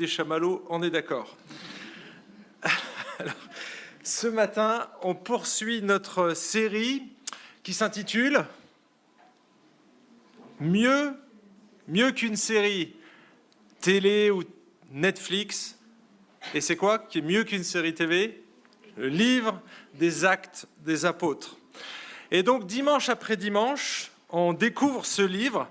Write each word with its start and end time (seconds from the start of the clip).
des 0.00 0.06
chamallows, 0.06 0.64
on 0.70 0.82
est 0.82 0.88
d'accord. 0.88 1.36
ce 4.02 4.26
matin, 4.26 4.88
on 5.02 5.14
poursuit 5.14 5.82
notre 5.82 6.32
série 6.32 7.02
qui 7.62 7.74
s'intitule 7.74 8.46
Mieux, 10.58 11.12
mieux 11.86 12.12
qu'une 12.12 12.36
série 12.36 12.96
télé 13.82 14.30
ou 14.30 14.42
Netflix. 14.90 15.78
Et 16.54 16.62
c'est 16.62 16.76
quoi 16.76 16.98
qui 16.98 17.18
est 17.18 17.22
mieux 17.22 17.44
qu'une 17.44 17.64
série 17.64 17.94
TV 17.94 18.42
Le 18.96 19.08
livre 19.08 19.60
des 19.94 20.24
actes 20.24 20.66
des 20.78 21.04
apôtres. 21.04 21.58
Et 22.30 22.42
donc 22.42 22.66
dimanche 22.66 23.10
après 23.10 23.36
dimanche, 23.36 24.12
on 24.30 24.54
découvre 24.54 25.04
ce 25.04 25.20
livre 25.20 25.68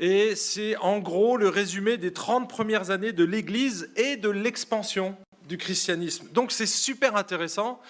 et 0.00 0.34
c'est 0.34 0.76
en 0.78 0.98
gros 0.98 1.36
le 1.36 1.50
résumé 1.50 1.98
des 1.98 2.12
30 2.12 2.48
premières 2.48 2.90
années 2.90 3.12
de 3.12 3.22
l'Église 3.22 3.90
et 3.96 4.16
de 4.16 4.30
l'expansion 4.30 5.14
du 5.46 5.58
christianisme. 5.58 6.28
Donc 6.32 6.52
c'est 6.52 6.66
super 6.66 7.16
intéressant 7.16 7.80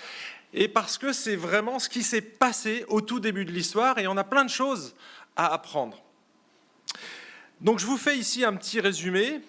et 0.53 0.67
parce 0.67 0.99
que 0.99 1.13
c'est 1.13 1.37
vraiment 1.37 1.79
ce 1.79 1.89
qui 1.89 2.03
s'est 2.03 2.21
passé 2.21 2.85
au 2.89 3.01
tout 3.01 3.21
début 3.21 3.45
de 3.45 3.53
l'histoire 3.53 3.99
et 3.99 4.09
on 4.09 4.17
a 4.17 4.25
plein 4.25 4.45
de 4.45 4.51
choses 4.51 4.97
à 5.37 5.55
apprendre. 5.55 6.03
Donc 7.61 7.79
je 7.79 7.87
vous 7.87 7.97
fais 7.97 8.19
ici 8.19 8.45
un 8.45 8.57
petit 8.57 8.81
résumé. 8.81 9.41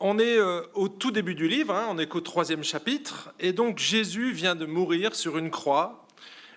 On 0.00 0.18
est 0.18 0.38
euh, 0.38 0.62
au 0.72 0.88
tout 0.88 1.10
début 1.10 1.34
du 1.34 1.46
livre, 1.46 1.74
hein, 1.74 1.88
on 1.90 1.98
est 1.98 2.06
qu'au 2.06 2.20
troisième 2.20 2.64
chapitre, 2.64 3.32
et 3.38 3.52
donc 3.52 3.78
Jésus 3.78 4.32
vient 4.32 4.54
de 4.54 4.66
mourir 4.66 5.14
sur 5.14 5.38
une 5.38 5.50
croix. 5.50 6.06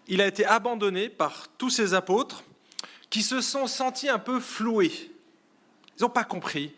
Il 0.07 0.21
a 0.21 0.27
été 0.27 0.45
abandonné 0.45 1.09
par 1.09 1.47
tous 1.57 1.69
ses 1.69 1.93
apôtres 1.93 2.43
qui 3.09 3.23
se 3.23 3.41
sont 3.41 3.67
sentis 3.67 4.09
un 4.09 4.19
peu 4.19 4.39
floués. 4.39 5.11
Ils 5.97 6.03
n'ont 6.03 6.09
pas 6.09 6.23
compris 6.23 6.73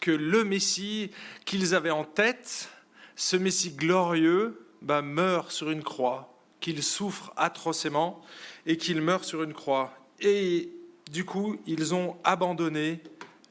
que 0.00 0.10
le 0.10 0.44
Messie 0.44 1.10
qu'ils 1.44 1.74
avaient 1.74 1.90
en 1.90 2.04
tête, 2.04 2.68
ce 3.16 3.36
Messie 3.36 3.72
glorieux, 3.72 4.64
bah, 4.80 5.02
meurt 5.02 5.50
sur 5.50 5.70
une 5.70 5.82
croix, 5.82 6.32
qu'il 6.60 6.82
souffre 6.82 7.32
atrocement 7.36 8.22
et 8.66 8.76
qu'il 8.76 9.00
meurt 9.00 9.24
sur 9.24 9.42
une 9.42 9.54
croix. 9.54 9.92
Et 10.20 10.70
du 11.10 11.24
coup, 11.24 11.60
ils 11.66 11.94
ont 11.94 12.16
abandonné 12.24 13.02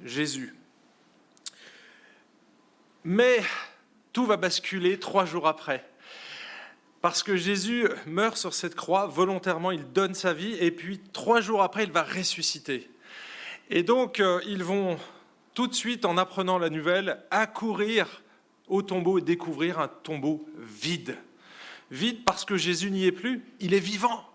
Jésus. 0.04 0.56
Mais 3.04 3.42
tout 4.14 4.26
va 4.26 4.38
basculer 4.38 5.00
trois 5.00 5.26
jours 5.26 5.48
après. 5.48 5.90
Parce 7.08 7.24
que 7.24 7.38
Jésus 7.38 7.88
meurt 8.06 8.36
sur 8.36 8.54
cette 8.54 8.76
croix, 8.76 9.08
volontairement, 9.08 9.72
il 9.72 9.94
donne 9.94 10.14
sa 10.14 10.34
vie, 10.34 10.58
et 10.60 10.72
puis 10.72 11.00
trois 11.14 11.40
jours 11.40 11.64
après, 11.64 11.86
il 11.86 11.92
va 11.94 12.04
ressusciter. 12.04 12.92
Et 13.70 13.82
donc, 13.82 14.20
euh, 14.20 14.42
ils 14.46 14.62
vont 14.62 15.00
tout 15.54 15.68
de 15.68 15.74
suite, 15.74 16.04
en 16.04 16.18
apprenant 16.18 16.58
la 16.58 16.70
nouvelle, 16.70 17.24
accourir 17.32 18.24
au 18.68 18.82
tombeau 18.82 19.20
et 19.20 19.22
découvrir 19.22 19.80
un 19.80 19.88
tombeau 19.88 20.50
vide. 20.58 21.18
Vide 21.92 22.26
parce 22.26 22.44
que 22.44 22.58
Jésus 22.58 22.92
n'y 22.92 23.06
est 23.06 23.14
plus, 23.14 23.42
il 23.62 23.74
est 23.74 23.80
vivant. 23.80 24.26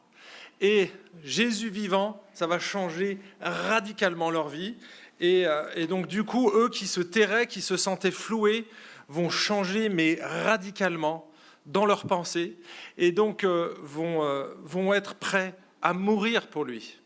Et 0.63 0.91
Jésus 1.23 1.69
vivant, 1.69 2.25
ça 2.33 2.47
va 2.47 2.59
changer 2.59 3.19
radicalement 3.43 4.31
leur 4.31 4.49
vie. 4.49 4.77
Et, 5.21 5.47
euh, 5.47 5.71
et, 5.77 5.87
donc 5.87 6.07
du 6.07 6.25
coup, 6.25 6.51
eux 6.55 6.71
qui 6.71 6.87
se 6.87 7.03
tairaient, 7.03 7.47
qui 7.47 7.61
se 7.61 7.77
sentaient 7.77 8.11
floués, 8.11 8.67
vont 9.09 9.29
changer, 9.29 9.91
mais 9.91 10.19
radicalement, 10.23 11.31
dans 11.67 11.87
leurs 11.87 12.07
pensées, 12.07 12.57
et 12.99 13.13
donc 13.13 13.45
euh, 13.45 13.75
vont, 13.83 14.25
euh, 14.25 14.55
vont 14.63 14.93
être 14.93 15.15
prêts 15.15 15.55
à 15.81 15.95
mourir 15.95 16.49
pour 16.49 16.65
lui. 16.65 16.99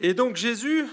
Et 0.00 0.14
donc 0.14 0.36
Jésus, 0.36 0.86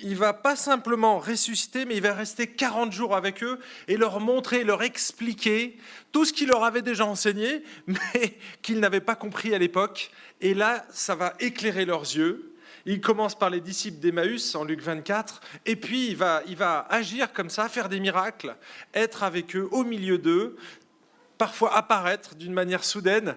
il 0.00 0.16
va 0.16 0.32
pas 0.32 0.56
simplement 0.56 1.18
ressusciter, 1.18 1.84
mais 1.84 1.96
il 1.96 2.02
va 2.02 2.14
rester 2.14 2.46
40 2.46 2.92
jours 2.92 3.16
avec 3.16 3.42
eux 3.42 3.58
et 3.88 3.96
leur 3.96 4.20
montrer, 4.20 4.64
leur 4.64 4.82
expliquer 4.82 5.76
tout 6.12 6.24
ce 6.24 6.32
qu'il 6.32 6.48
leur 6.48 6.64
avait 6.64 6.82
déjà 6.82 7.04
enseigné, 7.04 7.62
mais 7.86 8.38
qu'ils 8.62 8.80
n'avaient 8.80 9.00
pas 9.00 9.16
compris 9.16 9.54
à 9.54 9.58
l'époque. 9.58 10.10
Et 10.40 10.54
là, 10.54 10.84
ça 10.90 11.14
va 11.14 11.34
éclairer 11.40 11.84
leurs 11.84 12.02
yeux. 12.02 12.54
Il 12.86 13.00
commence 13.00 13.36
par 13.36 13.50
les 13.50 13.60
disciples 13.60 13.98
d'Emmaüs 13.98 14.54
en 14.54 14.64
Luc 14.64 14.80
24, 14.80 15.40
et 15.66 15.76
puis 15.76 16.08
il 16.08 16.16
va, 16.16 16.42
il 16.46 16.56
va 16.56 16.86
agir 16.88 17.32
comme 17.32 17.50
ça, 17.50 17.68
faire 17.68 17.88
des 17.88 18.00
miracles, 18.00 18.56
être 18.94 19.24
avec 19.24 19.54
eux, 19.56 19.68
au 19.72 19.84
milieu 19.84 20.16
d'eux, 20.16 20.56
parfois 21.38 21.74
apparaître 21.76 22.34
d'une 22.34 22.52
manière 22.52 22.84
soudaine, 22.84 23.36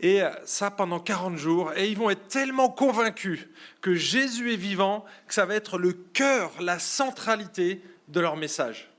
et 0.00 0.22
ça 0.44 0.70
pendant 0.70 0.98
40 0.98 1.36
jours. 1.36 1.72
Et 1.76 1.88
ils 1.88 1.96
vont 1.96 2.10
être 2.10 2.26
tellement 2.28 2.68
convaincus 2.68 3.46
que 3.80 3.94
Jésus 3.94 4.52
est 4.52 4.56
vivant 4.56 5.04
que 5.28 5.34
ça 5.34 5.44
va 5.44 5.54
être 5.54 5.78
le 5.78 5.92
cœur, 5.92 6.50
la 6.60 6.78
centralité 6.78 7.82
de 8.08 8.20
leur 8.20 8.36
message. 8.36 8.90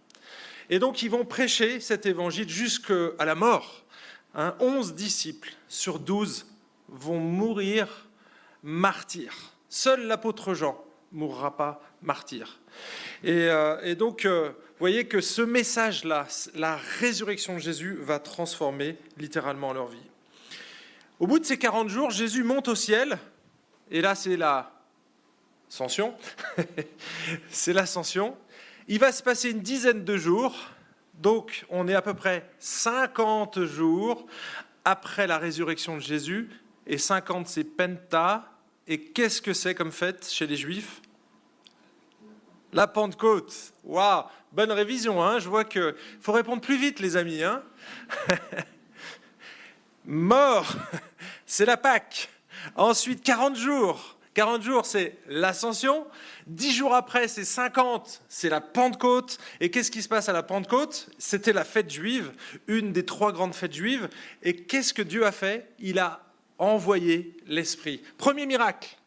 Et 0.69 0.79
donc 0.79 1.01
ils 1.01 1.09
vont 1.09 1.25
prêcher 1.25 1.79
cet 1.79 2.05
évangile 2.05 2.47
jusqu'à 2.47 3.25
la 3.25 3.35
mort. 3.35 3.83
Hein, 4.35 4.55
11 4.59 4.95
disciples 4.95 5.53
sur 5.67 5.99
12 5.99 6.47
vont 6.89 7.19
mourir 7.19 8.07
martyrs. 8.63 9.35
Seul 9.69 10.07
l'apôtre 10.07 10.53
Jean 10.53 10.83
mourra 11.11 11.55
pas 11.55 11.81
martyr. 12.01 12.59
Et, 13.23 13.47
euh, 13.47 13.95
donc, 13.95 14.25
euh, 14.25 14.51
voyez 14.79 15.05
que 15.05 15.21
ce 15.21 15.41
message-là, 15.41 16.27
la 16.55 16.75
résurrection 16.99 17.55
de 17.55 17.59
Jésus, 17.59 17.97
va 18.01 18.19
transformer 18.19 18.97
littéralement 19.17 19.73
leur 19.73 19.87
vie. 19.87 20.09
Au 21.19 21.27
bout 21.27 21.39
de 21.39 21.45
ces 21.45 21.57
40 21.57 21.89
jours, 21.89 22.09
Jésus 22.09 22.43
monte 22.43 22.67
au 22.67 22.75
ciel, 22.75 23.17
et 23.91 24.01
là, 24.01 24.15
c'est 24.15 24.35
l'ascension. 24.35 26.15
c'est 27.49 27.73
l'ascension. 27.73 28.35
Il 28.87 28.99
va 28.99 29.11
se 29.11 29.23
passer 29.23 29.51
une 29.51 29.61
dizaine 29.61 30.03
de 30.03 30.17
jours, 30.17 30.55
donc 31.13 31.65
on 31.69 31.87
est 31.87 31.95
à 31.95 32.01
peu 32.01 32.13
près 32.13 32.49
50 32.59 33.63
jours 33.63 34.25
après 34.83 35.27
la 35.27 35.37
résurrection 35.37 35.95
de 35.95 36.01
Jésus, 36.01 36.49
et 36.87 36.97
50 36.97 37.47
c'est 37.47 37.63
Penta, 37.63 38.51
et 38.87 38.99
qu'est-ce 38.99 39.41
que 39.41 39.53
c'est 39.53 39.75
comme 39.75 39.91
fête 39.91 40.29
chez 40.29 40.47
les 40.47 40.57
Juifs? 40.57 41.01
La 42.73 42.87
Pentecôte. 42.87 43.73
Waouh 43.83 44.23
Bonne 44.51 44.71
révision, 44.71 45.23
hein 45.23 45.39
Je 45.39 45.49
vois 45.49 45.63
qu'il 45.63 45.95
faut 46.19 46.31
répondre 46.31 46.61
plus 46.61 46.77
vite, 46.77 46.99
les 46.99 47.15
amis. 47.15 47.43
Hein 47.43 47.63
Mort, 50.05 50.73
c'est 51.45 51.65
la 51.65 51.77
Pâque. 51.77 52.29
Ensuite, 52.75 53.23
40 53.23 53.55
jours. 53.55 54.17
40 54.33 54.63
jours, 54.63 54.85
c'est 54.85 55.17
l'ascension. 55.27 56.07
10 56.47 56.73
jours 56.73 56.95
après, 56.95 57.27
c'est 57.27 57.45
50, 57.45 58.23
c'est 58.27 58.49
la 58.49 58.61
Pentecôte. 58.61 59.37
Et 59.59 59.69
qu'est-ce 59.69 59.91
qui 59.91 60.01
se 60.01 60.09
passe 60.09 60.27
à 60.27 60.33
la 60.33 60.43
Pentecôte? 60.43 61.09
C'était 61.19 61.53
la 61.53 61.63
fête 61.63 61.91
juive, 61.91 62.31
une 62.67 62.91
des 62.91 63.05
trois 63.05 63.31
grandes 63.31 63.53
fêtes 63.53 63.73
juives. 63.73 64.09
Et 64.41 64.55
qu'est-ce 64.55 64.93
que 64.93 65.03
Dieu 65.03 65.25
a 65.25 65.31
fait? 65.31 65.69
Il 65.79 65.99
a 65.99 66.21
envoyer 66.57 67.37
l'Esprit. 67.47 68.01
Premier 68.17 68.45
miracle, 68.45 68.97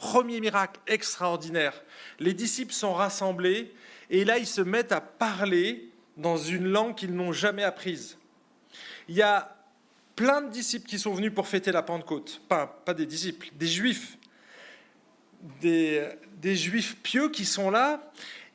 premier 0.00 0.40
miracle 0.40 0.80
extraordinaire. 0.86 1.80
Les 2.18 2.32
disciples 2.34 2.72
sont 2.72 2.94
rassemblés 2.94 3.72
et 4.08 4.24
là 4.24 4.38
ils 4.38 4.46
se 4.46 4.62
mettent 4.62 4.92
à 4.92 5.00
parler 5.00 5.90
dans 6.16 6.36
une 6.36 6.66
langue 6.66 6.96
qu'ils 6.96 7.14
n'ont 7.14 7.32
jamais 7.32 7.62
apprise. 7.62 8.18
Il 9.08 9.14
y 9.14 9.22
a 9.22 9.56
plein 10.16 10.40
de 10.42 10.50
disciples 10.50 10.88
qui 10.88 10.98
sont 10.98 11.14
venus 11.14 11.32
pour 11.32 11.46
fêter 11.46 11.70
la 11.70 11.82
Pentecôte, 11.82 12.40
pas, 12.48 12.82
des 12.96 13.06
disciples, 13.06 13.50
des 13.54 13.66
juifs, 13.66 14.18
des, 15.60 16.08
des 16.38 16.56
juifs 16.56 16.96
pieux 17.02 17.28
qui 17.28 17.44
sont 17.44 17.70
là. 17.70 18.10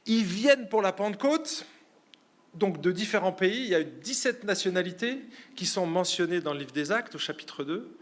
Ils 0.05 0.23
viennent 0.23 0.67
pour 0.67 0.81
la 0.81 0.91
Pentecôte, 0.91 1.65
donc 2.53 2.81
de 2.81 2.91
différents 2.91 3.31
pays. 3.31 3.63
Il 3.63 3.69
y 3.69 3.75
a 3.75 3.81
eu 3.81 3.85
17 3.85 4.43
nationalités 4.43 5.21
qui 5.55 5.65
sont 5.65 5.85
mentionnées 5.85 6.41
dans 6.41 6.53
le 6.53 6.59
livre 6.59 6.71
des 6.71 6.91
Actes 6.91 7.15
au 7.15 7.19
chapitre 7.19 7.63
2. 7.63 7.97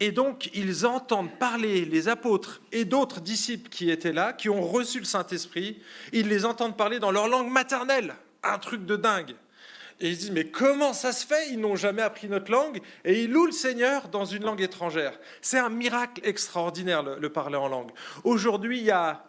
Et 0.00 0.10
donc, 0.10 0.50
ils 0.54 0.86
entendent 0.86 1.38
parler 1.38 1.84
les 1.84 2.08
apôtres 2.08 2.60
et 2.72 2.84
d'autres 2.84 3.20
disciples 3.20 3.68
qui 3.68 3.90
étaient 3.90 4.12
là, 4.12 4.32
qui 4.32 4.48
ont 4.48 4.62
reçu 4.62 4.98
le 4.98 5.04
Saint-Esprit, 5.04 5.80
ils 6.12 6.28
les 6.28 6.44
entendent 6.44 6.76
parler 6.76 6.98
dans 6.98 7.10
leur 7.12 7.28
langue 7.28 7.50
maternelle. 7.50 8.14
Un 8.42 8.58
truc 8.58 8.84
de 8.84 8.96
dingue. 8.96 9.34
Et 10.00 10.08
ils 10.08 10.18
disent, 10.18 10.32
mais 10.32 10.46
comment 10.46 10.92
ça 10.92 11.12
se 11.12 11.24
fait? 11.24 11.50
Ils 11.50 11.60
n'ont 11.60 11.76
jamais 11.76 12.02
appris 12.02 12.28
notre 12.28 12.50
langue 12.50 12.80
et 13.04 13.22
ils 13.22 13.30
louent 13.30 13.46
le 13.46 13.52
Seigneur 13.52 14.08
dans 14.08 14.24
une 14.24 14.42
langue 14.42 14.60
étrangère. 14.60 15.16
C'est 15.40 15.58
un 15.58 15.68
miracle 15.68 16.20
extraordinaire, 16.24 17.04
le, 17.04 17.28
parler 17.28 17.56
en 17.56 17.68
langue. 17.68 17.92
Aujourd'hui, 18.24 18.78
il 18.78 18.84
y 18.84 18.90
a 18.90 19.24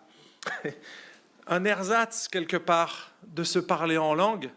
un 1.48 1.63
ersatz 1.66 2.27
quelque 2.27 2.57
part 2.57 3.12
de 3.27 3.44
se 3.44 3.59
parler 3.59 4.00
en 4.00 4.16
langue. 4.16 4.50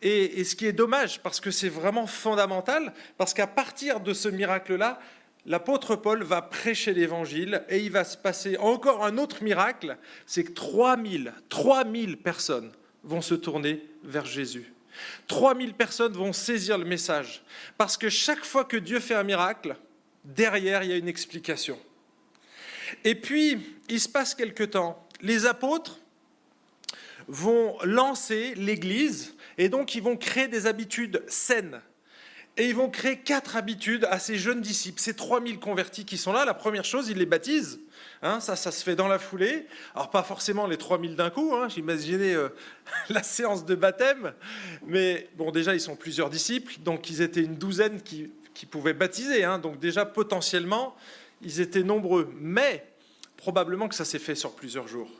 et 0.00 0.44
ce 0.44 0.54
qui 0.54 0.66
est 0.66 0.72
dommage, 0.72 1.20
parce 1.20 1.40
que 1.40 1.50
c'est 1.50 1.68
vraiment 1.68 2.06
fondamental, 2.06 2.94
parce 3.16 3.34
qu'à 3.34 3.48
partir 3.48 3.98
de 3.98 4.14
ce 4.14 4.28
miracle-là, 4.28 5.00
l'apôtre 5.48 5.96
Paul 5.96 6.22
va 6.22 6.42
prêcher 6.42 6.92
l'évangile 6.92 7.64
et 7.68 7.80
il 7.80 7.90
va 7.90 8.04
se 8.04 8.16
passer 8.16 8.56
encore 8.58 9.04
un 9.04 9.18
autre 9.18 9.42
miracle, 9.42 9.96
c'est 10.26 10.44
que 10.44 10.52
3000, 10.52 11.32
3000 11.48 12.18
personnes 12.18 12.70
vont 13.02 13.22
se 13.22 13.34
tourner 13.34 13.82
vers 14.04 14.26
Jésus. 14.26 14.72
3000 15.26 15.74
personnes 15.74 16.12
vont 16.12 16.32
saisir 16.32 16.78
le 16.78 16.84
message. 16.84 17.42
Parce 17.76 17.96
que 17.96 18.08
chaque 18.08 18.44
fois 18.44 18.64
que 18.64 18.76
Dieu 18.76 19.00
fait 19.00 19.14
un 19.14 19.22
miracle, 19.22 19.76
derrière, 20.24 20.82
il 20.82 20.90
y 20.90 20.92
a 20.92 20.96
une 20.96 21.08
explication. 21.08 21.78
Et 23.04 23.14
puis, 23.14 23.76
il 23.88 24.00
se 24.00 24.08
passe 24.08 24.34
quelque 24.34 24.64
temps. 24.64 25.06
Les 25.20 25.46
apôtres 25.46 25.98
vont 27.26 27.76
lancer 27.82 28.54
l'Église 28.54 29.34
et 29.58 29.68
donc 29.68 29.94
ils 29.94 30.02
vont 30.02 30.16
créer 30.16 30.48
des 30.48 30.66
habitudes 30.66 31.22
saines. 31.26 31.80
Et 32.60 32.68
ils 32.68 32.74
vont 32.74 32.90
créer 32.90 33.16
quatre 33.18 33.54
habitudes 33.54 34.04
à 34.10 34.18
ces 34.18 34.36
jeunes 34.36 34.60
disciples, 34.60 35.00
ces 35.00 35.14
3000 35.14 35.60
convertis 35.60 36.04
qui 36.04 36.18
sont 36.18 36.32
là. 36.32 36.44
La 36.44 36.54
première 36.54 36.84
chose, 36.84 37.08
ils 37.08 37.16
les 37.16 37.24
baptisent. 37.24 37.78
Hein, 38.20 38.40
ça, 38.40 38.56
ça 38.56 38.72
se 38.72 38.82
fait 38.82 38.96
dans 38.96 39.06
la 39.06 39.20
foulée. 39.20 39.66
Alors, 39.94 40.10
pas 40.10 40.24
forcément 40.24 40.66
les 40.66 40.76
3000 40.76 41.14
d'un 41.14 41.30
coup, 41.30 41.54
hein, 41.54 41.68
j'imaginais 41.68 42.34
euh, 42.34 42.48
la 43.10 43.22
séance 43.22 43.64
de 43.64 43.76
baptême. 43.76 44.34
Mais 44.88 45.28
bon, 45.36 45.52
déjà, 45.52 45.72
ils 45.72 45.80
sont 45.80 45.94
plusieurs 45.94 46.30
disciples, 46.30 46.74
donc 46.80 47.08
ils 47.10 47.22
étaient 47.22 47.42
une 47.42 47.54
douzaine 47.54 48.02
qui, 48.02 48.32
pouvaient 48.68 48.92
baptiser. 48.92 49.44
Hein. 49.44 49.60
donc, 49.60 49.78
déjà, 49.78 50.04
potentiellement, 50.04 50.96
ils 51.42 51.60
étaient 51.60 51.84
nombreux. 51.84 52.28
Mais 52.40 52.84
probablement 53.36 53.86
que 53.86 53.94
ça 53.94 54.04
s'est 54.04 54.18
fait 54.18 54.34
sur 54.34 54.56
plusieurs 54.56 54.88
jours. 54.88 55.12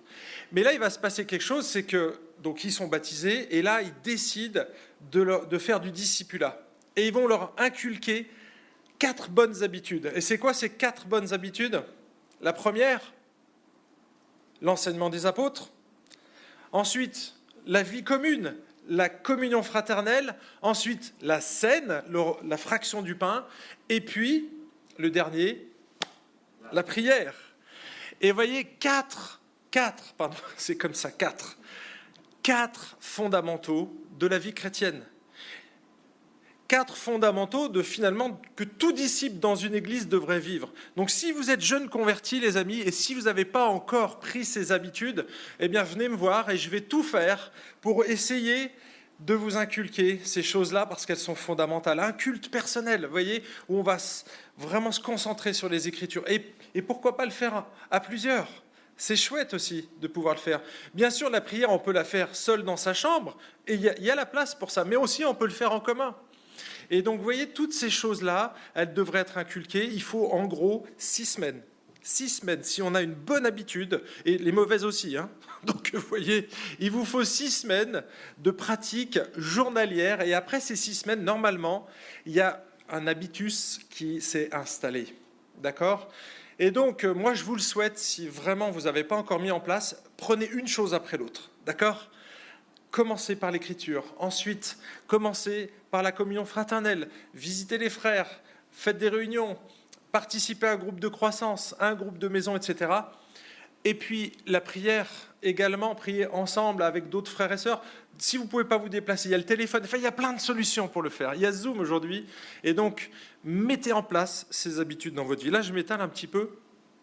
Mais 0.50 0.64
là, 0.64 0.72
il 0.72 0.80
va 0.80 0.90
se 0.90 0.98
passer 0.98 1.24
quelque 1.24 1.44
chose, 1.44 1.64
c'est 1.64 1.84
que 1.84 2.18
donc 2.42 2.64
ils 2.64 2.72
sont 2.72 2.88
baptisés 2.88 3.56
et 3.56 3.62
là, 3.62 3.80
ils 3.80 3.94
décident 4.02 4.64
de, 5.12 5.46
de 5.48 5.58
faire 5.58 5.78
du 5.78 5.92
discipulat 5.92 6.67
et 6.98 7.06
ils 7.06 7.12
vont 7.12 7.28
leur 7.28 7.52
inculquer 7.58 8.28
quatre 8.98 9.30
bonnes 9.30 9.62
habitudes. 9.62 10.10
Et 10.16 10.20
c'est 10.20 10.36
quoi 10.36 10.52
ces 10.52 10.68
quatre 10.68 11.06
bonnes 11.06 11.32
habitudes? 11.32 11.80
La 12.40 12.52
première, 12.52 13.12
l'enseignement 14.60 15.08
des 15.08 15.24
apôtres. 15.24 15.70
Ensuite, 16.72 17.36
la 17.66 17.84
vie 17.84 18.02
commune, 18.02 18.56
la 18.88 19.08
communion 19.08 19.62
fraternelle. 19.62 20.34
Ensuite, 20.60 21.14
la 21.20 21.40
scène, 21.40 22.02
la 22.42 22.56
fraction 22.56 23.00
du 23.00 23.14
pain. 23.14 23.46
Et 23.88 24.00
puis, 24.00 24.50
le 24.96 25.10
dernier, 25.10 25.68
la 26.72 26.82
prière. 26.82 27.34
Et 28.20 28.32
voyez, 28.32 28.64
quatre, 28.64 29.40
quatre, 29.70 30.14
pardon, 30.14 30.36
c'est 30.56 30.76
comme 30.76 30.94
ça, 30.94 31.12
quatre, 31.12 31.58
quatre 32.42 32.96
fondamentaux 32.98 33.96
de 34.18 34.26
la 34.26 34.40
vie 34.40 34.52
chrétienne 34.52 35.04
quatre 36.68 36.96
fondamentaux 36.96 37.68
de 37.68 37.82
finalement 37.82 38.40
que 38.54 38.62
tout 38.62 38.92
disciple 38.92 39.38
dans 39.38 39.56
une 39.56 39.74
église 39.74 40.06
devrait 40.06 40.38
vivre. 40.38 40.70
Donc 40.96 41.10
si 41.10 41.32
vous 41.32 41.50
êtes 41.50 41.62
jeune 41.62 41.88
converti, 41.88 42.40
les 42.40 42.58
amis, 42.58 42.80
et 42.80 42.92
si 42.92 43.14
vous 43.14 43.22
n'avez 43.22 43.46
pas 43.46 43.66
encore 43.66 44.20
pris 44.20 44.44
ces 44.44 44.70
habitudes, 44.70 45.26
eh 45.60 45.68
bien 45.68 45.82
venez 45.82 46.08
me 46.08 46.16
voir 46.16 46.50
et 46.50 46.58
je 46.58 46.68
vais 46.68 46.82
tout 46.82 47.02
faire 47.02 47.50
pour 47.80 48.04
essayer 48.04 48.70
de 49.20 49.34
vous 49.34 49.56
inculquer 49.56 50.20
ces 50.22 50.42
choses-là 50.42 50.86
parce 50.86 51.06
qu'elles 51.06 51.16
sont 51.16 51.34
fondamentales. 51.34 51.98
Un 51.98 52.12
culte 52.12 52.50
personnel, 52.50 53.04
vous 53.06 53.10
voyez, 53.10 53.42
où 53.68 53.78
on 53.78 53.82
va 53.82 53.96
vraiment 54.56 54.92
se 54.92 55.00
concentrer 55.00 55.54
sur 55.54 55.68
les 55.68 55.88
Écritures. 55.88 56.24
Et, 56.28 56.82
pourquoi 56.82 57.16
pas 57.16 57.24
le 57.24 57.32
faire 57.32 57.64
à 57.90 57.98
plusieurs? 57.98 58.46
C'est 58.96 59.16
chouette 59.16 59.54
aussi 59.54 59.88
de 60.00 60.06
pouvoir 60.06 60.34
le 60.34 60.40
faire. 60.40 60.60
Bien 60.94 61.10
sûr, 61.10 61.30
la 61.30 61.40
prière, 61.40 61.70
on 61.70 61.78
peut 61.78 61.92
la 61.92 62.04
faire 62.04 62.34
seul 62.34 62.62
dans 62.62 62.76
sa 62.76 62.94
chambre, 62.94 63.36
et 63.66 63.74
il 63.74 63.80
y, 63.80 64.10
a 64.10 64.14
la 64.14 64.26
place 64.26 64.54
pour 64.54 64.70
ça, 64.70 64.84
mais 64.84 64.96
aussi 64.96 65.24
on 65.24 65.34
peut 65.34 65.46
le 65.46 65.52
faire 65.52 65.72
en 65.72 65.80
commun. 65.80 66.16
Et 66.90 67.02
donc, 67.02 67.18
vous 67.18 67.24
voyez, 67.24 67.48
toutes 67.48 67.72
ces 67.72 67.90
choses-là, 67.90 68.54
elles 68.74 68.94
devraient 68.94 69.20
être 69.20 69.38
inculquées. 69.38 69.84
Il 69.84 70.02
faut 70.02 70.28
en 70.28 70.46
gros 70.46 70.86
six 70.96 71.26
semaines. 71.26 71.62
Six 72.02 72.28
semaines, 72.40 72.62
si 72.62 72.80
on 72.80 72.94
a 72.94 73.02
une 73.02 73.14
bonne 73.14 73.44
habitude, 73.44 74.02
et 74.24 74.38
les 74.38 74.52
mauvaises 74.52 74.84
aussi. 74.84 75.16
Hein. 75.16 75.28
Donc, 75.64 75.90
vous 75.92 76.08
voyez, 76.08 76.48
il 76.78 76.90
vous 76.90 77.04
faut 77.04 77.24
six 77.24 77.50
semaines 77.50 78.02
de 78.38 78.50
pratique 78.50 79.18
journalière. 79.36 80.22
Et 80.22 80.32
après 80.32 80.60
ces 80.60 80.76
six 80.76 80.94
semaines, 80.94 81.22
normalement, 81.22 81.86
il 82.24 82.32
y 82.32 82.40
a 82.40 82.64
un 82.88 83.06
habitus 83.06 83.80
qui 83.90 84.20
s'est 84.20 84.54
installé. 84.54 85.14
D'accord? 85.60 86.08
Et 86.58 86.70
donc, 86.70 87.04
euh, 87.04 87.12
moi, 87.12 87.34
je 87.34 87.44
vous 87.44 87.54
le 87.54 87.60
souhaite, 87.60 87.98
si 87.98 88.26
vraiment 88.26 88.70
vous 88.70 88.82
n'avez 88.82 89.04
pas 89.04 89.16
encore 89.16 89.40
mis 89.40 89.50
en 89.50 89.60
place, 89.60 90.02
prenez 90.16 90.48
une 90.48 90.66
chose 90.66 90.94
après 90.94 91.16
l'autre. 91.16 91.50
D'accord? 91.66 92.10
Commencez 92.98 93.36
par 93.36 93.52
l'écriture. 93.52 94.02
Ensuite, 94.18 94.76
commencez 95.06 95.70
par 95.92 96.02
la 96.02 96.10
communion 96.10 96.44
fraternelle. 96.44 97.08
Visitez 97.32 97.78
les 97.78 97.90
frères, 97.90 98.40
faites 98.72 98.98
des 98.98 99.08
réunions, 99.08 99.56
participez 100.10 100.66
à 100.66 100.72
un 100.72 100.76
groupe 100.76 100.98
de 100.98 101.06
croissance, 101.06 101.76
un 101.78 101.94
groupe 101.94 102.18
de 102.18 102.26
maison, 102.26 102.56
etc. 102.56 102.90
Et 103.84 103.94
puis 103.94 104.32
la 104.48 104.60
prière 104.60 105.06
également, 105.44 105.94
prier 105.94 106.26
ensemble 106.26 106.82
avec 106.82 107.08
d'autres 107.08 107.30
frères 107.30 107.52
et 107.52 107.56
sœurs. 107.56 107.84
Si 108.18 108.36
vous 108.36 108.46
ne 108.46 108.48
pouvez 108.48 108.64
pas 108.64 108.78
vous 108.78 108.88
déplacer, 108.88 109.28
il 109.28 109.30
y 109.30 109.34
a 109.36 109.38
le 109.38 109.44
téléphone. 109.44 109.82
Enfin, 109.84 109.98
il 109.98 110.02
y 110.02 110.06
a 110.08 110.10
plein 110.10 110.32
de 110.32 110.40
solutions 110.40 110.88
pour 110.88 111.02
le 111.02 111.10
faire. 111.10 111.34
Il 111.34 111.40
y 111.40 111.46
a 111.46 111.52
Zoom 111.52 111.78
aujourd'hui. 111.78 112.26
Et 112.64 112.74
donc, 112.74 113.12
mettez 113.44 113.92
en 113.92 114.02
place 114.02 114.48
ces 114.50 114.80
habitudes 114.80 115.14
dans 115.14 115.24
votre 115.24 115.44
vie. 115.44 115.52
Là, 115.52 115.62
je 115.62 115.72
m'étale 115.72 116.00
un 116.00 116.08
petit 116.08 116.26
peu 116.26 116.50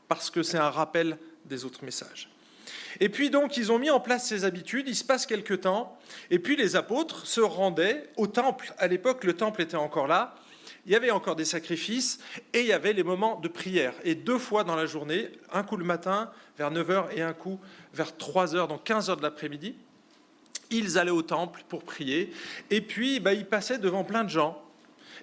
parce 0.09 0.30
que 0.30 0.44
c'est 0.44 0.57
un 0.57 0.71
rappel 0.71 1.18
des 1.45 1.63
autres 1.63 1.86
messages. 1.86 2.35
Et 3.00 3.09
puis 3.09 3.30
donc, 3.30 3.57
ils 3.57 3.71
ont 3.71 3.80
mis 3.80 3.89
en 3.89 4.00
place 4.00 4.27
ces 4.27 4.45
habitudes, 4.45 4.88
il 4.88 4.95
se 4.95 5.03
passe 5.03 5.25
quelque 5.25 5.53
temps, 5.53 5.97
et 6.30 6.39
puis 6.39 6.56
les 6.56 6.75
apôtres 6.75 7.25
se 7.25 7.42
rendaient 7.42 8.09
au 8.18 8.27
temple. 8.27 8.74
À 8.77 8.88
l'époque, 8.88 9.24
le 9.24 9.33
temple 9.33 9.62
était 9.62 9.75
encore 9.75 10.07
là, 10.07 10.36
il 10.86 10.92
y 10.92 10.95
avait 10.95 11.12
encore 11.12 11.36
des 11.36 11.45
sacrifices, 11.45 12.19
et 12.53 12.62
il 12.62 12.68
y 12.68 12.74
avait 12.74 12.94
les 12.94 13.03
moments 13.03 13.39
de 13.39 13.47
prière. 13.47 13.94
Et 14.03 14.15
deux 14.15 14.38
fois 14.38 14.63
dans 14.63 14.75
la 14.75 14.86
journée, 14.86 15.31
un 15.51 15.63
coup 15.63 15.77
le 15.77 15.86
matin, 15.86 16.31
vers 16.57 16.71
9h, 16.71 17.07
et 17.15 17.21
un 17.21 17.33
coup 17.33 17.59
vers 17.94 18.12
3h, 18.12 18.68
donc 18.68 18.88
15h 18.88 19.18
de 19.18 19.24
l'après-midi, 19.24 19.75
ils 20.71 20.97
allaient 20.97 21.12
au 21.12 21.21
temple 21.21 21.63
pour 21.69 21.83
prier, 21.83 22.31
et 22.69 22.81
puis 22.81 23.19
bah, 23.19 23.33
ils 23.33 23.45
passaient 23.45 23.77
devant 23.77 24.03
plein 24.03 24.24
de 24.24 24.30
gens. 24.30 24.62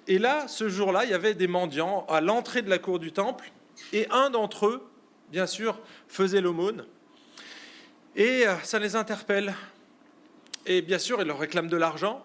Et 0.07 0.19
là, 0.19 0.47
ce 0.47 0.67
jour-là, 0.67 1.05
il 1.05 1.11
y 1.11 1.13
avait 1.13 1.33
des 1.33 1.47
mendiants 1.47 2.05
à 2.09 2.19
l'entrée 2.19 2.61
de 2.61 2.69
la 2.69 2.77
cour 2.77 2.99
du 2.99 3.11
temple, 3.11 3.51
et 3.93 4.07
un 4.09 4.29
d'entre 4.29 4.67
eux, 4.67 4.89
bien 5.31 5.47
sûr, 5.47 5.79
faisait 6.07 6.41
l'aumône. 6.41 6.85
Et 8.15 8.47
euh, 8.47 8.55
ça 8.63 8.77
les 8.77 8.95
interpelle. 8.95 9.55
Et 10.67 10.81
bien 10.83 10.99
sûr, 10.99 11.19
ils 11.21 11.27
leur 11.27 11.39
réclament 11.39 11.67
de 11.67 11.77
l'argent. 11.77 12.23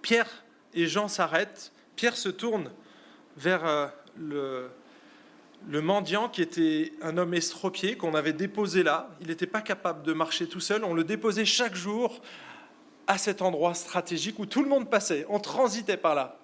Pierre 0.00 0.44
et 0.72 0.86
Jean 0.86 1.08
s'arrêtent. 1.08 1.72
Pierre 1.94 2.16
se 2.16 2.30
tourne 2.30 2.70
vers 3.36 3.66
euh, 3.66 3.86
le, 4.16 4.70
le 5.68 5.82
mendiant 5.82 6.30
qui 6.30 6.40
était 6.40 6.92
un 7.02 7.18
homme 7.18 7.34
estropié 7.34 7.98
qu'on 7.98 8.14
avait 8.14 8.32
déposé 8.32 8.82
là. 8.82 9.10
Il 9.20 9.26
n'était 9.26 9.46
pas 9.46 9.60
capable 9.60 10.02
de 10.04 10.14
marcher 10.14 10.48
tout 10.48 10.60
seul. 10.60 10.84
On 10.84 10.94
le 10.94 11.04
déposait 11.04 11.44
chaque 11.44 11.74
jour 11.74 12.22
à 13.06 13.18
cet 13.18 13.42
endroit 13.42 13.74
stratégique 13.74 14.38
où 14.38 14.46
tout 14.46 14.62
le 14.62 14.70
monde 14.70 14.88
passait. 14.88 15.26
On 15.28 15.38
transitait 15.38 15.98
par 15.98 16.14
là. 16.14 16.38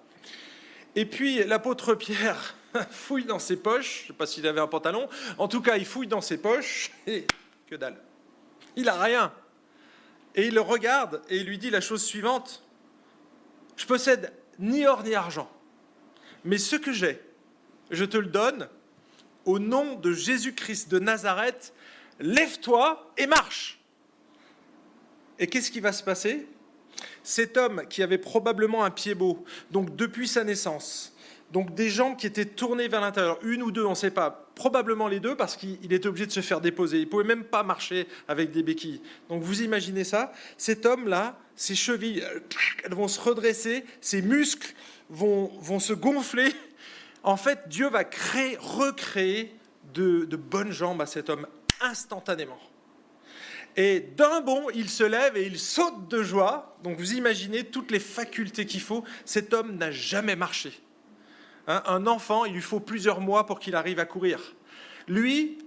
Et 0.95 1.05
puis 1.05 1.43
l'apôtre 1.43 1.95
Pierre 1.95 2.55
fouille 2.91 3.25
dans 3.25 3.39
ses 3.39 3.57
poches. 3.57 4.01
Je 4.01 4.03
ne 4.03 4.07
sais 4.09 4.17
pas 4.17 4.27
s'il 4.27 4.45
avait 4.45 4.61
un 4.61 4.67
pantalon. 4.67 5.09
En 5.39 5.47
tout 5.47 5.61
cas, 5.61 5.77
il 5.77 5.85
fouille 5.85 6.07
dans 6.07 6.21
ses 6.21 6.37
poches 6.37 6.91
et 7.07 7.25
que 7.67 7.75
dalle. 7.75 8.04
Il 8.75 8.85
n'a 8.85 9.01
rien. 9.01 9.33
Et 10.35 10.47
il 10.47 10.53
le 10.53 10.61
regarde 10.61 11.21
et 11.29 11.37
il 11.37 11.47
lui 11.47 11.57
dit 11.57 11.69
la 11.69 11.81
chose 11.81 12.03
suivante. 12.03 12.63
Je 13.77 13.85
possède 13.85 14.33
ni 14.59 14.85
or 14.85 15.03
ni 15.03 15.13
argent, 15.15 15.51
mais 16.43 16.57
ce 16.57 16.75
que 16.75 16.93
j'ai, 16.93 17.21
je 17.91 18.05
te 18.05 18.17
le 18.17 18.27
donne 18.27 18.69
au 19.43 19.59
nom 19.59 19.95
de 19.95 20.11
Jésus-Christ 20.13 20.89
de 20.89 20.99
Nazareth. 20.99 21.73
Lève-toi 22.19 23.11
et 23.17 23.27
marche. 23.27 23.81
Et 25.39 25.47
qu'est-ce 25.47 25.71
qui 25.71 25.81
va 25.81 25.91
se 25.91 26.03
passer? 26.03 26.47
Cet 27.23 27.57
homme 27.57 27.85
qui 27.89 28.01
avait 28.03 28.17
probablement 28.17 28.85
un 28.85 28.91
pied 28.91 29.15
beau, 29.15 29.43
donc 29.71 29.95
depuis 29.95 30.27
sa 30.27 30.45
naissance, 30.45 31.13
donc 31.51 31.75
des 31.75 31.89
jambes 31.89 32.15
qui 32.15 32.27
étaient 32.27 32.45
tournées 32.45 32.87
vers 32.87 33.01
l'intérieur, 33.01 33.37
une 33.43 33.61
ou 33.61 33.71
deux, 33.71 33.83
on 33.83 33.89
ne 33.89 33.95
sait 33.95 34.11
pas, 34.11 34.44
probablement 34.55 35.07
les 35.07 35.19
deux 35.19 35.35
parce 35.35 35.55
qu'il 35.55 35.93
était 35.93 36.07
obligé 36.07 36.25
de 36.25 36.31
se 36.31 36.41
faire 36.41 36.61
déposer. 36.61 36.99
Il 36.99 37.09
pouvait 37.09 37.23
même 37.23 37.43
pas 37.43 37.63
marcher 37.63 38.07
avec 38.27 38.51
des 38.51 38.63
béquilles. 38.63 39.01
Donc 39.29 39.43
vous 39.43 39.61
imaginez 39.61 40.03
ça, 40.03 40.31
cet 40.57 40.85
homme-là, 40.85 41.37
ses 41.55 41.75
chevilles, 41.75 42.23
elles 42.83 42.93
vont 42.93 43.07
se 43.07 43.19
redresser, 43.19 43.85
ses 44.01 44.21
muscles 44.21 44.73
vont, 45.09 45.51
vont 45.59 45.79
se 45.79 45.93
gonfler. 45.93 46.53
En 47.23 47.37
fait, 47.37 47.67
Dieu 47.67 47.89
va 47.89 48.03
créer, 48.03 48.57
recréer 48.59 49.53
de, 49.93 50.25
de 50.25 50.35
bonnes 50.35 50.71
jambes 50.71 51.01
à 51.01 51.05
cet 51.05 51.29
homme 51.29 51.47
instantanément. 51.81 52.59
Et 53.77 53.99
d'un 53.99 54.39
bond, 54.39 54.69
il 54.73 54.89
se 54.89 55.03
lève 55.03 55.35
et 55.35 55.45
il 55.45 55.59
saute 55.59 56.07
de 56.07 56.23
joie. 56.23 56.77
Donc 56.83 56.97
vous 56.97 57.13
imaginez 57.13 57.65
toutes 57.65 57.91
les 57.91 57.99
facultés 57.99 58.65
qu'il 58.65 58.81
faut. 58.81 59.03
Cet 59.25 59.53
homme 59.53 59.75
n'a 59.75 59.91
jamais 59.91 60.35
marché. 60.35 60.79
Hein, 61.67 61.81
un 61.85 62.07
enfant, 62.07 62.45
il 62.45 62.53
lui 62.53 62.61
faut 62.61 62.79
plusieurs 62.79 63.21
mois 63.21 63.45
pour 63.45 63.59
qu'il 63.59 63.75
arrive 63.75 63.99
à 63.99 64.05
courir. 64.05 64.55
Lui, 65.07 65.57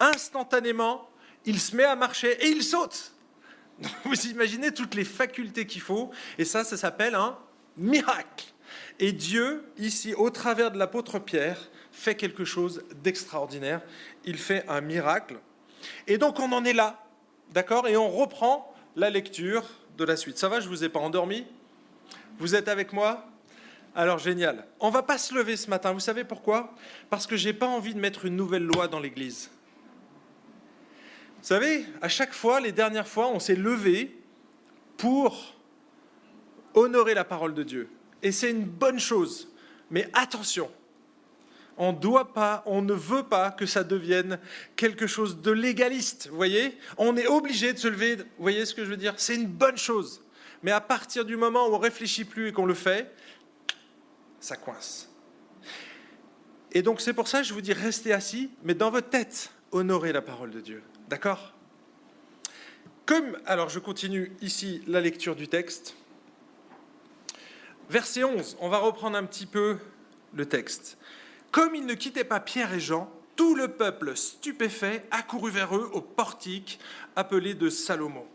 instantanément, 0.00 1.08
il 1.44 1.60
se 1.60 1.76
met 1.76 1.84
à 1.84 1.96
marcher 1.96 2.32
et 2.44 2.48
il 2.48 2.62
saute. 2.62 3.12
Vous 4.04 4.26
imaginez 4.26 4.72
toutes 4.72 4.94
les 4.94 5.04
facultés 5.04 5.66
qu'il 5.66 5.82
faut, 5.82 6.10
et 6.38 6.44
ça, 6.44 6.64
ça 6.64 6.76
s'appelle 6.76 7.14
un 7.14 7.38
miracle. 7.76 8.46
Et 8.98 9.12
Dieu, 9.12 9.64
ici, 9.76 10.14
au 10.14 10.30
travers 10.30 10.70
de 10.70 10.78
l'apôtre 10.78 11.18
Pierre, 11.18 11.58
fait 11.92 12.14
quelque 12.14 12.44
chose 12.44 12.84
d'extraordinaire. 13.02 13.80
Il 14.24 14.38
fait 14.38 14.64
un 14.68 14.80
miracle. 14.80 15.38
Et 16.06 16.18
donc 16.18 16.40
on 16.40 16.52
en 16.52 16.64
est 16.64 16.72
là, 16.72 17.04
d'accord? 17.52 17.86
Et 17.88 17.96
on 17.96 18.08
reprend 18.08 18.74
la 18.96 19.10
lecture 19.10 19.64
de 19.96 20.04
la 20.04 20.16
suite. 20.16 20.38
Ça 20.38 20.48
va, 20.48 20.60
je 20.60 20.66
ne 20.66 20.70
vous 20.70 20.84
ai 20.84 20.88
pas 20.88 21.00
endormi? 21.00 21.46
Vous 22.38 22.54
êtes 22.54 22.68
avec 22.68 22.92
moi? 22.92 23.26
Alors 23.96 24.18
génial. 24.18 24.66
On 24.78 24.90
va 24.90 25.02
pas 25.02 25.16
se 25.16 25.34
lever 25.34 25.56
ce 25.56 25.70
matin. 25.70 25.92
Vous 25.92 26.00
savez 26.00 26.22
pourquoi? 26.22 26.74
Parce 27.08 27.26
que 27.26 27.34
j'ai 27.34 27.54
pas 27.54 27.66
envie 27.66 27.94
de 27.94 27.98
mettre 27.98 28.26
une 28.26 28.36
nouvelle 28.36 28.64
loi 28.64 28.88
dans 28.88 29.00
l'Église. 29.00 29.50
savez, 31.40 31.86
à 32.02 32.08
chaque 32.08 32.34
fois, 32.34 32.60
les 32.60 32.72
dernières 32.72 33.08
fois, 33.08 33.28
on 33.28 33.40
s'est 33.40 33.56
levé 33.56 34.14
pour 34.98 35.54
honorer 36.74 37.14
la 37.14 37.24
parole 37.24 37.54
de 37.54 37.62
Dieu. 37.62 37.88
Et 38.22 38.32
c'est 38.32 38.50
une 38.50 38.64
bonne 38.64 38.98
chose. 38.98 39.48
Mais 39.90 40.10
attention, 40.12 40.70
on 41.78 41.94
doit 41.94 42.34
pas, 42.34 42.62
on 42.66 42.82
ne 42.82 42.92
veut 42.92 43.22
pas 43.22 43.50
que 43.50 43.64
ça 43.64 43.82
devienne 43.82 44.38
quelque 44.76 45.06
chose 45.06 45.40
de 45.40 45.52
légaliste. 45.52 46.28
Vous 46.28 46.36
voyez? 46.36 46.76
On 46.98 47.16
est 47.16 47.26
obligé 47.26 47.72
de 47.72 47.78
se 47.78 47.88
lever. 47.88 48.16
Vous 48.16 48.24
voyez 48.40 48.66
ce 48.66 48.74
que 48.74 48.84
je 48.84 48.90
veux 48.90 48.96
dire? 48.98 49.14
C'est 49.16 49.36
une 49.36 49.46
bonne 49.46 49.78
chose. 49.78 50.20
Mais 50.62 50.72
à 50.72 50.80
partir 50.80 51.24
du 51.24 51.36
moment 51.36 51.68
où 51.68 51.74
on 51.74 51.78
réfléchit 51.78 52.24
plus 52.24 52.48
et 52.48 52.52
qu'on 52.52 52.66
le 52.66 52.74
fait, 52.74 53.10
ça 54.46 54.56
coince. 54.56 55.08
Et 56.72 56.82
donc 56.82 57.00
c'est 57.00 57.12
pour 57.12 57.26
ça 57.26 57.40
que 57.40 57.46
je 57.48 57.52
vous 57.52 57.60
dis 57.60 57.72
restez 57.72 58.12
assis, 58.12 58.50
mais 58.62 58.74
dans 58.74 58.90
votre 58.90 59.10
tête, 59.10 59.50
honorez 59.72 60.12
la 60.12 60.22
parole 60.22 60.50
de 60.50 60.60
Dieu. 60.60 60.82
D'accord? 61.08 61.52
Comme, 63.06 63.38
alors 63.44 63.68
je 63.68 63.80
continue 63.80 64.32
ici 64.40 64.82
la 64.86 65.00
lecture 65.00 65.34
du 65.36 65.48
texte. 65.48 65.96
Verset 67.90 68.24
11, 68.24 68.56
on 68.60 68.68
va 68.68 68.78
reprendre 68.78 69.16
un 69.16 69.24
petit 69.24 69.46
peu 69.46 69.78
le 70.34 70.46
texte. 70.46 70.96
Comme 71.50 71.74
ils 71.74 71.86
ne 71.86 71.94
quittaient 71.94 72.24
pas 72.24 72.40
Pierre 72.40 72.72
et 72.72 72.80
Jean, 72.80 73.10
tout 73.34 73.54
le 73.54 73.68
peuple 73.68 74.16
stupéfait 74.16 75.04
accourut 75.10 75.50
vers 75.50 75.76
eux 75.76 75.90
au 75.92 76.00
portique 76.00 76.78
appelé 77.16 77.54
de 77.54 77.68
Salomon. 77.68 78.26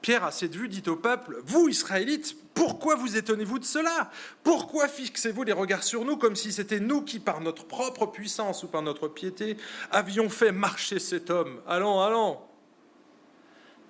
Pierre, 0.00 0.24
à 0.24 0.32
cette 0.32 0.54
vue, 0.54 0.68
dit 0.68 0.82
au 0.88 0.96
peuple, 0.96 1.40
Vous, 1.44 1.68
Israélites, 1.68 2.36
pourquoi 2.54 2.94
vous 2.94 3.16
étonnez-vous 3.16 3.58
de 3.58 3.64
cela? 3.64 4.10
Pourquoi 4.44 4.86
fixez-vous 4.86 5.42
les 5.42 5.52
regards 5.52 5.82
sur 5.82 6.04
nous 6.04 6.16
comme 6.16 6.36
si 6.36 6.52
c'était 6.52 6.80
nous 6.80 7.02
qui, 7.02 7.18
par 7.18 7.40
notre 7.40 7.64
propre 7.64 8.06
puissance 8.06 8.62
ou 8.62 8.68
par 8.68 8.82
notre 8.82 9.08
piété, 9.08 9.56
avions 9.90 10.30
fait 10.30 10.52
marcher 10.52 11.00
cet 11.00 11.30
homme? 11.30 11.60
Allons, 11.66 12.00
allons. 12.00 12.38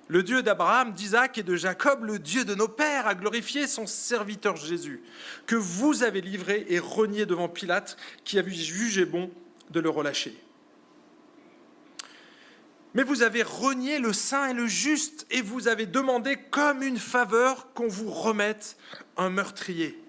Le 0.08 0.22
Dieu 0.22 0.42
d'Abraham, 0.42 0.92
d'Isaac 0.92 1.38
et 1.38 1.42
de 1.42 1.56
Jacob, 1.56 2.04
le 2.04 2.18
Dieu 2.18 2.44
de 2.44 2.54
nos 2.54 2.68
pères, 2.68 3.06
a 3.06 3.14
glorifié 3.14 3.66
son 3.66 3.86
serviteur 3.86 4.56
Jésus, 4.56 5.02
que 5.46 5.56
vous 5.56 6.02
avez 6.02 6.20
livré 6.20 6.66
et 6.68 6.78
renié 6.78 7.26
devant 7.26 7.48
Pilate, 7.48 7.96
qui 8.24 8.38
a 8.38 8.46
jugé 8.46 9.04
bon 9.04 9.30
de 9.70 9.80
le 9.80 9.88
relâcher. 9.88 10.38
Mais 12.94 13.02
vous 13.02 13.22
avez 13.22 13.42
renié 13.42 13.98
le 13.98 14.12
saint 14.12 14.50
et 14.50 14.54
le 14.54 14.66
juste, 14.66 15.26
et 15.30 15.42
vous 15.42 15.68
avez 15.68 15.86
demandé 15.86 16.36
comme 16.50 16.82
une 16.82 16.98
faveur 16.98 17.72
qu'on 17.74 17.88
vous 17.88 18.10
remette 18.10 18.76
un 19.16 19.30
meurtrier. 19.30 20.00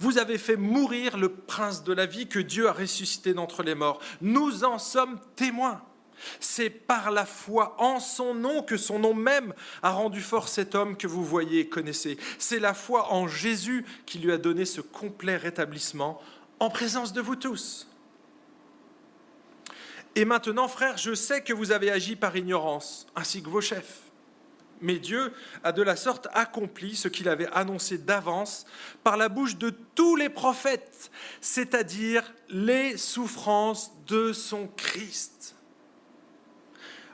Vous 0.00 0.18
avez 0.18 0.38
fait 0.38 0.56
mourir 0.56 1.18
le 1.18 1.28
prince 1.28 1.82
de 1.82 1.92
la 1.92 2.06
vie 2.06 2.28
que 2.28 2.38
Dieu 2.38 2.68
a 2.68 2.72
ressuscité 2.72 3.34
d'entre 3.34 3.64
les 3.64 3.74
morts. 3.74 4.00
Nous 4.20 4.64
en 4.64 4.78
sommes 4.78 5.18
témoins. 5.34 5.82
C'est 6.40 6.70
par 6.70 7.10
la 7.10 7.26
foi 7.26 7.76
en 7.78 8.00
son 8.00 8.34
nom 8.34 8.62
que 8.62 8.76
son 8.76 8.98
nom 8.98 9.14
même 9.14 9.54
a 9.82 9.90
rendu 9.90 10.20
fort 10.20 10.48
cet 10.48 10.74
homme 10.74 10.96
que 10.96 11.06
vous 11.06 11.24
voyez 11.24 11.60
et 11.60 11.68
connaissez. 11.68 12.18
C'est 12.38 12.58
la 12.58 12.74
foi 12.74 13.12
en 13.12 13.28
Jésus 13.28 13.84
qui 14.06 14.18
lui 14.18 14.32
a 14.32 14.38
donné 14.38 14.64
ce 14.64 14.80
complet 14.80 15.36
rétablissement 15.36 16.20
en 16.60 16.70
présence 16.70 17.12
de 17.12 17.20
vous 17.20 17.36
tous. 17.36 17.88
Et 20.18 20.24
maintenant, 20.24 20.66
frères, 20.66 20.96
je 20.96 21.14
sais 21.14 21.42
que 21.42 21.52
vous 21.52 21.70
avez 21.70 21.92
agi 21.92 22.16
par 22.16 22.34
ignorance, 22.34 23.06
ainsi 23.14 23.40
que 23.40 23.48
vos 23.48 23.60
chefs. 23.60 24.00
Mais 24.80 24.98
Dieu 24.98 25.32
a 25.62 25.70
de 25.70 25.80
la 25.80 25.94
sorte 25.94 26.26
accompli 26.34 26.96
ce 26.96 27.06
qu'il 27.06 27.28
avait 27.28 27.46
annoncé 27.52 27.98
d'avance 27.98 28.66
par 29.04 29.16
la 29.16 29.28
bouche 29.28 29.58
de 29.58 29.70
tous 29.70 30.16
les 30.16 30.28
prophètes, 30.28 31.12
c'est-à-dire 31.40 32.34
les 32.48 32.96
souffrances 32.96 33.92
de 34.08 34.32
son 34.32 34.66
Christ. 34.66 35.54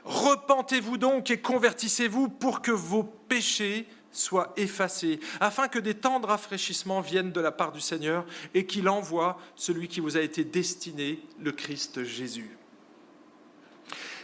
Repentez-vous 0.03 0.97
donc 0.97 1.29
et 1.29 1.39
convertissez-vous 1.39 2.27
pour 2.27 2.63
que 2.63 2.71
vos 2.71 3.03
péchés 3.03 3.87
soient 4.11 4.51
effacés, 4.57 5.19
afin 5.39 5.67
que 5.67 5.77
des 5.77 5.93
temps 5.93 6.19
de 6.19 6.25
rafraîchissement 6.25 7.01
viennent 7.01 7.31
de 7.31 7.41
la 7.41 7.51
part 7.51 7.71
du 7.71 7.81
Seigneur 7.81 8.25
et 8.55 8.65
qu'il 8.65 8.89
envoie 8.89 9.39
celui 9.55 9.89
qui 9.89 9.99
vous 9.99 10.17
a 10.17 10.21
été 10.21 10.43
destiné, 10.43 11.19
le 11.39 11.51
Christ 11.51 12.03
Jésus. 12.03 12.57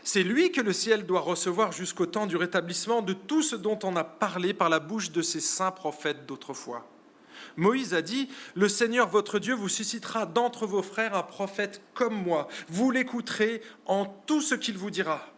C'est 0.03 0.23
lui 0.23 0.51
que 0.51 0.61
le 0.61 0.73
ciel 0.73 1.05
doit 1.05 1.19
recevoir 1.19 1.71
jusqu'au 1.71 2.05
temps 2.05 2.27
du 2.27 2.35
rétablissement 2.35 3.01
de 3.01 3.13
tout 3.13 3.43
ce 3.43 3.55
dont 3.55 3.77
on 3.83 3.95
a 3.95 4.03
parlé 4.03 4.53
par 4.53 4.69
la 4.69 4.79
bouche 4.79 5.11
de 5.11 5.21
ses 5.21 5.39
saints 5.39 5.71
prophètes 5.71 6.25
d'autrefois. 6.25 6.87
Moïse 7.57 7.93
a 7.93 8.01
dit, 8.01 8.29
Le 8.55 8.69
Seigneur 8.69 9.07
votre 9.09 9.39
Dieu 9.39 9.53
vous 9.53 9.69
suscitera 9.69 10.25
d'entre 10.25 10.65
vos 10.65 10.81
frères 10.81 11.15
un 11.15 11.23
prophète 11.23 11.81
comme 11.93 12.15
moi. 12.15 12.47
Vous 12.69 12.91
l'écouterez 12.91 13.61
en 13.85 14.05
tout 14.05 14.41
ce 14.41 14.55
qu'il 14.55 14.77
vous 14.77 14.89
dira 14.89 15.31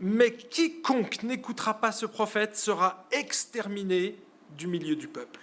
mais 0.00 0.32
quiconque 0.32 1.22
n'écoutera 1.22 1.80
pas 1.80 1.92
ce 1.92 2.06
prophète 2.06 2.56
sera 2.56 3.06
exterminé 3.10 4.18
du 4.56 4.66
milieu 4.66 4.96
du 4.96 5.08
peuple. 5.08 5.40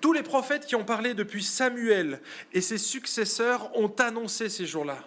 Tous 0.00 0.12
les 0.12 0.22
prophètes 0.22 0.66
qui 0.66 0.76
ont 0.76 0.84
parlé 0.84 1.14
depuis 1.14 1.42
Samuel 1.42 2.20
et 2.52 2.60
ses 2.60 2.78
successeurs 2.78 3.76
ont 3.76 3.92
annoncé 3.98 4.48
ces 4.48 4.66
jours-là. 4.66 4.98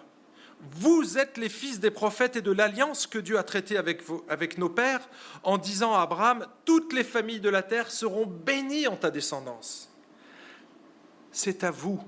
Vous 0.70 1.18
êtes 1.18 1.38
les 1.38 1.48
fils 1.48 1.80
des 1.80 1.90
prophètes 1.90 2.36
et 2.36 2.42
de 2.42 2.52
l'alliance 2.52 3.08
que 3.08 3.18
Dieu 3.18 3.36
a 3.36 3.42
traitée 3.42 3.76
avec, 3.76 4.02
avec 4.28 4.58
nos 4.58 4.68
pères 4.68 5.08
en 5.42 5.58
disant 5.58 5.92
à 5.92 6.02
Abraham, 6.02 6.46
toutes 6.64 6.92
les 6.92 7.02
familles 7.02 7.40
de 7.40 7.48
la 7.48 7.62
terre 7.62 7.90
seront 7.90 8.26
bénies 8.26 8.86
en 8.86 8.96
ta 8.96 9.10
descendance. 9.10 9.90
C'est 11.32 11.64
à 11.64 11.72
vous, 11.72 12.00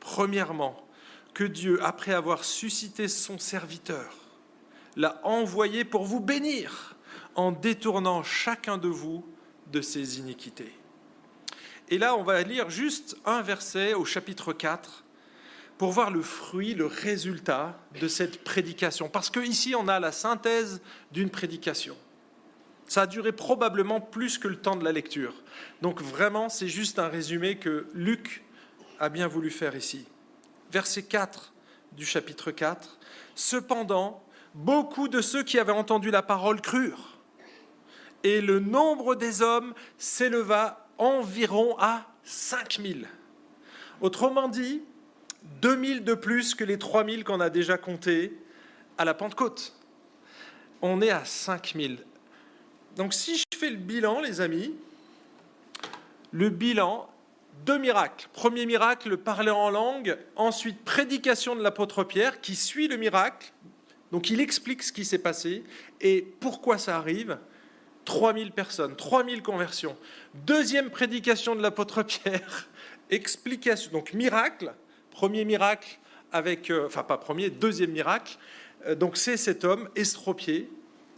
premièrement, 0.00 0.84
que 1.32 1.44
Dieu, 1.44 1.78
après 1.84 2.12
avoir 2.12 2.44
suscité 2.44 3.06
son 3.06 3.38
serviteur, 3.38 4.12
l'a 4.96 5.20
envoyé 5.22 5.84
pour 5.84 6.04
vous 6.04 6.20
bénir 6.20 6.96
en 7.36 7.52
détournant 7.52 8.24
chacun 8.24 8.78
de 8.78 8.88
vous 8.88 9.24
de 9.70 9.80
ses 9.80 10.18
iniquités. 10.18 10.72
Et 11.88 11.98
là, 11.98 12.16
on 12.16 12.24
va 12.24 12.42
lire 12.42 12.70
juste 12.70 13.16
un 13.24 13.42
verset 13.42 13.94
au 13.94 14.04
chapitre 14.04 14.52
4 14.52 15.03
pour 15.78 15.90
voir 15.92 16.10
le 16.10 16.22
fruit, 16.22 16.74
le 16.74 16.86
résultat 16.86 17.78
de 18.00 18.08
cette 18.08 18.44
prédication. 18.44 19.08
Parce 19.08 19.30
qu'ici, 19.30 19.74
on 19.74 19.88
a 19.88 19.98
la 19.98 20.12
synthèse 20.12 20.80
d'une 21.12 21.30
prédication. 21.30 21.96
Ça 22.86 23.02
a 23.02 23.06
duré 23.06 23.32
probablement 23.32 24.00
plus 24.00 24.38
que 24.38 24.48
le 24.48 24.56
temps 24.56 24.76
de 24.76 24.84
la 24.84 24.92
lecture. 24.92 25.34
Donc 25.82 26.02
vraiment, 26.02 26.48
c'est 26.48 26.68
juste 26.68 26.98
un 26.98 27.08
résumé 27.08 27.56
que 27.56 27.88
Luc 27.94 28.44
a 29.00 29.08
bien 29.08 29.26
voulu 29.26 29.50
faire 29.50 29.74
ici. 29.74 30.06
Verset 30.70 31.04
4 31.04 31.52
du 31.92 32.04
chapitre 32.04 32.50
4. 32.50 32.98
Cependant, 33.34 34.22
beaucoup 34.54 35.08
de 35.08 35.20
ceux 35.20 35.42
qui 35.42 35.58
avaient 35.58 35.72
entendu 35.72 36.10
la 36.10 36.22
parole 36.22 36.60
crurent. 36.60 37.18
Et 38.22 38.40
le 38.40 38.60
nombre 38.60 39.14
des 39.14 39.42
hommes 39.42 39.74
s'éleva 39.98 40.86
environ 40.98 41.76
à 41.78 42.06
5000. 42.22 43.08
Autrement 44.00 44.48
dit, 44.48 44.82
2000 45.60 46.04
de 46.04 46.14
plus 46.14 46.54
que 46.54 46.64
les 46.64 46.78
3000 46.78 47.24
qu'on 47.24 47.40
a 47.40 47.50
déjà 47.50 47.78
comptés 47.78 48.36
à 48.98 49.04
la 49.04 49.14
Pentecôte. 49.14 49.74
On 50.82 51.00
est 51.00 51.10
à 51.10 51.24
5000. 51.24 51.98
Donc 52.96 53.14
si 53.14 53.38
je 53.38 53.58
fais 53.58 53.70
le 53.70 53.76
bilan, 53.76 54.20
les 54.20 54.40
amis, 54.40 54.74
le 56.32 56.50
bilan, 56.50 57.08
deux 57.64 57.78
miracles. 57.78 58.28
Premier 58.32 58.66
miracle, 58.66 59.16
parler 59.16 59.50
en 59.50 59.70
langue. 59.70 60.18
Ensuite, 60.36 60.84
prédication 60.84 61.56
de 61.56 61.62
l'apôtre 61.62 62.04
Pierre 62.04 62.40
qui 62.40 62.56
suit 62.56 62.88
le 62.88 62.96
miracle. 62.96 63.52
Donc 64.12 64.30
il 64.30 64.40
explique 64.40 64.82
ce 64.82 64.92
qui 64.92 65.04
s'est 65.04 65.18
passé 65.18 65.64
et 66.00 66.22
pourquoi 66.40 66.78
ça 66.78 66.96
arrive? 66.96 67.38
3000 68.04 68.52
personnes, 68.52 68.96
3000 68.96 69.42
conversions. 69.42 69.96
Deuxième 70.34 70.90
prédication 70.90 71.56
de 71.56 71.62
l'apôtre 71.62 72.02
Pierre, 72.02 72.68
explication, 73.10 73.90
donc 73.92 74.12
miracle, 74.12 74.74
premier 75.14 75.46
miracle 75.46 75.98
avec, 76.32 76.70
euh, 76.70 76.86
enfin 76.86 77.04
pas 77.04 77.16
premier, 77.16 77.48
deuxième 77.48 77.92
miracle, 77.92 78.36
euh, 78.86 78.94
donc 78.94 79.16
c'est 79.16 79.38
cet 79.38 79.64
homme 79.64 79.88
estropié, 79.96 80.70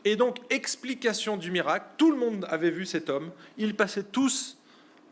et 0.05 0.15
donc 0.15 0.39
explication 0.51 1.37
du 1.37 1.51
miracle, 1.51 1.87
tout 1.97 2.13
le 2.13 2.17
monde 2.17 2.47
avait 2.49 2.71
vu 2.71 2.87
cet 2.87 3.11
homme, 3.11 3.33
ils 3.59 3.75
passaient 3.75 4.05
tous 4.05 4.59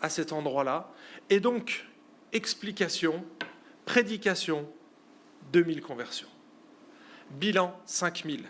à 0.00 0.09
cet 0.09 0.33
endroit-là, 0.33 0.93
et 1.31 1.41
donc 1.41 1.87
explication, 2.33 3.25
prédication, 3.87 4.69
2000 5.53 5.81
conversions. 5.81 6.29
Bilan 7.31 7.75
5000. 7.87 8.45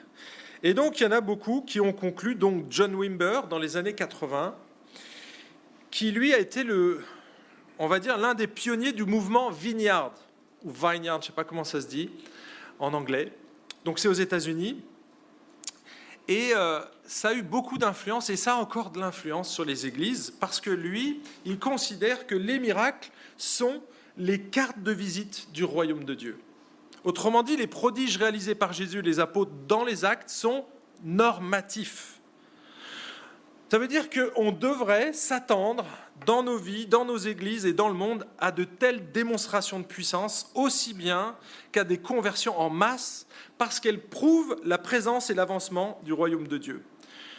Et 0.64 0.74
donc, 0.74 0.98
il 0.98 1.04
y 1.04 1.06
en 1.06 1.12
a 1.12 1.20
beaucoup 1.20 1.62
qui 1.62 1.80
ont 1.80 1.92
conclu, 1.92 2.34
donc 2.34 2.66
John 2.70 2.94
Wimber, 2.94 3.42
dans 3.48 3.58
les 3.58 3.76
années 3.76 3.94
80, 3.94 4.56
qui 5.90 6.10
lui 6.10 6.34
a 6.34 6.38
été 6.38 6.64
le, 6.64 7.04
on 7.78 7.86
va 7.86 8.00
dire, 8.00 8.18
l'un 8.18 8.34
des 8.34 8.46
pionniers 8.46 8.92
du 8.92 9.04
mouvement 9.04 9.50
Vineyard, 9.50 10.14
ou 10.64 10.70
Vineyard, 10.70 11.20
je 11.20 11.26
ne 11.26 11.26
sais 11.26 11.32
pas 11.32 11.44
comment 11.44 11.64
ça 11.64 11.80
se 11.80 11.86
dit 11.86 12.10
en 12.78 12.92
anglais. 12.94 13.32
Donc, 13.84 13.98
c'est 13.98 14.08
aux 14.08 14.12
États-Unis. 14.12 14.82
Et 16.26 16.52
euh, 16.54 16.80
ça 17.06 17.28
a 17.28 17.32
eu 17.34 17.42
beaucoup 17.42 17.76
d'influence, 17.76 18.30
et 18.30 18.36
ça 18.36 18.54
a 18.54 18.56
encore 18.56 18.90
de 18.90 18.98
l'influence 18.98 19.50
sur 19.50 19.64
les 19.64 19.86
églises, 19.86 20.32
parce 20.40 20.60
que 20.60 20.70
lui, 20.70 21.20
il 21.44 21.58
considère 21.58 22.26
que 22.26 22.34
les 22.34 22.58
miracles 22.58 23.10
sont 23.36 23.82
les 24.16 24.40
cartes 24.40 24.82
de 24.82 24.92
visite 24.92 25.52
du 25.52 25.64
royaume 25.64 26.04
de 26.04 26.14
Dieu. 26.14 26.38
Autrement 27.04 27.42
dit, 27.42 27.56
les 27.56 27.66
prodiges 27.66 28.16
réalisés 28.16 28.54
par 28.54 28.72
Jésus 28.72 29.02
les 29.02 29.20
apôtres 29.20 29.52
dans 29.68 29.84
les 29.84 30.06
actes 30.06 30.30
sont 30.30 30.64
normatifs. 31.02 32.20
Ça 33.74 33.80
veut 33.80 33.88
dire 33.88 34.08
qu'on 34.08 34.52
devrait 34.52 35.12
s'attendre 35.12 35.84
dans 36.26 36.44
nos 36.44 36.58
vies, 36.58 36.86
dans 36.86 37.04
nos 37.04 37.16
églises 37.16 37.66
et 37.66 37.72
dans 37.72 37.88
le 37.88 37.94
monde 37.94 38.24
à 38.38 38.52
de 38.52 38.62
telles 38.62 39.10
démonstrations 39.10 39.80
de 39.80 39.84
puissance, 39.84 40.48
aussi 40.54 40.94
bien 40.94 41.34
qu'à 41.72 41.82
des 41.82 41.98
conversions 41.98 42.56
en 42.56 42.70
masse, 42.70 43.26
parce 43.58 43.80
qu'elles 43.80 44.00
prouvent 44.00 44.56
la 44.62 44.78
présence 44.78 45.28
et 45.28 45.34
l'avancement 45.34 46.00
du 46.04 46.12
royaume 46.12 46.46
de 46.46 46.56
Dieu. 46.56 46.84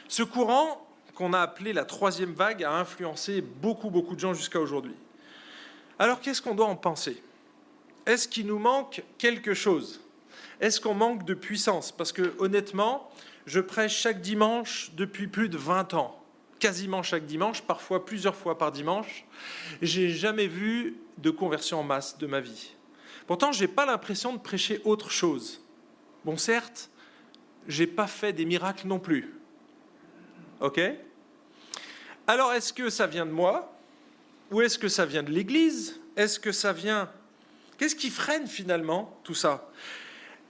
Ce 0.09 0.23
courant, 0.23 0.85
qu'on 1.13 1.31
a 1.31 1.39
appelé 1.39 1.71
la 1.71 1.85
troisième 1.85 2.33
vague, 2.33 2.65
a 2.65 2.73
influencé 2.73 3.39
beaucoup, 3.39 3.89
beaucoup 3.89 4.15
de 4.15 4.19
gens 4.19 4.33
jusqu'à 4.33 4.59
aujourd'hui. 4.59 4.95
Alors 5.99 6.19
qu'est-ce 6.19 6.41
qu'on 6.41 6.55
doit 6.55 6.67
en 6.67 6.75
penser? 6.75 7.23
Est-ce 8.05 8.27
qu'il 8.27 8.47
nous 8.47 8.59
manque 8.59 9.05
quelque 9.17 9.53
chose? 9.53 10.01
Est-ce 10.59 10.81
qu'on 10.81 10.95
manque 10.95 11.23
de 11.23 11.33
puissance? 11.33 11.93
Parce 11.93 12.11
que 12.11 12.35
honnêtement, 12.39 13.09
je 13.45 13.61
prêche 13.61 13.95
chaque 13.95 14.19
dimanche 14.19 14.91
depuis 14.97 15.27
plus 15.27 15.47
de 15.47 15.57
20 15.57 15.93
ans, 15.93 16.19
quasiment 16.59 17.03
chaque 17.03 17.25
dimanche, 17.25 17.61
parfois 17.61 18.05
plusieurs 18.05 18.35
fois 18.35 18.57
par 18.57 18.71
dimanche. 18.71 19.25
J'ai 19.81 20.09
jamais 20.09 20.47
vu 20.47 20.97
de 21.17 21.29
conversion 21.29 21.79
en 21.79 21.83
masse 21.83 22.17
de 22.17 22.27
ma 22.27 22.39
vie. 22.39 22.73
Pourtant, 23.27 23.51
je 23.51 23.61
n'ai 23.61 23.67
pas 23.67 23.85
l'impression 23.85 24.33
de 24.33 24.39
prêcher 24.39 24.81
autre 24.83 25.11
chose. 25.11 25.61
Bon, 26.23 26.37
certes, 26.37 26.89
j'ai 27.67 27.87
pas 27.87 28.07
fait 28.07 28.33
des 28.33 28.45
miracles 28.45 28.87
non 28.87 28.99
plus. 28.99 29.33
OK? 30.59 30.79
Alors, 32.27 32.53
est-ce 32.53 32.73
que 32.73 32.89
ça 32.89 33.07
vient 33.07 33.25
de 33.25 33.31
moi? 33.31 33.71
Ou 34.51 34.61
est-ce 34.61 34.77
que 34.77 34.87
ça 34.87 35.05
vient 35.05 35.23
de 35.23 35.31
l'Église? 35.31 35.99
Est-ce 36.15 36.39
que 36.39 36.51
ça 36.51 36.73
vient... 36.73 37.09
Qu'est-ce 37.77 37.95
qui 37.95 38.09
freine 38.09 38.47
finalement 38.47 39.19
tout 39.23 39.33
ça? 39.33 39.69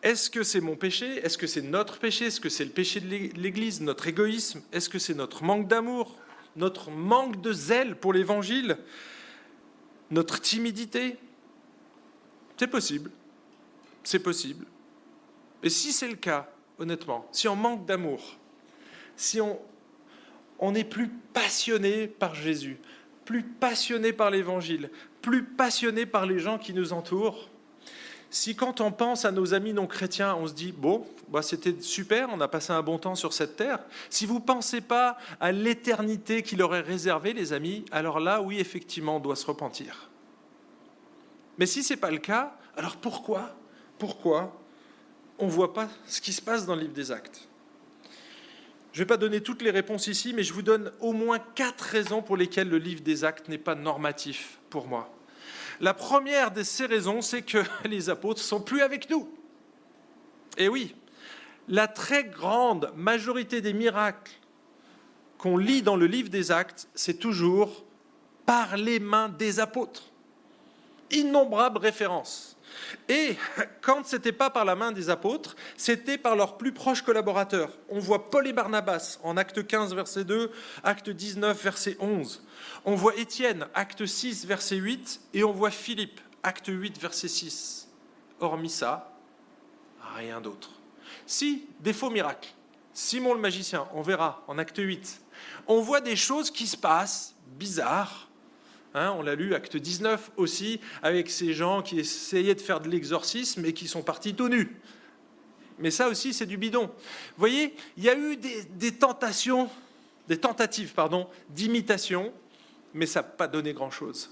Est-ce 0.05 0.29
que 0.29 0.43
c'est 0.43 0.61
mon 0.61 0.75
péché? 0.75 1.17
Est-ce 1.25 1.35
que 1.35 1.47
c'est 1.47 1.63
notre 1.63 1.97
péché? 1.97 2.25
Est-ce 2.25 2.39
que 2.39 2.47
c'est 2.47 2.63
le 2.63 2.69
péché 2.69 2.99
de 2.99 3.07
l'Église 3.07 3.81
Notre 3.81 4.07
égoïsme? 4.07 4.61
Est-ce 4.71 4.87
que 4.87 4.99
c'est 4.99 5.15
notre 5.15 5.43
manque 5.43 5.67
d'amour 5.67 6.15
Notre 6.55 6.91
manque 6.91 7.41
de 7.41 7.51
zèle 7.51 7.95
pour 7.95 8.13
l'Évangile 8.13 8.77
Notre 10.11 10.39
timidité? 10.39 11.17
C'est 12.55 12.67
possible. 12.67 13.09
C'est 14.03 14.19
possible. 14.19 14.67
Et 15.63 15.69
si 15.69 15.91
c'est 15.91 16.07
le 16.07 16.17
cas, 16.17 16.51
honnêtement, 16.77 17.27
si 17.31 17.47
on 17.47 17.55
manque 17.55 17.87
d'amour, 17.87 18.37
si 19.15 19.41
on, 19.41 19.59
on 20.59 20.75
est 20.75 20.83
plus 20.83 21.09
passionné 21.33 22.05
par 22.05 22.35
Jésus, 22.35 22.77
plus 23.25 23.41
passionné 23.41 24.13
par 24.13 24.29
l'Évangile, 24.29 24.91
plus 25.23 25.43
passionné 25.43 26.05
par 26.05 26.27
les 26.27 26.37
gens 26.37 26.59
qui 26.59 26.75
nous 26.75 26.93
entourent, 26.93 27.49
si 28.35 28.53
quand 28.53 28.81
on 28.81 28.91
pense 28.91 29.23
à 29.23 29.31
nos 29.31 29.53
amis 29.53 29.71
non 29.71 29.87
chrétiens, 29.87 30.35
on 30.35 30.45
se 30.45 30.53
dit, 30.53 30.73
bon, 30.73 31.07
bah 31.29 31.41
c'était 31.41 31.79
super, 31.79 32.27
on 32.33 32.41
a 32.41 32.49
passé 32.49 32.73
un 32.73 32.81
bon 32.81 32.97
temps 32.97 33.15
sur 33.15 33.31
cette 33.31 33.55
terre, 33.55 33.79
si 34.09 34.25
vous 34.25 34.35
ne 34.35 34.43
pensez 34.43 34.81
pas 34.81 35.17
à 35.39 35.53
l'éternité 35.53 36.43
qu'il 36.43 36.61
aurait 36.61 36.81
réservée, 36.81 37.31
les 37.31 37.53
amis, 37.53 37.85
alors 37.93 38.19
là, 38.19 38.41
oui, 38.41 38.59
effectivement, 38.59 39.15
on 39.15 39.19
doit 39.21 39.37
se 39.37 39.45
repentir. 39.45 40.09
Mais 41.57 41.65
si 41.65 41.81
ce 41.81 41.93
n'est 41.93 41.99
pas 41.99 42.11
le 42.11 42.17
cas, 42.17 42.57
alors 42.75 42.97
pourquoi 42.97 43.55
Pourquoi 43.97 44.53
on 45.39 45.45
ne 45.45 45.51
voit 45.51 45.73
pas 45.73 45.87
ce 46.05 46.19
qui 46.19 46.33
se 46.33 46.41
passe 46.41 46.65
dans 46.65 46.75
le 46.75 46.81
livre 46.81 46.93
des 46.93 47.13
actes? 47.13 47.47
Je 48.91 48.99
ne 48.99 49.05
vais 49.05 49.07
pas 49.07 49.15
donner 49.15 49.39
toutes 49.39 49.61
les 49.61 49.71
réponses 49.71 50.07
ici, 50.07 50.33
mais 50.33 50.43
je 50.43 50.51
vous 50.51 50.61
donne 50.61 50.91
au 50.99 51.13
moins 51.13 51.39
quatre 51.39 51.83
raisons 51.83 52.21
pour 52.21 52.35
lesquelles 52.35 52.67
le 52.67 52.79
livre 52.79 53.01
des 53.01 53.23
actes 53.23 53.47
n'est 53.47 53.57
pas 53.57 53.75
normatif 53.75 54.59
pour 54.69 54.87
moi. 54.87 55.14
La 55.81 55.93
première 55.93 56.51
de 56.51 56.63
ces 56.63 56.85
raisons, 56.85 57.21
c'est 57.21 57.41
que 57.41 57.63
les 57.85 58.09
apôtres 58.09 58.41
sont 58.41 58.61
plus 58.61 58.81
avec 58.81 59.09
nous. 59.09 59.29
Et 60.57 60.69
oui, 60.69 60.95
la 61.67 61.87
très 61.87 62.23
grande 62.23 62.91
majorité 62.95 63.61
des 63.61 63.73
miracles 63.73 64.31
qu'on 65.37 65.57
lit 65.57 65.81
dans 65.81 65.95
le 65.95 66.05
livre 66.05 66.29
des 66.29 66.51
actes, 66.51 66.87
c'est 66.95 67.19
toujours 67.19 67.83
par 68.45 68.77
les 68.77 68.99
mains 68.99 69.29
des 69.29 69.59
apôtres. 69.59 70.11
Innombrables 71.11 71.77
références. 71.77 72.54
Et 73.09 73.37
quand 73.81 74.05
ce 74.05 74.15
n'était 74.15 74.31
pas 74.31 74.49
par 74.49 74.65
la 74.65 74.75
main 74.75 74.91
des 74.91 75.09
apôtres, 75.09 75.55
c'était 75.77 76.17
par 76.17 76.35
leurs 76.35 76.57
plus 76.57 76.71
proches 76.71 77.01
collaborateurs. 77.01 77.71
On 77.89 77.99
voit 77.99 78.29
Paul 78.29 78.47
et 78.47 78.53
Barnabas 78.53 79.19
en 79.23 79.37
acte 79.37 79.65
15, 79.65 79.93
verset 79.93 80.23
2, 80.23 80.51
acte 80.83 81.09
19, 81.09 81.61
verset 81.61 81.97
11. 81.99 82.43
On 82.85 82.95
voit 82.95 83.15
Étienne, 83.15 83.67
acte 83.73 84.05
6, 84.05 84.45
verset 84.45 84.77
8, 84.77 85.21
et 85.33 85.43
on 85.43 85.51
voit 85.51 85.71
Philippe, 85.71 86.19
acte 86.43 86.67
8, 86.67 86.99
verset 86.99 87.27
6. 87.27 87.87
Hormis 88.39 88.69
ça, 88.69 89.13
rien 90.15 90.41
d'autre. 90.41 90.69
Si, 91.25 91.67
des 91.79 91.93
faux 91.93 92.09
miracles. 92.09 92.49
Simon 92.93 93.33
le 93.33 93.41
magicien, 93.41 93.87
on 93.93 94.01
verra 94.01 94.43
en 94.47 94.57
acte 94.57 94.77
8. 94.77 95.21
On 95.67 95.81
voit 95.81 96.01
des 96.01 96.15
choses 96.15 96.49
qui 96.49 96.65
se 96.65 96.77
passent 96.77 97.35
bizarres, 97.57 98.24
Hein, 98.97 99.13
on 99.17 99.21
l'a 99.21 99.35
lu, 99.35 99.53
acte 99.53 99.75
19 99.75 100.31
aussi, 100.37 100.79
avec 101.03 101.29
ces 101.29 101.53
gens 101.53 101.81
qui 101.81 101.99
essayaient 101.99 102.55
de 102.55 102.61
faire 102.61 102.79
de 102.79 102.87
l'exorcisme 102.87 103.65
et 103.65 103.73
qui 103.73 103.89
sont 103.89 104.01
partis 104.01 104.33
tout 104.33 104.47
nus. 104.47 104.79
Mais 105.79 105.91
ça 105.91 106.07
aussi, 106.07 106.33
c'est 106.33 106.45
du 106.45 106.55
bidon. 106.55 106.85
Vous 106.85 107.37
voyez, 107.37 107.75
il 107.97 108.05
y 108.05 108.09
a 108.09 108.17
eu 108.17 108.37
des, 108.37 108.93
tentations, 108.93 109.69
des 110.29 110.37
tentatives, 110.37 110.93
pardon, 110.93 111.27
d'imitation, 111.49 112.31
mais 112.93 113.05
ça 113.05 113.19
n'a 113.19 113.23
pas 113.23 113.49
donné 113.49 113.73
grand-chose. 113.73 114.31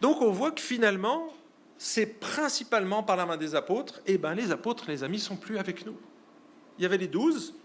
Donc 0.00 0.22
on 0.22 0.30
voit 0.30 0.52
que 0.52 0.60
finalement, 0.60 1.34
c'est 1.76 2.06
principalement 2.06 3.02
par 3.02 3.16
la 3.16 3.26
main 3.26 3.36
des 3.36 3.56
apôtres. 3.56 3.98
Et 4.06 4.14
eh 4.14 4.18
bien 4.18 4.36
les 4.36 4.52
apôtres, 4.52 4.84
les 4.86 5.02
amis, 5.02 5.18
sont 5.18 5.36
plus 5.36 5.58
avec 5.58 5.84
nous. 5.86 5.96
Il 6.78 6.82
y 6.82 6.86
avait 6.86 6.98
les 6.98 7.08
douze. 7.08 7.56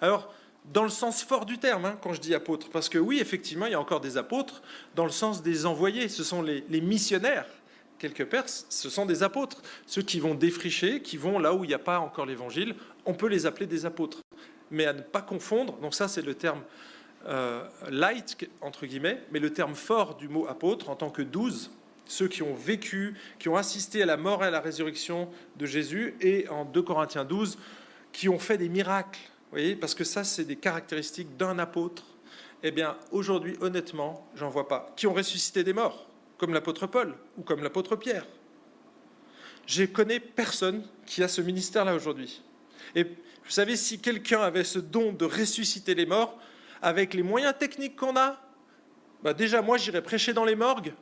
Alors, 0.00 0.32
dans 0.64 0.82
le 0.82 0.88
sens 0.88 1.22
fort 1.22 1.44
du 1.44 1.58
terme, 1.58 1.84
hein, 1.84 1.98
quand 2.00 2.12
je 2.12 2.20
dis 2.20 2.34
apôtre. 2.34 2.68
Parce 2.70 2.88
que 2.88 2.98
oui, 2.98 3.20
effectivement, 3.20 3.66
il 3.66 3.72
y 3.72 3.74
a 3.74 3.80
encore 3.80 4.00
des 4.00 4.16
apôtres 4.16 4.62
dans 4.94 5.04
le 5.04 5.10
sens 5.10 5.42
des 5.42 5.66
envoyés. 5.66 6.08
Ce 6.08 6.24
sont 6.24 6.42
les, 6.42 6.64
missionnaires, 6.80 7.46
quelque 7.98 8.22
part, 8.22 8.48
ce 8.48 8.88
sont 8.88 9.06
des 9.06 9.22
apôtres. 9.22 9.62
Ceux 9.86 10.02
qui 10.02 10.20
vont 10.20 10.34
défricher, 10.34 11.02
qui 11.02 11.16
vont 11.16 11.38
là 11.38 11.54
où 11.54 11.64
il 11.64 11.68
n'y 11.68 11.74
a 11.74 11.78
pas 11.78 12.00
encore 12.00 12.26
l'évangile, 12.26 12.74
on 13.04 13.14
peut 13.14 13.28
les 13.28 13.46
appeler 13.46 13.66
des 13.66 13.84
apôtres. 13.84 14.22
Mais 14.70 14.86
à 14.86 14.94
ne 14.94 15.02
pas 15.02 15.22
confondre, 15.22 15.78
donc 15.80 15.94
ça 15.94 16.08
c'est 16.08 16.22
le 16.22 16.34
terme 16.34 16.62
euh, 17.26 17.62
light, 17.90 18.48
entre 18.62 18.86
guillemets, 18.86 19.22
mais 19.30 19.38
le 19.38 19.52
terme 19.52 19.74
fort 19.74 20.16
du 20.16 20.28
mot 20.28 20.46
apôtre 20.48 20.88
en 20.88 20.96
tant 20.96 21.10
que 21.10 21.22
douze, 21.22 21.70
ceux 22.06 22.28
qui 22.28 22.42
ont 22.42 22.54
vécu, 22.54 23.14
qui 23.38 23.48
ont 23.48 23.56
assisté 23.56 24.02
à 24.02 24.06
la 24.06 24.16
mort 24.16 24.42
et 24.42 24.48
à 24.48 24.50
la 24.50 24.60
résurrection 24.60 25.28
de 25.56 25.66
Jésus, 25.66 26.16
et 26.20 26.48
en 26.48 26.64
2 26.64 26.82
Corinthiens 26.82 27.24
12, 27.24 27.58
qui 28.12 28.28
ont 28.28 28.38
fait 28.38 28.58
des 28.58 28.68
miracles 28.68 29.20
voyez, 29.54 29.76
parce 29.76 29.94
que 29.94 30.04
ça, 30.04 30.24
c'est 30.24 30.44
des 30.44 30.56
caractéristiques 30.56 31.36
d'un 31.36 31.58
apôtre. 31.58 32.04
Eh 32.62 32.70
bien, 32.70 32.96
aujourd'hui, 33.12 33.56
honnêtement, 33.60 34.28
j'en 34.34 34.48
vois 34.48 34.68
pas. 34.68 34.92
Qui 34.96 35.06
ont 35.06 35.14
ressuscité 35.14 35.64
des 35.64 35.72
morts, 35.72 36.08
comme 36.38 36.52
l'apôtre 36.52 36.86
Paul 36.86 37.14
ou 37.38 37.42
comme 37.42 37.62
l'apôtre 37.62 37.96
Pierre. 37.96 38.26
Je 39.66 39.84
connais 39.84 40.20
personne 40.20 40.84
qui 41.06 41.22
a 41.22 41.28
ce 41.28 41.40
ministère-là 41.40 41.94
aujourd'hui. 41.94 42.42
Et 42.94 43.04
vous 43.04 43.50
savez, 43.50 43.76
si 43.76 44.00
quelqu'un 44.00 44.40
avait 44.40 44.64
ce 44.64 44.78
don 44.78 45.12
de 45.12 45.24
ressusciter 45.24 45.94
les 45.94 46.06
morts, 46.06 46.38
avec 46.82 47.14
les 47.14 47.22
moyens 47.22 47.54
techniques 47.58 47.96
qu'on 47.96 48.16
a, 48.16 48.40
bah 49.22 49.32
déjà, 49.32 49.62
moi, 49.62 49.78
j'irais 49.78 50.02
prêcher 50.02 50.32
dans 50.32 50.44
les 50.44 50.56
morgues. 50.56 50.92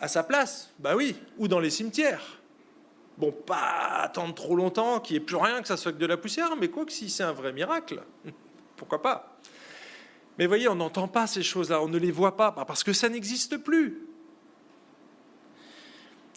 À 0.00 0.08
sa 0.08 0.22
place, 0.22 0.70
bah 0.78 0.94
oui, 0.96 1.16
ou 1.36 1.48
dans 1.48 1.60
les 1.60 1.70
cimetières. 1.70 2.37
Bon, 3.18 3.32
pas 3.32 4.02
attendre 4.04 4.32
trop 4.32 4.54
longtemps, 4.54 5.00
qu'il 5.00 5.16
n'y 5.16 5.22
ait 5.22 5.26
plus 5.26 5.36
rien, 5.36 5.60
que 5.60 5.66
ça 5.66 5.76
soit 5.76 5.90
de 5.90 6.06
la 6.06 6.16
poussière, 6.16 6.54
mais 6.56 6.68
quoi 6.68 6.84
que 6.84 6.92
si 6.92 7.10
c'est 7.10 7.24
un 7.24 7.32
vrai 7.32 7.52
miracle, 7.52 8.00
pourquoi 8.76 9.02
pas 9.02 9.36
Mais 10.38 10.46
voyez, 10.46 10.68
on 10.68 10.76
n'entend 10.76 11.08
pas 11.08 11.26
ces 11.26 11.42
choses-là, 11.42 11.82
on 11.82 11.88
ne 11.88 11.98
les 11.98 12.12
voit 12.12 12.36
pas, 12.36 12.52
parce 12.52 12.84
que 12.84 12.92
ça 12.92 13.08
n'existe 13.08 13.56
plus. 13.56 14.06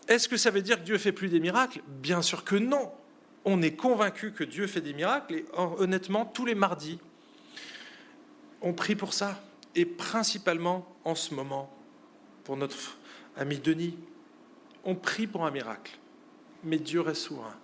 Est-ce 0.08 0.28
que 0.28 0.38
ça 0.38 0.50
veut 0.50 0.64
dire 0.64 0.80
que 0.80 0.84
Dieu 0.84 0.98
fait 0.98 1.12
plus 1.12 1.30
des 1.30 1.40
miracles? 1.40 1.84
Bien 1.88 2.24
sûr 2.24 2.44
que 2.44 2.56
non. 2.56 2.92
On 3.46 3.62
est 3.62 3.76
convaincu 3.76 4.32
que 4.32 4.44
Dieu 4.44 4.66
fait 4.66 4.82
des 4.82 4.94
miracles, 4.94 5.36
et 5.36 5.46
honnêtement, 5.56 6.26
tous 6.26 6.48
les 6.48 6.56
mardis, 6.56 7.00
on 8.64 8.74
prie 8.74 8.96
pour 8.96 9.14
ça, 9.14 9.40
et 9.76 9.86
principalement 9.86 10.92
en 11.06 11.14
ce 11.14 11.36
moment, 11.36 11.72
pour 12.44 12.58
notre 12.58 12.98
ami 13.38 13.60
Denis, 13.60 14.00
on 14.84 14.96
prie 14.96 15.28
pour 15.28 15.46
un 15.46 15.52
miracle 15.52 16.01
mais 16.64 16.78
Dieu 16.78 17.02
reste 17.02 17.24
souverain. 17.24 17.56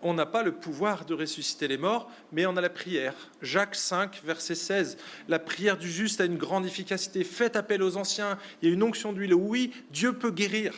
On 0.00 0.14
n'a 0.14 0.26
pas 0.26 0.44
le 0.44 0.52
pouvoir 0.52 1.04
de 1.04 1.14
ressusciter 1.14 1.66
les 1.66 1.78
morts, 1.78 2.10
mais 2.30 2.46
on 2.46 2.56
a 2.56 2.60
la 2.60 2.70
prière. 2.70 3.14
Jacques 3.42 3.74
5, 3.74 4.22
verset 4.24 4.54
16. 4.54 4.96
La 5.26 5.40
prière 5.40 5.76
du 5.76 5.90
juste 5.90 6.20
a 6.20 6.24
une 6.24 6.36
grande 6.36 6.66
efficacité. 6.66 7.24
Faites 7.24 7.56
appel 7.56 7.82
aux 7.82 7.96
anciens. 7.96 8.38
Il 8.62 8.68
y 8.68 8.70
a 8.70 8.74
une 8.74 8.82
onction 8.84 9.12
d'huile. 9.12 9.34
Oui, 9.34 9.72
Dieu 9.90 10.12
peut 10.12 10.30
guérir, 10.30 10.72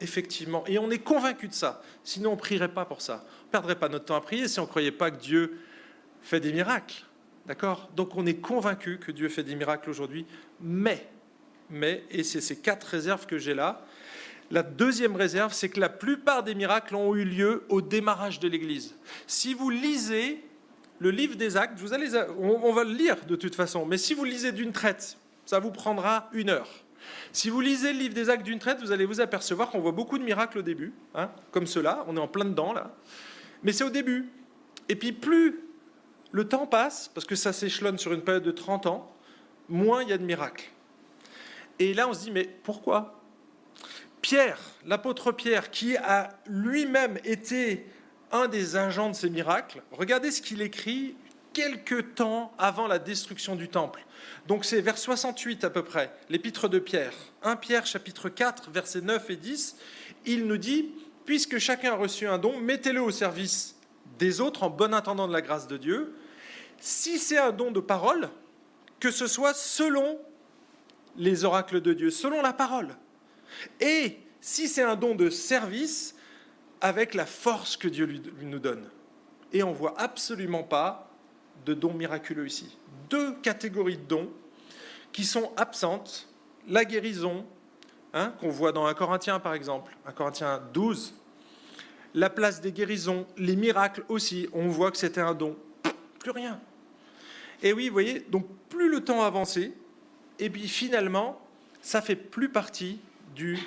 effectivement. 0.00 0.64
Et 0.66 0.78
on 0.78 0.90
est 0.90 1.00
convaincu 1.00 1.48
de 1.48 1.54
ça. 1.54 1.82
Sinon, 2.02 2.30
on 2.30 2.36
ne 2.36 2.40
prierait 2.40 2.72
pas 2.72 2.86
pour 2.86 3.02
ça. 3.02 3.26
On 3.42 3.46
ne 3.46 3.50
perdrait 3.50 3.78
pas 3.78 3.90
notre 3.90 4.06
temps 4.06 4.16
à 4.16 4.22
prier 4.22 4.48
si 4.48 4.58
on 4.58 4.62
ne 4.62 4.68
croyait 4.68 4.90
pas 4.90 5.10
que 5.10 5.20
Dieu 5.20 5.58
fait 6.22 6.40
des 6.40 6.52
miracles. 6.52 7.04
D'accord? 7.44 7.90
Donc 7.94 8.16
on 8.16 8.24
est 8.26 8.40
convaincu 8.40 8.98
que 8.98 9.12
Dieu 9.12 9.28
fait 9.28 9.44
des 9.44 9.54
miracles 9.54 9.90
aujourd'hui. 9.90 10.24
Mais, 10.60 11.06
mais, 11.68 12.04
et 12.10 12.24
c'est 12.24 12.40
ces 12.40 12.56
quatre 12.56 12.84
réserves 12.84 13.26
que 13.26 13.38
j'ai 13.38 13.54
là, 13.54 13.84
La 14.50 14.62
deuxième 14.62 15.16
réserve, 15.16 15.52
c'est 15.52 15.68
que 15.68 15.80
la 15.80 15.88
plupart 15.88 16.42
des 16.42 16.54
miracles 16.54 16.94
ont 16.94 17.14
eu 17.14 17.24
lieu 17.24 17.64
au 17.68 17.80
démarrage 17.80 18.38
de 18.38 18.48
l'Église. 18.48 18.94
Si 19.26 19.54
vous 19.54 19.70
lisez 19.70 20.44
le 20.98 21.10
livre 21.10 21.36
des 21.36 21.56
actes, 21.56 21.78
vous 21.78 21.92
allez, 21.92 22.08
on, 22.38 22.72
va 22.72 22.84
le 22.84 22.92
lire 22.92 23.16
de 23.26 23.36
toute 23.36 23.54
façon, 23.54 23.84
mais 23.84 23.98
si 23.98 24.14
vous 24.14 24.24
lisez 24.24 24.52
d'une 24.52 24.72
traite, 24.72 25.18
ça 25.44 25.58
vous 25.58 25.70
prendra 25.70 26.28
une 26.32 26.48
heure. 26.48 26.68
Si 27.32 27.50
vous 27.50 27.60
lisez 27.60 27.92
le 27.92 27.98
livre 27.98 28.14
des 28.14 28.30
actes 28.30 28.44
d'une 28.44 28.58
traite, 28.58 28.80
vous 28.80 28.92
allez 28.92 29.04
vous 29.04 29.20
apercevoir 29.20 29.70
qu'on 29.70 29.80
voit 29.80 29.92
beaucoup 29.92 30.18
de 30.18 30.24
miracles 30.24 30.58
au 30.58 30.62
début, 30.62 30.92
hein, 31.14 31.30
comme 31.50 31.66
cela, 31.66 32.04
on 32.08 32.16
est 32.16 32.20
en 32.20 32.28
plein 32.28 32.44
dedans 32.44 32.72
là. 32.72 32.94
Mais 33.62 33.72
c'est 33.72 33.84
au 33.84 33.90
début. 33.90 34.28
Et 34.88 34.96
puis 34.96 35.12
plus 35.12 35.60
le 36.32 36.48
temps 36.48 36.66
passe, 36.66 37.10
parce 37.14 37.26
que 37.26 37.34
ça 37.34 37.52
s'échelonne 37.52 37.98
sur 37.98 38.12
une 38.12 38.22
période 38.22 38.42
de 38.42 38.50
30 38.50 38.86
ans, 38.86 39.12
moins 39.68 40.02
il 40.02 40.08
y 40.08 40.12
a 40.12 40.18
de 40.18 40.24
miracles. 40.24 40.70
Et 41.78 41.94
là, 41.94 42.08
on 42.08 42.14
se 42.14 42.20
dit, 42.24 42.30
mais 42.30 42.48
pourquoi 42.62 43.15
Pierre, 44.26 44.58
l'apôtre 44.84 45.30
Pierre, 45.30 45.70
qui 45.70 45.96
a 45.96 46.30
lui-même 46.48 47.16
été 47.22 47.86
un 48.32 48.48
des 48.48 48.74
agents 48.74 49.08
de 49.08 49.14
ces 49.14 49.30
miracles, 49.30 49.84
regardez 49.92 50.32
ce 50.32 50.42
qu'il 50.42 50.62
écrit 50.62 51.14
quelque 51.52 52.00
temps 52.00 52.52
avant 52.58 52.88
la 52.88 52.98
destruction 52.98 53.54
du 53.54 53.68
temple. 53.68 54.04
Donc 54.48 54.64
c'est 54.64 54.80
vers 54.80 54.98
68 54.98 55.62
à 55.62 55.70
peu 55.70 55.84
près, 55.84 56.12
l'épître 56.28 56.68
de 56.68 56.80
Pierre. 56.80 57.12
1 57.44 57.54
Pierre 57.54 57.86
chapitre 57.86 58.28
4, 58.28 58.72
versets 58.72 59.00
9 59.00 59.30
et 59.30 59.36
10, 59.36 59.76
il 60.24 60.48
nous 60.48 60.56
dit, 60.56 60.90
puisque 61.24 61.58
chacun 61.58 61.92
a 61.92 61.96
reçu 61.96 62.26
un 62.26 62.38
don, 62.38 62.58
mettez-le 62.58 63.00
au 63.00 63.12
service 63.12 63.76
des 64.18 64.40
autres 64.40 64.64
en 64.64 64.70
bon 64.70 64.92
intendant 64.92 65.28
de 65.28 65.32
la 65.32 65.40
grâce 65.40 65.68
de 65.68 65.76
Dieu. 65.76 66.16
Si 66.80 67.20
c'est 67.20 67.38
un 67.38 67.52
don 67.52 67.70
de 67.70 67.78
parole, 67.78 68.28
que 68.98 69.12
ce 69.12 69.28
soit 69.28 69.54
selon 69.54 70.18
les 71.16 71.44
oracles 71.44 71.80
de 71.80 71.92
Dieu, 71.92 72.10
selon 72.10 72.42
la 72.42 72.52
parole. 72.52 72.88
Et 73.80 74.18
si 74.40 74.68
c'est 74.68 74.82
un 74.82 74.96
don 74.96 75.14
de 75.14 75.30
service, 75.30 76.14
avec 76.80 77.14
la 77.14 77.26
force 77.26 77.76
que 77.76 77.88
Dieu 77.88 78.06
lui, 78.06 78.22
nous 78.42 78.58
donne. 78.58 78.88
Et 79.52 79.62
on 79.62 79.72
voit 79.72 79.94
absolument 79.98 80.62
pas 80.62 81.10
de 81.64 81.74
dons 81.74 81.94
miraculeux 81.94 82.46
ici. 82.46 82.76
Deux 83.08 83.34
catégories 83.36 83.96
de 83.96 84.02
dons 84.02 84.30
qui 85.12 85.24
sont 85.24 85.52
absentes, 85.56 86.28
la 86.68 86.84
guérison, 86.84 87.46
hein, 88.12 88.34
qu'on 88.40 88.50
voit 88.50 88.72
dans 88.72 88.86
un 88.86 88.94
Corinthien 88.94 89.40
par 89.40 89.54
exemple, 89.54 89.96
un 90.06 90.12
Corinthien 90.12 90.62
12, 90.72 91.14
la 92.14 92.30
place 92.30 92.60
des 92.60 92.72
guérisons, 92.72 93.26
les 93.36 93.56
miracles 93.56 94.04
aussi, 94.08 94.48
on 94.52 94.68
voit 94.68 94.90
que 94.90 94.96
c'était 94.98 95.20
un 95.20 95.34
don. 95.34 95.56
Plus 96.18 96.30
rien. 96.30 96.60
Et 97.62 97.72
oui, 97.72 97.88
vous 97.88 97.92
voyez, 97.92 98.20
donc 98.20 98.46
plus 98.68 98.88
le 98.88 99.04
temps 99.04 99.22
avançait, 99.22 99.72
et 100.38 100.50
puis 100.50 100.68
finalement, 100.68 101.40
ça 101.80 102.02
fait 102.02 102.16
plus 102.16 102.48
partie 102.48 103.00
du 103.36 103.58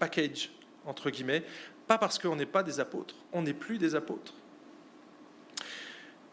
package, 0.00 0.50
entre 0.84 1.10
guillemets, 1.10 1.44
pas 1.86 1.98
parce 1.98 2.18
qu'on 2.18 2.34
n'est 2.34 2.46
pas 2.46 2.64
des 2.64 2.80
apôtres, 2.80 3.14
on 3.32 3.42
n'est 3.42 3.54
plus 3.54 3.78
des 3.78 3.94
apôtres. 3.94 4.34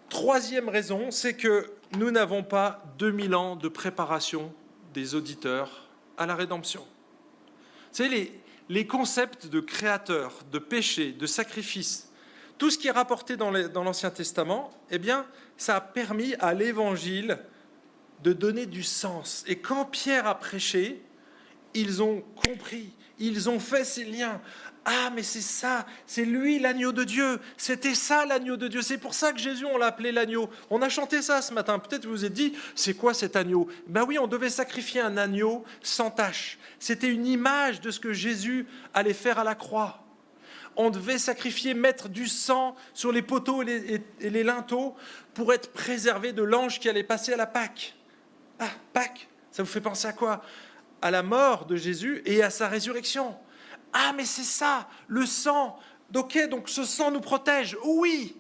Troisième 0.10 0.70
raison, 0.70 1.12
c'est 1.12 1.36
que 1.36 1.72
nous 1.98 2.10
n'avons 2.10 2.42
pas 2.42 2.84
2000 2.98 3.36
ans 3.36 3.56
de 3.56 3.68
préparation 3.68 4.54
des 4.94 5.14
auditeurs 5.14 5.88
à 6.18 6.26
la 6.26 6.36
rédemption. 6.36 6.86
Savez, 7.92 8.10
les, 8.10 8.42
les 8.70 8.88
concepts 8.88 9.48
de 9.48 9.60
créateur, 9.60 10.40
de 10.52 10.60
péché, 10.60 11.12
de 11.12 11.26
sacrifice, 11.26 12.10
tout 12.58 12.70
ce 12.70 12.78
qui 12.78 12.88
est 12.88 12.92
rapporté 12.92 13.36
dans 13.36 13.52
l'Ancien 13.52 14.12
Testament, 14.12 14.72
eh 14.90 14.98
bien, 14.98 15.26
ça 15.58 15.76
a 15.76 15.82
permis 15.82 16.36
à 16.36 16.54
l'Évangile 16.54 17.40
de 18.24 18.32
donner 18.32 18.66
du 18.66 18.84
sens. 18.84 19.44
Et 19.48 19.58
quand 19.58 19.86
Pierre 19.86 20.26
a 20.26 20.40
prêché, 20.40 21.04
ils 21.76 22.02
ont 22.02 22.24
compris, 22.48 22.92
ils 23.20 23.50
ont 23.50 23.60
fait 23.60 23.84
ces 23.84 24.04
liens. 24.04 24.42
Ah, 24.88 25.10
mais 25.14 25.24
c'est 25.24 25.42
ça, 25.42 25.88
c'est 26.06 26.26
lui 26.26 26.60
l'agneau 26.60 26.92
de 26.92 27.04
Dieu. 27.04 27.40
C'était 27.58 27.96
ça 27.96 28.24
l'agneau 28.26 28.56
de 28.56 28.68
Dieu. 28.68 28.84
C'est 28.84 29.00
pour 29.00 29.16
ça 29.16 29.34
que 29.34 29.40
Jésus, 29.40 29.66
on 29.66 29.80
l'appelait 29.80 30.12
l'agneau. 30.12 30.48
On 30.70 30.80
a 30.84 30.90
chanté 30.90 31.24
ça 31.24 31.42
ce 31.42 31.54
matin. 31.54 31.80
Peut-être 31.80 32.06
vous 32.06 32.12
vous 32.12 32.26
êtes 32.26 32.34
dit, 32.34 32.54
c'est 32.76 32.94
quoi 32.94 33.16
cet 33.16 33.36
agneau? 33.36 33.68
Ben 33.88 34.06
oui, 34.08 34.20
on 34.20 34.28
devait 34.28 34.52
sacrifier 34.52 35.02
un 35.02 35.18
agneau 35.18 35.66
sans 35.82 36.12
tache. 36.12 36.60
C'était 36.78 37.08
une 37.08 37.26
image 37.26 37.82
de 37.82 37.90
ce 37.90 38.00
que 38.00 38.14
Jésus 38.14 38.68
allait 38.94 39.14
faire 39.14 39.40
à 39.40 39.44
la 39.44 39.56
croix. 39.56 40.04
On 40.76 40.92
devait 40.92 41.18
sacrifier, 41.18 41.74
mettre 41.74 42.08
du 42.08 42.28
sang 42.28 42.76
sur 42.94 43.12
les 43.12 43.24
poteaux 43.24 43.64
et 43.64 43.66
les, 43.66 44.04
et 44.20 44.30
les 44.30 44.44
linteaux 44.44 44.96
pour 45.34 45.52
être 45.52 45.72
préservé 45.72 46.32
de 46.32 46.44
l'ange 46.44 46.80
qui 46.80 46.90
allait 46.90 47.04
passer 47.04 47.34
à 47.34 47.38
la 47.38 47.48
Pâque. 47.48 47.96
Ah, 48.60 48.70
Pâques, 48.94 49.28
ça 49.52 49.64
vous 49.64 49.70
fait 49.70 49.82
penser 49.82 50.08
à 50.08 50.14
quoi? 50.14 50.44
À 51.06 51.12
la 51.12 51.22
mort 51.22 51.68
de 51.68 51.76
Jésus 51.76 52.24
et 52.26 52.42
à 52.42 52.50
sa 52.50 52.68
résurrection. 52.68 53.38
Ah, 53.94 54.12
mais 54.18 54.26
c'est 54.26 54.42
ça, 54.42 54.90
le 55.08 55.28
sang. 55.28 55.78
Ok, 56.16 56.50
donc 56.50 56.68
ce 56.68 56.84
sang 56.84 57.12
nous 57.12 57.22
protège. 57.22 57.78
Oui, 57.84 58.36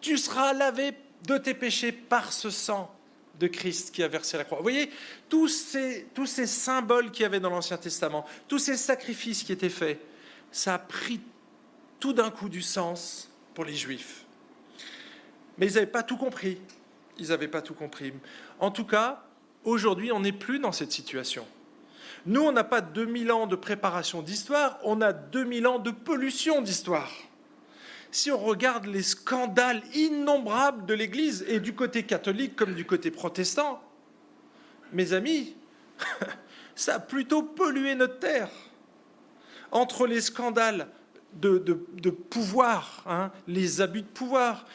tu 0.00 0.18
seras 0.18 0.52
lavé 0.52 0.94
de 1.28 1.38
tes 1.38 1.54
péchés 1.54 1.92
par 1.92 2.32
ce 2.32 2.50
sang 2.50 2.92
de 3.38 3.46
Christ 3.46 3.94
qui 3.94 4.02
a 4.02 4.08
versé 4.08 4.36
la 4.36 4.42
croix. 4.42 4.58
Vous 4.58 4.64
voyez, 4.64 4.90
tous 5.28 5.46
ces, 5.46 6.08
tous 6.12 6.26
ces 6.26 6.48
symboles 6.48 7.12
qu'il 7.12 7.22
y 7.22 7.26
avait 7.26 7.38
dans 7.38 7.50
l'Ancien 7.50 7.76
Testament, 7.76 8.26
tous 8.48 8.58
ces 8.58 8.76
sacrifices 8.76 9.44
qui 9.44 9.52
étaient 9.52 9.68
faits, 9.68 10.00
ça 10.50 10.74
a 10.74 10.78
pris 10.80 11.20
tout 12.00 12.12
d'un 12.12 12.32
coup 12.32 12.48
du 12.48 12.62
sens 12.62 13.30
pour 13.54 13.64
les 13.64 13.76
Juifs. 13.76 14.24
Mais 15.56 15.68
ils 15.68 15.74
n'avaient 15.74 15.86
pas 15.86 16.02
tout 16.02 16.16
compris. 16.16 16.60
Ils 17.16 17.28
n'avaient 17.28 17.46
pas 17.46 17.62
tout 17.62 17.74
compris. 17.74 18.12
En 18.58 18.72
tout 18.72 18.86
cas, 18.86 19.22
aujourd'hui, 19.62 20.10
on 20.10 20.18
n'est 20.18 20.32
plus 20.32 20.58
dans 20.58 20.72
cette 20.72 20.90
situation. 20.90 21.46
Nous, 22.26 22.40
on 22.40 22.50
n'a 22.50 22.64
pas 22.64 22.80
2000 22.80 23.30
ans 23.30 23.46
de 23.46 23.54
préparation 23.54 24.20
d'histoire, 24.20 24.80
on 24.82 25.00
a 25.00 25.12
2000 25.12 25.66
ans 25.68 25.78
de 25.78 25.92
pollution 25.92 26.60
d'histoire. 26.60 27.12
Si 28.10 28.32
on 28.32 28.38
regarde 28.38 28.86
les 28.86 29.04
scandales 29.04 29.82
innombrables 29.94 30.86
de 30.86 30.94
l'Église, 30.94 31.44
et 31.46 31.60
du 31.60 31.72
côté 31.72 32.02
catholique 32.02 32.56
comme 32.56 32.74
du 32.74 32.84
côté 32.84 33.12
protestant, 33.12 33.80
mes 34.92 35.12
amis, 35.12 35.54
ça 36.74 36.96
a 36.96 36.98
plutôt 36.98 37.44
pollué 37.44 37.94
notre 37.94 38.18
terre. 38.18 38.50
Entre 39.70 40.08
les 40.08 40.20
scandales 40.20 40.88
de, 41.34 41.58
pouvoir, 42.10 43.04
hein, 43.06 43.30
les 43.46 43.80
abus 43.80 44.02
de 44.02 44.08
pouvoir, 44.08 44.66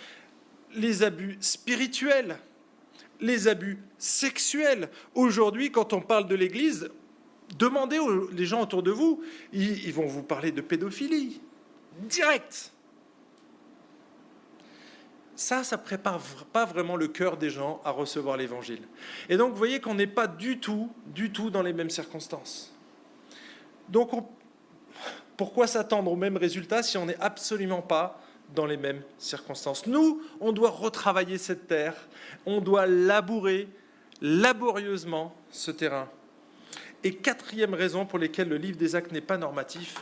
les 0.74 1.04
abus 1.04 1.38
spirituels, 1.42 2.38
les 3.20 3.50
abus 3.50 3.80
sexuels. 3.98 4.90
Aujourd'hui, 5.16 5.72
quand 5.72 5.92
on 5.92 6.02
parle 6.02 6.28
de 6.28 6.36
l'Église, 6.36 6.90
Demandez 7.58 8.00
aux 8.00 8.30
gens 8.38 8.62
autour 8.62 8.84
de 8.84 8.92
vous, 8.92 9.22
ils, 9.52 9.94
vont 9.94 10.06
vous 10.06 10.24
parler 10.24 10.52
de 10.52 10.62
pédophilie, 10.62 11.42
direct. 12.00 12.72
Ça, 15.36 15.64
ça 15.64 15.78
prépare 15.78 16.20
pas 16.54 16.66
vraiment 16.66 16.96
le 16.96 17.08
cœur 17.08 17.38
des 17.38 17.50
gens 17.50 17.82
à 17.84 17.92
recevoir 17.92 18.38
l'Évangile. 18.38 18.84
Et 19.28 19.38
donc, 19.38 19.52
vous 19.52 19.58
voyez 19.58 19.80
qu'on 19.80 19.96
n'est 19.96 20.08
pas 20.08 20.28
du 20.28 20.60
tout, 20.60 20.90
du 21.08 21.32
tout 21.32 21.50
dans 21.50 21.64
les 21.64 21.74
mêmes 21.74 21.90
circonstances. 21.90 22.74
Donc, 23.90 24.12
pourquoi 25.36 25.68
s'attendre 25.68 26.12
au 26.12 26.16
même 26.16 26.38
résultat 26.38 26.84
si 26.84 26.98
on 26.98 27.08
n'est 27.08 27.20
absolument 27.20 27.82
pas 27.82 28.22
dans 28.54 28.66
les 28.66 28.78
mêmes 28.78 29.02
circonstances? 29.18 29.88
Nous, 29.88 30.22
on 30.40 30.52
doit 30.52 30.70
retravailler 30.70 31.40
cette 31.40 31.68
terre, 31.68 31.96
on 32.46 32.62
doit 32.62 32.86
labourer 32.86 33.68
laborieusement 34.22 35.34
ce 35.50 35.72
terrain. 35.72 36.08
Et 37.04 37.16
quatrième 37.16 37.74
raison 37.74 38.06
pour 38.06 38.20
laquelle 38.20 38.50
le 38.50 38.58
livre 38.58 38.78
des 38.78 38.96
actes 38.96 39.12
n'est 39.12 39.22
pas 39.22 39.38
normatif, 39.38 39.96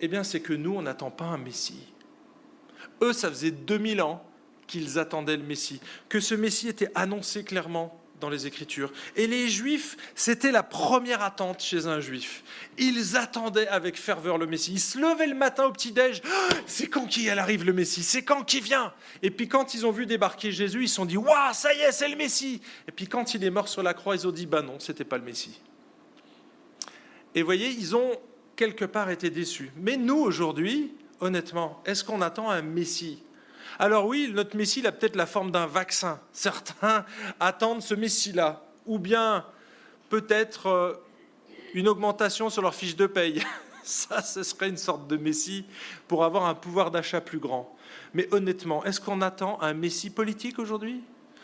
eh 0.00 0.08
bien, 0.08 0.24
c'est 0.24 0.40
que 0.40 0.52
nous, 0.52 0.74
on 0.74 0.82
n'attend 0.82 1.10
pas 1.10 1.26
un 1.26 1.38
Messie. 1.38 1.86
Eux, 3.02 3.12
ça 3.12 3.28
faisait 3.28 3.50
2000 3.50 4.02
ans 4.02 4.24
qu'ils 4.66 4.98
attendaient 4.98 5.36
le 5.36 5.42
Messie, 5.42 5.80
que 6.08 6.20
ce 6.20 6.34
Messie 6.34 6.68
était 6.68 6.90
annoncé 6.94 7.44
clairement 7.44 8.00
dans 8.20 8.30
les 8.30 8.46
Écritures. 8.46 8.92
Et 9.16 9.26
les 9.26 9.48
Juifs, 9.48 9.96
c'était 10.14 10.52
la 10.52 10.62
première 10.62 11.22
attente 11.22 11.60
chez 11.60 11.86
un 11.86 12.00
Juif. 12.00 12.44
Ils 12.78 13.16
attendaient 13.16 13.66
avec 13.68 13.98
ferveur 13.98 14.38
le 14.38 14.46
Messie. 14.46 14.74
Ils 14.74 14.80
se 14.80 14.98
levaient 14.98 15.26
le 15.26 15.34
matin 15.34 15.64
au 15.64 15.72
petit-déj. 15.72 16.20
Ah, 16.24 16.54
c'est 16.66 16.86
quand 16.86 17.06
qui 17.06 17.28
arrive 17.30 17.64
le 17.64 17.72
Messie? 17.72 18.02
C'est 18.02 18.22
quand 18.22 18.44
qui 18.44 18.60
vient? 18.60 18.92
Et 19.22 19.30
puis 19.30 19.48
quand 19.48 19.74
ils 19.74 19.86
ont 19.86 19.90
vu 19.90 20.06
débarquer 20.06 20.52
Jésus, 20.52 20.82
ils 20.82 20.88
se 20.88 20.96
sont 20.96 21.06
dit 21.06 21.16
Waouh, 21.16 21.54
ça 21.54 21.72
y 21.74 21.80
est, 21.80 21.92
c'est 21.92 22.08
le 22.08 22.16
Messie 22.16 22.60
Et 22.86 22.92
puis 22.92 23.06
quand 23.06 23.34
il 23.34 23.42
est 23.42 23.50
mort 23.50 23.68
sur 23.68 23.82
la 23.82 23.94
croix, 23.94 24.14
ils 24.14 24.26
ont 24.26 24.32
dit 24.32 24.46
Bah 24.46 24.62
non, 24.62 24.78
c'était 24.78 25.04
pas 25.04 25.16
le 25.16 25.24
Messie. 25.24 25.58
Et 27.34 27.42
vous 27.42 27.46
voyez, 27.46 27.68
ils 27.68 27.94
ont 27.96 28.12
quelque 28.56 28.84
part 28.84 29.10
été 29.10 29.30
déçus. 29.30 29.70
Mais 29.76 29.96
nous, 29.96 30.18
aujourd'hui, 30.18 30.92
honnêtement, 31.20 31.80
est-ce 31.86 32.04
qu'on 32.04 32.20
attend 32.20 32.50
un 32.50 32.62
Messie? 32.62 33.22
Alors 33.78 34.06
oui, 34.06 34.30
notre 34.34 34.56
Messie 34.56 34.86
a 34.86 34.92
peut-être 34.92 35.16
la 35.16 35.26
forme 35.26 35.50
d'un 35.50 35.66
vaccin. 35.66 36.20
Certains 36.32 37.04
attendent 37.40 37.82
ce 37.82 37.94
Messie-là. 37.94 38.64
Ou 38.86 38.98
bien 38.98 39.46
peut-être 40.08 40.66
euh, 40.66 40.94
une 41.74 41.88
augmentation 41.88 42.50
sur 42.50 42.62
leur 42.62 42.74
fiche 42.74 42.96
de 42.96 43.06
paye. 43.06 43.42
Ça, 43.82 44.22
ce 44.22 44.42
serait 44.42 44.68
une 44.68 44.76
sorte 44.76 45.08
de 45.08 45.16
Messie 45.16 45.64
pour 46.06 46.24
avoir 46.24 46.46
un 46.46 46.54
pouvoir 46.54 46.90
d'achat 46.90 47.20
plus 47.20 47.38
grand. 47.38 47.74
Mais 48.12 48.28
honnêtement, 48.32 48.84
est-ce 48.84 49.00
qu'on 49.00 49.22
attend 49.22 49.60
un 49.62 49.72
Messie 49.72 50.10
politique 50.10 50.58
aujourd'hui? 50.58 51.02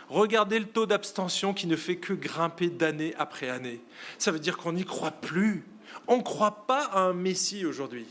Regardez 0.09 0.59
le 0.59 0.67
taux 0.67 0.87
d'abstention 0.87 1.55
qui 1.55 1.67
ne 1.67 1.77
fait 1.77 1.97
que 1.97 2.13
grimper 2.13 2.69
d'année 2.69 3.15
après 3.19 3.49
année. 3.49 3.81
Ça 4.19 4.31
veut 4.31 4.39
dire 4.39 4.57
qu'on 4.57 4.73
n'y 4.73 4.85
croit 4.85 5.11
plus 5.11 5.65
On 6.09 6.19
ne 6.19 6.23
croit 6.23 6.67
pas 6.67 6.85
à 6.85 7.01
un 7.01 7.13
Messie 7.13 7.67
aujourd'hui. 7.67 8.07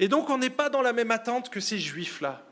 Et 0.00 0.08
donc 0.08 0.30
on 0.30 0.38
n'est 0.38 0.50
pas 0.50 0.68
dans 0.68 0.82
la 0.82 0.92
même 0.92 1.10
attente 1.10 1.50
que 1.50 1.60
ces 1.60 1.78
juifs-là. 1.78 2.42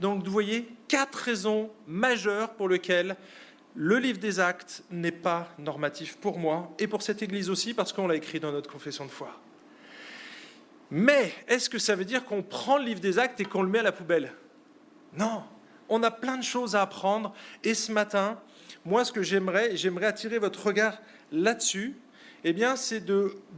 Donc 0.00 0.24
vous 0.24 0.30
voyez, 0.30 0.68
quatre 0.88 1.16
raisons 1.16 1.70
majeures 1.86 2.54
pour 2.54 2.68
lesquelles 2.68 3.16
le 3.76 3.98
livre 3.98 4.18
des 4.18 4.40
actes 4.40 4.84
n'est 4.90 5.12
pas 5.12 5.48
normatif 5.58 6.16
pour 6.16 6.38
moi 6.38 6.72
et 6.78 6.86
pour 6.86 7.02
cette 7.02 7.22
Église 7.22 7.50
aussi 7.50 7.74
parce 7.74 7.92
qu'on 7.92 8.06
l'a 8.06 8.14
écrit 8.14 8.40
dans 8.40 8.52
notre 8.52 8.70
confession 8.70 9.04
de 9.04 9.10
foi. 9.10 9.40
Mais 10.90 11.32
est-ce 11.48 11.68
que 11.68 11.78
ça 11.78 11.96
veut 11.96 12.04
dire 12.04 12.24
qu'on 12.24 12.42
prend 12.42 12.78
le 12.78 12.84
livre 12.84 13.00
des 13.00 13.18
actes 13.18 13.40
et 13.40 13.44
qu'on 13.44 13.62
le 13.62 13.68
met 13.68 13.80
à 13.80 13.82
la 13.82 13.92
poubelle? 13.92 14.32
Non, 15.16 15.42
on 15.88 16.02
a 16.02 16.10
plein 16.10 16.36
de 16.36 16.44
choses 16.44 16.76
à 16.76 16.82
apprendre 16.82 17.34
et 17.62 17.74
ce 17.74 17.90
matin, 17.90 18.38
moi 18.84 19.04
ce 19.04 19.12
que 19.12 19.22
j'aimerais, 19.22 19.76
j'aimerais 19.76 20.06
attirer 20.06 20.38
votre 20.38 20.66
regard 20.66 20.98
là-dessus, 21.32 21.96
eh 22.44 22.52
bien 22.52 22.76
c'est 22.76 23.04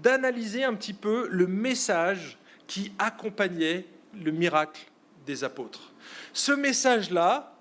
d'analyser 0.03 0.65
un 0.65 0.75
petit 0.75 0.95
peu 0.95 1.29
le 1.31 1.47
message 1.47 2.39
qui 2.67 2.93
accompagnait 2.99 3.85
le 4.15 4.31
miracle 4.31 4.87
des 5.27 5.45
apôtres. 5.45 5.93
Ce 6.33 6.53
message-là, 6.53 7.53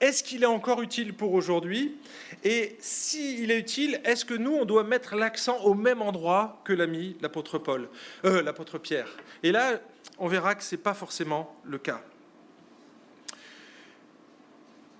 est-ce 0.00 0.24
qu'il 0.24 0.42
est 0.42 0.46
encore 0.46 0.82
utile 0.82 1.14
pour 1.14 1.32
aujourd'hui? 1.32 1.96
Et 2.42 2.76
s'il 2.80 3.50
est 3.52 3.58
utile, 3.58 4.00
est-ce 4.04 4.24
que 4.24 4.34
nous, 4.34 4.52
on 4.52 4.64
doit 4.64 4.82
mettre 4.82 5.14
l'accent 5.14 5.58
au 5.58 5.74
même 5.74 6.02
endroit 6.02 6.60
que 6.64 6.72
l'ami, 6.72 7.16
l'apôtre 7.20 7.58
Paul, 7.58 7.88
euh, 8.24 8.42
l'apôtre 8.42 8.78
Pierre? 8.78 9.08
Et 9.44 9.52
là, 9.52 9.78
on 10.18 10.26
verra 10.26 10.56
que 10.56 10.64
ce 10.64 10.74
n'est 10.74 10.82
pas 10.82 10.94
forcément 10.94 11.54
le 11.64 11.78
cas. 11.78 12.02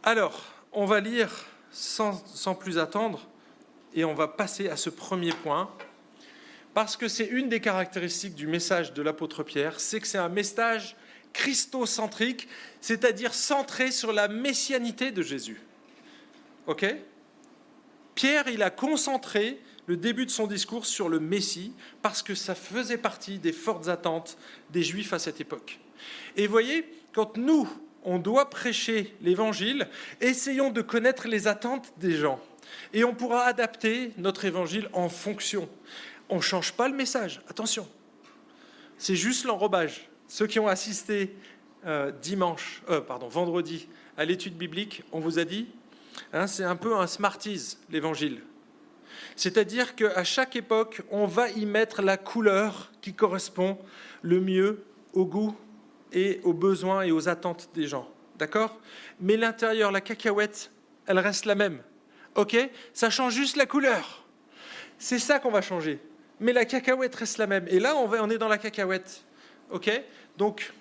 Alors, 0.05 0.45
on 0.73 0.85
va 0.85 1.01
lire 1.01 1.47
sans, 1.73 2.25
sans 2.27 2.55
plus 2.55 2.79
attendre 2.79 3.27
et 3.95 4.05
on 4.05 4.15
va 4.15 4.29
passer 4.29 4.69
à 4.69 4.77
ce 4.77 4.91
premier 4.91 5.33
point 5.33 5.71
parce 6.75 6.97
que 6.97 7.09
c'est 7.09 7.27
une 7.27 7.49
des 7.49 7.61
caractéristiques 7.61 8.35
du 8.35 8.47
message 8.47 8.95
de 8.95 9.03
l'apôtre 9.03 9.43
Pierre, 9.43 9.79
c'est 9.79 10.01
que 10.01 10.07
c'est 10.07 10.19
un 10.19 10.31
message 10.31 10.97
christocentrique, 11.33 12.49
c'est-à-dire 12.81 13.35
centré 13.35 13.91
sur 13.91 14.13
la 14.13 14.29
messianité 14.29 15.11
de 15.11 15.23
Jésus. 15.23 15.61
OK? 16.67 16.87
Pierre, 18.15 18.49
il 18.49 18.63
a 18.63 18.71
concentré 18.71 19.61
le 19.87 19.97
début 19.97 20.27
de 20.27 20.31
son 20.31 20.47
discours 20.47 20.87
sur 20.87 21.09
le 21.09 21.21
Messie 21.21 21.73
parce 22.03 22.23
que 22.23 22.35
ça 22.35 22.55
faisait 22.55 22.99
partie 22.99 23.39
des 23.39 23.53
fortes 23.53 23.89
attentes 23.89 24.39
des 24.71 24.83
Juifs 24.83 25.13
à 25.13 25.19
cette 25.19 25.41
époque. 25.41 25.81
Et 26.37 26.47
voyez, 26.47 26.87
quand 27.13 27.37
nous, 27.37 27.69
on 28.05 28.19
doit 28.19 28.51
prêcher 28.51 29.15
l'Évangile, 29.23 29.89
essayons 30.21 30.71
de 30.71 30.83
connaître 30.83 31.29
les 31.29 31.47
attentes 31.47 31.93
des 31.99 32.13
gens. 32.13 32.41
Et 32.93 33.05
on 33.05 33.15
pourra 33.15 33.45
adapter 33.45 34.13
notre 34.19 34.45
Évangile 34.45 34.89
en 34.93 35.09
fonction. 35.09 35.69
On 36.29 36.37
ne 36.37 36.41
change 36.41 36.73
pas 36.73 36.89
le 36.89 36.95
message, 36.95 37.43
attention. 37.49 37.89
C'est 38.99 39.17
juste 39.17 39.45
l'enrobage. 39.45 40.09
Ceux 40.29 40.47
qui 40.47 40.59
ont 40.59 40.69
assisté 40.69 41.35
euh, 41.85 42.11
dimanche, 42.11 42.83
euh, 42.89 43.01
pardon, 43.01 43.29
vendredi 43.29 43.89
à 44.17 44.25
l'étude 44.25 44.57
biblique, 44.57 45.03
on 45.13 45.21
vous 45.21 45.39
a 45.39 45.45
dit, 45.45 45.67
hein, 46.33 46.47
c'est 46.47 46.65
un 46.65 46.77
peu 46.77 46.97
un 46.97 47.07
smarties, 47.07 47.77
l'évangile. 47.91 48.41
C'est-à-dire 49.37 49.95
qu'à 49.95 50.25
chaque 50.25 50.57
époque, 50.57 51.03
on 51.11 51.27
va 51.27 51.51
y 51.51 51.67
mettre 51.67 52.03
la 52.03 52.17
couleur 52.17 52.93
qui 53.01 53.15
correspond 53.15 53.79
le 54.23 54.41
mieux 54.41 54.85
au 55.13 55.27
goût 55.27 55.57
et 56.13 56.41
aux 56.45 56.53
besoins 56.53 57.03
et 57.03 57.13
aux 57.13 57.29
attentes 57.29 57.71
des 57.75 57.87
gens. 57.87 58.09
D'accord? 58.39 58.81
Mais 59.21 59.37
l'intérieur, 59.37 59.93
la 59.93 60.01
cacahuète, 60.01 60.71
elle 61.07 61.19
reste 61.19 61.45
la 61.45 61.55
même. 61.55 61.83
OK? 62.35 62.57
Ça 62.93 63.11
change 63.11 63.35
juste 63.35 63.57
la 63.57 63.67
couleur. 63.67 64.25
C'est 64.99 65.19
ça 65.19 65.39
qu'on 65.39 65.51
va 65.51 65.63
changer. 65.63 65.99
Mais 66.41 66.53
la 66.53 66.65
cacahuète 66.65 67.15
reste 67.15 67.39
la 67.39 67.47
même. 67.47 67.67
Et 67.69 67.79
là, 67.79 67.97
on, 67.97 68.07
va, 68.07 68.19
est 68.19 68.39
dans 68.39 68.49
la 68.49 68.59
cacahuète. 68.59 69.25
OK? 69.71 69.91
Donc, 70.37 70.73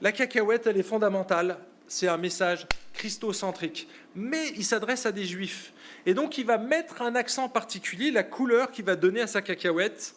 la 0.00 0.12
cacahuète, 0.12 0.66
elle 0.66 0.76
est 0.76 0.82
fondamentale. 0.82 1.58
C'est 1.86 2.08
un 2.08 2.16
message 2.16 2.66
christocentrique. 2.92 3.88
Mais 4.14 4.48
il 4.56 4.64
s'adresse 4.64 5.06
à 5.06 5.12
des 5.12 5.24
juifs. 5.24 5.72
Et 6.06 6.14
donc, 6.14 6.38
il 6.38 6.46
va 6.46 6.58
mettre 6.58 7.02
un 7.02 7.14
accent 7.14 7.48
particulier, 7.48 8.10
la 8.10 8.22
couleur 8.22 8.70
qu'il 8.70 8.84
va 8.84 8.96
donner 8.96 9.20
à 9.20 9.26
sa 9.26 9.42
cacahuète, 9.42 10.14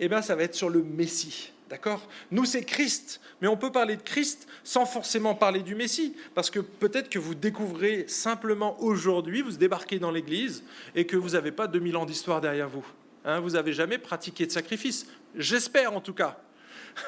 eh 0.00 0.08
bien, 0.08 0.22
ça 0.22 0.34
va 0.34 0.44
être 0.44 0.54
sur 0.54 0.70
le 0.70 0.82
Messie. 0.82 1.52
D'accord? 1.68 2.08
Nous, 2.30 2.44
c'est 2.44 2.64
Christ. 2.64 3.20
Mais 3.40 3.48
on 3.48 3.56
peut 3.56 3.70
parler 3.70 3.96
de 3.96 4.02
Christ 4.02 4.48
sans 4.64 4.86
forcément 4.86 5.34
parler 5.34 5.62
du 5.62 5.74
Messie. 5.74 6.16
Parce 6.34 6.50
que 6.50 6.60
peut-être 6.60 7.10
que 7.10 7.18
vous 7.18 7.34
découvrez 7.34 8.06
simplement 8.08 8.80
aujourd'hui, 8.82 9.42
vous 9.42 9.52
débarquez 9.52 9.98
dans 9.98 10.10
l'Église 10.10 10.64
et 10.94 11.06
que 11.06 11.16
vous 11.16 11.30
n'avez 11.30 11.52
pas 11.52 11.66
2000 11.66 11.96
ans 11.96 12.06
d'histoire 12.06 12.40
derrière 12.40 12.68
vous. 12.68 12.86
Hein, 13.24 13.40
vous 13.40 13.50
n'avez 13.50 13.72
jamais 13.72 13.98
pratiqué 13.98 14.46
de 14.46 14.52
sacrifice. 14.52 15.06
J'espère 15.34 15.92
en 15.92 16.00
tout 16.00 16.14
cas. 16.14 16.40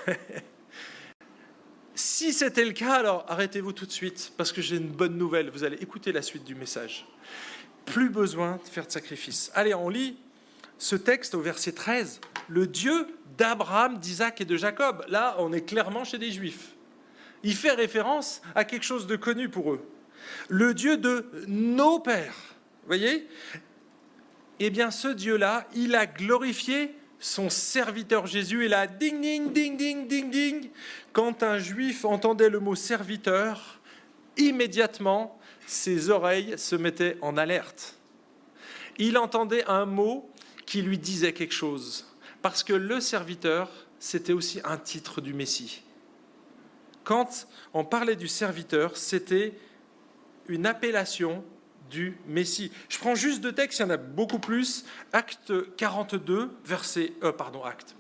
Si 1.95 2.33
c'était 2.33 2.65
le 2.65 2.73
cas, 2.73 2.95
alors 2.95 3.27
arrêtez-vous 3.29 3.75
tout 3.75 3.85
de 3.85 3.93
suite, 3.93 4.33
parce 4.39 4.53
que 4.53 4.63
j'ai 4.63 4.77
une 4.77 4.89
bonne 4.89 5.19
nouvelle. 5.19 5.51
Vous 5.51 5.65
allez 5.65 5.77
écouter 5.83 6.13
la 6.13 6.23
suite 6.23 6.45
du 6.45 6.55
message. 6.55 7.07
Plus 7.85 8.09
besoin 8.09 8.59
de 8.65 8.69
faire 8.71 8.87
de 8.87 8.91
sacrifice. 8.91 9.51
Allez, 9.55 9.75
on 9.75 9.91
lit 9.91 10.17
ce 10.79 10.97
texte 10.97 11.35
au 11.35 11.43
verset 11.43 11.73
13. 11.73 12.23
Le 12.51 12.67
Dieu 12.67 13.07
d'Abraham, 13.39 13.99
d'Isaac 13.99 14.41
et 14.41 14.45
de 14.45 14.57
Jacob. 14.57 15.05
Là, 15.09 15.37
on 15.39 15.53
est 15.53 15.65
clairement 15.65 16.05
chez 16.05 16.19
des 16.19 16.33
Juifs. 16.33 16.75
Il 17.45 17.55
fait 17.55 17.71
référence 17.71 18.43
à 18.55 18.65
quelque 18.65 18.83
chose 18.83 19.07
de 19.07 19.17
connu 19.17 19.49
pour 19.49 19.73
eux. 19.73 19.89
Le 20.49 20.75
Dieu 20.75 20.97
de 20.97 21.25
nos 21.47 22.01
pères. 22.01 22.35
Voyez? 22.87 23.29
Eh 24.59 24.69
bien, 24.69 24.91
ce 24.91 25.09
Dieu-là, 25.09 25.67
il 25.75 25.95
a 25.95 26.07
glorifié 26.07 26.95
son 27.21 27.51
serviteur 27.51 28.27
Jésus, 28.27 28.65
et 28.65 28.69
là, 28.69 28.87
ding, 28.87 29.21
ding, 29.21 29.53
ding, 29.53 29.77
ding, 29.77 30.09
ding, 30.09 30.31
ding, 30.31 30.71
quand 31.13 31.43
un 31.43 31.59
juif 31.59 32.05
entendait 32.05 32.49
le 32.49 32.61
mot 32.61 32.75
serviteur, 32.75 33.81
immédiatement, 34.37 35.39
ses 35.67 36.11
oreilles 36.11 36.55
se 36.59 36.77
mettaient 36.77 37.17
en 37.21 37.37
alerte. 37.37 37.95
Il 38.99 39.17
entendait 39.19 39.65
un 39.67 39.87
mot 39.87 40.29
qui 40.67 40.83
lui 40.83 40.99
disait 40.99 41.33
quelque 41.33 41.55
chose, 41.55 42.10
parce 42.43 42.63
que 42.63 42.73
le 42.73 43.01
serviteur, 43.01 43.71
c'était 43.99 44.33
aussi 44.33 44.61
un 44.65 44.77
titre 44.77 45.21
du 45.21 45.35
Messie. 45.35 45.83
Quand 47.05 47.47
on 47.75 47.85
parlait 47.85 48.17
du 48.17 48.29
serviteur, 48.29 48.97
c'était 48.97 49.55
une 50.49 50.67
appellation 50.67 51.45
du 51.91 52.17
Messie. 52.27 52.71
Je 52.89 52.99
prends 52.99 53.15
juste 53.15 53.41
deux 53.41 53.53
textes, 53.53 53.81
il 53.81 53.83
y 53.83 53.85
en 53.87 53.91
a 53.91 53.97
beaucoup 53.97 54.39
plus. 54.39 54.85
Acte 55.13 55.53
42, 55.77 56.51
verset... 56.65 57.13
Euh, 57.23 57.33
pardon, 57.33 57.65
acte. 57.65 57.97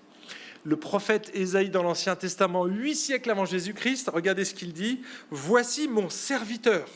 Le 0.64 0.76
prophète 0.76 1.31
Ésaïe 1.35 1.70
dans 1.70 1.83
l'Ancien 1.83 2.16
Testament, 2.16 2.66
huit 2.66 2.94
siècles 2.94 3.31
avant 3.31 3.46
Jésus-Christ, 3.46 4.11
regardez 4.12 4.44
ce 4.44 4.55
qu'il 4.55 4.72
dit. 4.72 5.00
Voici 5.31 5.88
mon 5.88 6.11
serviteur, 6.11 6.87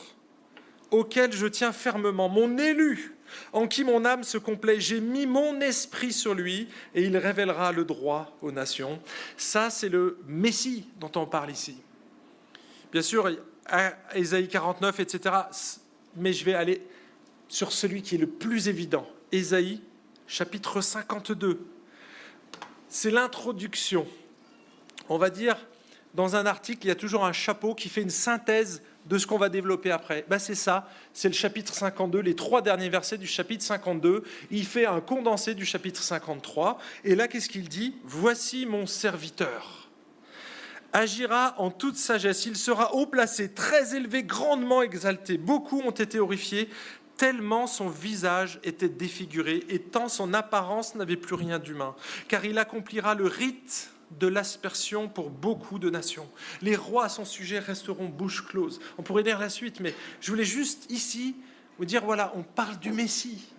auquel 0.90 1.32
je 1.32 1.46
tiens 1.46 1.72
fermement, 1.72 2.28
mon 2.28 2.58
élu, 2.58 3.13
en 3.52 3.66
qui 3.66 3.84
mon 3.84 4.04
âme 4.04 4.24
se 4.24 4.38
complaît. 4.38 4.80
J'ai 4.80 5.00
mis 5.00 5.26
mon 5.26 5.60
esprit 5.60 6.12
sur 6.12 6.34
lui 6.34 6.68
et 6.94 7.02
il 7.02 7.16
révélera 7.16 7.72
le 7.72 7.84
droit 7.84 8.36
aux 8.42 8.52
nations. 8.52 9.00
Ça, 9.36 9.70
c'est 9.70 9.88
le 9.88 10.18
Messie 10.26 10.86
dont 11.00 11.12
on 11.16 11.26
parle 11.26 11.50
ici. 11.50 11.76
Bien 12.92 13.02
sûr, 13.02 13.28
Ésaïe 14.14 14.48
49, 14.48 15.00
etc 15.00 15.32
mais 16.16 16.32
je 16.32 16.44
vais 16.44 16.54
aller 16.54 16.82
sur 17.48 17.72
celui 17.72 18.02
qui 18.02 18.14
est 18.14 18.18
le 18.18 18.28
plus 18.28 18.68
évident, 18.68 19.08
Ésaïe, 19.32 19.80
chapitre 20.26 20.80
52. 20.80 21.60
C'est 22.88 23.10
l'introduction. 23.10 24.06
On 25.08 25.18
va 25.18 25.30
dire, 25.30 25.56
dans 26.14 26.36
un 26.36 26.46
article, 26.46 26.86
il 26.86 26.88
y 26.88 26.92
a 26.92 26.96
toujours 26.96 27.24
un 27.24 27.32
chapeau 27.32 27.74
qui 27.74 27.88
fait 27.88 28.02
une 28.02 28.10
synthèse 28.10 28.82
de 29.06 29.18
ce 29.18 29.26
qu'on 29.26 29.38
va 29.38 29.48
développer 29.48 29.90
après. 29.90 30.24
Ben 30.28 30.38
c'est 30.38 30.54
ça, 30.54 30.88
c'est 31.12 31.28
le 31.28 31.34
chapitre 31.34 31.74
52, 31.74 32.20
les 32.20 32.34
trois 32.34 32.62
derniers 32.62 32.88
versets 32.88 33.18
du 33.18 33.26
chapitre 33.26 33.64
52. 33.64 34.22
Il 34.50 34.64
fait 34.64 34.86
un 34.86 35.00
condensé 35.00 35.54
du 35.54 35.66
chapitre 35.66 36.02
53. 36.02 36.78
Et 37.04 37.14
là, 37.14 37.28
qu'est-ce 37.28 37.48
qu'il 37.48 37.68
dit? 37.68 37.94
Voici 38.04 38.66
mon 38.66 38.86
serviteur 38.86 39.84
agira 40.94 41.56
en 41.58 41.70
toute 41.70 41.96
sagesse. 41.96 42.46
Il 42.46 42.56
sera 42.56 42.94
haut 42.94 43.06
placé, 43.06 43.52
très 43.52 43.96
élevé, 43.96 44.22
grandement 44.22 44.80
exalté. 44.80 45.36
Beaucoup 45.36 45.80
ont 45.80 45.90
été 45.90 46.20
horrifiés, 46.20 46.70
tellement 47.16 47.66
son 47.66 47.88
visage 47.88 48.60
était 48.62 48.88
défiguré 48.88 49.64
et 49.68 49.80
tant 49.80 50.08
son 50.08 50.32
apparence 50.32 50.94
n'avait 50.94 51.16
plus 51.16 51.34
rien 51.34 51.58
d'humain. 51.58 51.94
Car 52.28 52.44
il 52.44 52.58
accomplira 52.58 53.14
le 53.14 53.26
rite 53.26 53.90
de 54.12 54.26
l'aspersion 54.26 55.08
pour 55.08 55.30
beaucoup 55.30 55.78
de 55.78 55.90
nations. 55.90 56.28
Les 56.62 56.76
rois 56.76 57.06
à 57.06 57.08
son 57.08 57.24
sujet 57.24 57.58
resteront 57.58 58.06
bouche 58.08 58.44
close. 58.46 58.80
On 58.98 59.02
pourrait 59.02 59.22
lire 59.22 59.38
la 59.38 59.48
suite, 59.48 59.80
mais 59.80 59.94
je 60.20 60.30
voulais 60.30 60.44
juste 60.44 60.90
ici 60.90 61.36
vous 61.78 61.84
dire, 61.84 62.04
voilà, 62.04 62.32
on 62.36 62.42
parle 62.42 62.78
du 62.78 62.92
Messie. 62.92 63.52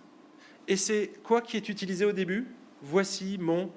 Et 0.68 0.76
c'est 0.76 1.12
quoi 1.22 1.42
qui 1.42 1.56
est 1.56 1.68
utilisé 1.68 2.04
au 2.04 2.12
début? 2.12 2.46
Voici 2.82 3.38
mon 3.38 3.70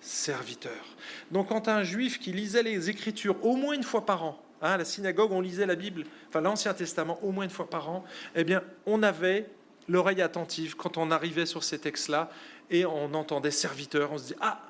serviteur. 0.00 0.96
Donc 1.30 1.48
quand 1.48 1.68
un 1.68 1.84
juif 1.84 2.18
qui 2.18 2.32
lisait 2.32 2.62
les 2.62 2.90
Écritures 2.90 3.36
au 3.44 3.54
moins 3.54 3.74
une 3.74 3.84
fois 3.84 4.04
par 4.04 4.24
an, 4.24 4.42
hein, 4.60 4.72
à 4.72 4.76
la 4.76 4.84
synagogue, 4.84 5.30
on 5.30 5.40
lisait 5.40 5.66
la 5.66 5.76
Bible, 5.76 6.04
enfin 6.28 6.40
l'Ancien 6.40 6.74
Testament 6.74 7.18
au 7.22 7.30
moins 7.30 7.44
une 7.44 7.50
fois 7.50 7.70
par 7.70 7.88
an, 7.88 8.04
eh 8.34 8.42
bien, 8.42 8.62
on 8.86 9.02
avait 9.02 9.48
l'oreille 9.88 10.22
attentive 10.22 10.74
quand 10.76 10.96
on 10.96 11.10
arrivait 11.10 11.46
sur 11.46 11.62
ces 11.62 11.78
textes-là 11.78 12.30
et 12.70 12.84
on 12.84 13.14
entendait 13.14 13.50
serviteur, 13.50 14.12
on 14.12 14.18
se 14.18 14.28
dit 14.28 14.34
ah 14.40 14.60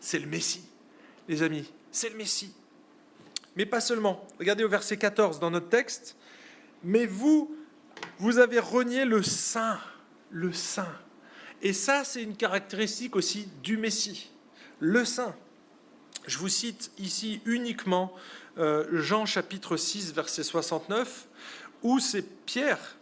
c'est 0.00 0.18
le 0.18 0.26
Messie, 0.26 0.64
les 1.28 1.42
amis, 1.42 1.70
c'est 1.90 2.10
le 2.10 2.16
Messie. 2.16 2.52
Mais 3.56 3.66
pas 3.66 3.80
seulement. 3.80 4.26
Regardez 4.38 4.64
au 4.64 4.68
verset 4.68 4.96
14 4.96 5.40
dans 5.40 5.50
notre 5.50 5.68
texte. 5.68 6.16
Mais 6.82 7.06
vous, 7.06 7.54
vous 8.18 8.38
avez 8.38 8.58
renié 8.58 9.04
le 9.04 9.22
Saint, 9.22 9.78
le 10.30 10.52
Saint. 10.52 10.92
Et 11.62 11.72
ça, 11.72 12.04
c'est 12.04 12.22
une 12.22 12.36
caractéristique 12.36 13.16
aussi 13.16 13.48
du 13.62 13.76
Messie, 13.76 14.30
le 14.78 15.04
Saint. 15.04 15.34
Je 16.26 16.38
vous 16.38 16.48
cite 16.48 16.90
ici 16.98 17.40
uniquement 17.44 18.14
euh, 18.58 18.86
Jean 18.92 19.26
chapitre 19.26 19.76
6, 19.76 20.14
verset 20.14 20.42
69, 20.42 21.28
où 21.82 21.98
c'est 21.98 22.22
Pierre 22.46 22.96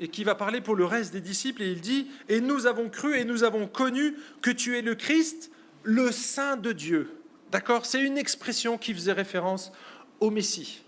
et 0.00 0.08
qui 0.08 0.24
va 0.24 0.34
parler 0.34 0.60
pour 0.60 0.74
le 0.74 0.84
reste 0.84 1.12
des 1.12 1.20
disciples, 1.20 1.62
et 1.62 1.70
il 1.70 1.80
dit, 1.80 2.08
Et 2.28 2.40
nous 2.40 2.66
avons 2.66 2.88
cru 2.88 3.16
et 3.16 3.24
nous 3.24 3.44
avons 3.44 3.68
connu 3.68 4.16
que 4.40 4.50
tu 4.50 4.76
es 4.76 4.82
le 4.82 4.96
Christ, 4.96 5.50
le 5.84 6.10
Saint 6.10 6.56
de 6.56 6.72
Dieu. 6.72 7.21
D'accord 7.52 7.84
C'est 7.84 8.00
une 8.00 8.16
expression 8.16 8.78
qui 8.78 8.94
faisait 8.94 9.12
référence 9.12 9.72
au 10.20 10.30
Messie. 10.30 10.82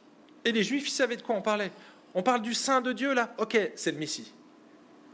Et 0.47 0.51
les 0.51 0.65
Juifs, 0.65 0.89
ils 0.89 0.93
savaient 0.93 1.19
de 1.19 1.23
quoi 1.23 1.37
on 1.37 1.43
parlait. 1.43 1.71
On 2.15 2.23
parle 2.23 2.41
du 2.41 2.55
Saint 2.55 2.81
de 2.81 2.95
Dieu 2.95 3.13
là 3.13 3.35
Ok, 3.37 3.59
c'est 3.75 3.93
le 3.93 3.99
Messie. 3.99 4.33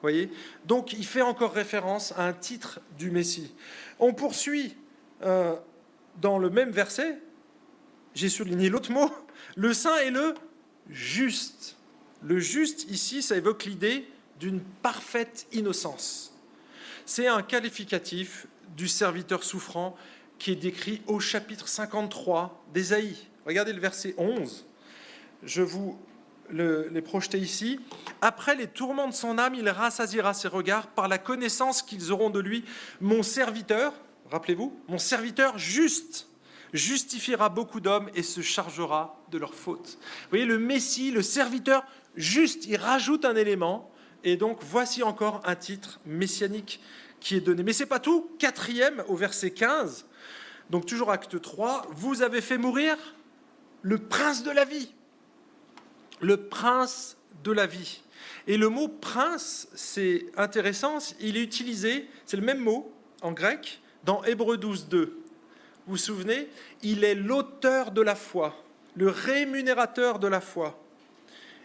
Voyez? 0.01 0.31
Donc 0.65 0.93
il 0.93 1.05
fait 1.05 1.23
encore 1.23 1.53
référence 1.53 2.13
à 2.17 2.23
un 2.23 2.33
titre 2.33 2.81
du 2.97 3.11
Messie. 3.11 3.53
On 3.99 4.15
poursuit 4.15 4.77
euh, 5.23 5.57
dans 6.21 6.39
le 6.39 6.51
même 6.51 6.71
verset, 6.71 7.21
j'ai 8.15 8.29
souligné 8.29 8.69
l'autre 8.69 8.93
mot, 8.93 9.11
le 9.57 9.75
Saint 9.75 9.97
est 9.97 10.11
le 10.13 10.35
juste. 10.89 11.77
Le 12.23 12.39
juste 12.39 12.89
ici, 12.91 13.23
ça 13.23 13.37
évoque 13.37 13.65
l'idée 13.65 14.09
d'une 14.39 14.61
parfaite 14.61 15.49
innocence. 15.51 16.33
C'est 17.07 17.27
un 17.27 17.43
qualificatif 17.43 18.47
du 18.77 18.87
serviteur 18.87 19.43
souffrant 19.43 19.97
qui 20.41 20.53
est 20.53 20.57
décrit 20.57 21.03
au 21.07 21.21
chapitre 21.21 21.69
53 21.69 22.65
d'Ésaïe. 22.73 23.15
Regardez 23.47 23.73
le 23.73 23.81
verset 23.81 24.15
11. 24.17 24.67
Je 25.45 25.63
vous 25.63 25.99
l'ai 26.51 27.03
projeté 27.03 27.39
ici. 27.39 27.79
Après 28.23 28.57
les 28.57 28.67
tourments 28.67 29.07
de 29.07 29.15
son 29.15 29.39
âme, 29.39 29.55
il 29.55 29.69
rassasiera 29.69 30.35
ses 30.35 30.49
regards 30.49 30.89
par 30.89 31.09
la 31.09 31.19
connaissance 31.19 31.83
qu'ils 31.83 32.11
auront 32.11 32.31
de 32.31 32.41
lui. 32.41 32.65
Mon 33.01 33.23
serviteur, 33.23 33.93
rappelez-vous, 34.31 34.75
mon 34.89 34.99
serviteur 34.99 35.59
juste 35.59 36.27
justifiera 36.73 37.49
beaucoup 37.49 37.81
d'hommes 37.81 38.11
et 38.15 38.23
se 38.23 38.41
chargera 38.41 39.21
de 39.31 39.39
leurs 39.39 39.55
fautes. 39.55 39.99
Vous 40.01 40.31
voyez, 40.31 40.45
le 40.47 40.59
Messie, 40.59 41.11
le 41.11 41.23
serviteur 41.23 41.85
juste, 42.15 42.65
il 42.67 42.77
rajoute 42.77 43.25
un 43.25 43.35
élément, 43.35 43.90
et 44.25 44.37
donc 44.37 44.59
voici 44.63 45.03
encore 45.03 45.41
un 45.45 45.57
titre 45.57 46.01
messianique 46.07 46.81
qui 47.21 47.37
est 47.37 47.41
donné. 47.41 47.63
Mais 47.63 47.73
ce 47.73 47.83
n'est 47.83 47.89
pas 47.89 48.01
tout. 48.01 48.31
Quatrième, 48.39 49.03
au 49.09 49.17
verset 49.17 49.51
15, 49.51 50.07
donc 50.71 50.87
toujours 50.87 51.11
acte 51.11 51.41
3, 51.41 51.87
vous 51.91 52.23
avez 52.23 52.41
fait 52.41 52.59
mourir 52.59 52.97
le 53.83 53.99
prince 53.99 54.43
de 54.43 54.51
la 54.51 54.65
vie. 54.65 54.93
Le 56.21 56.37
prince 56.37 57.17
de 57.45 57.53
la 57.53 57.67
vie. 57.67 58.03
Et 58.47 58.57
le 58.57 58.69
mot 58.69 58.89
prince, 58.89 59.69
c'est 59.75 60.27
intéressant, 60.37 60.99
il 61.21 61.37
est 61.37 61.43
utilisé, 61.43 62.09
c'est 62.27 62.37
le 62.37 62.43
même 62.43 62.61
mot 62.61 62.93
en 63.23 63.33
grec, 63.33 63.81
dans 64.05 64.23
Hébreu 64.25 64.57
12, 64.57 64.89
2. 64.89 65.05
Vous 65.87 65.93
vous 65.93 65.97
souvenez? 65.97 66.49
Il 66.83 67.05
est 67.05 67.15
l'auteur 67.15 67.91
de 67.91 68.01
la 68.01 68.15
foi, 68.15 68.63
le 68.95 69.09
rémunérateur 69.09 70.19
de 70.19 70.29
la 70.29 70.41
foi. 70.41 70.79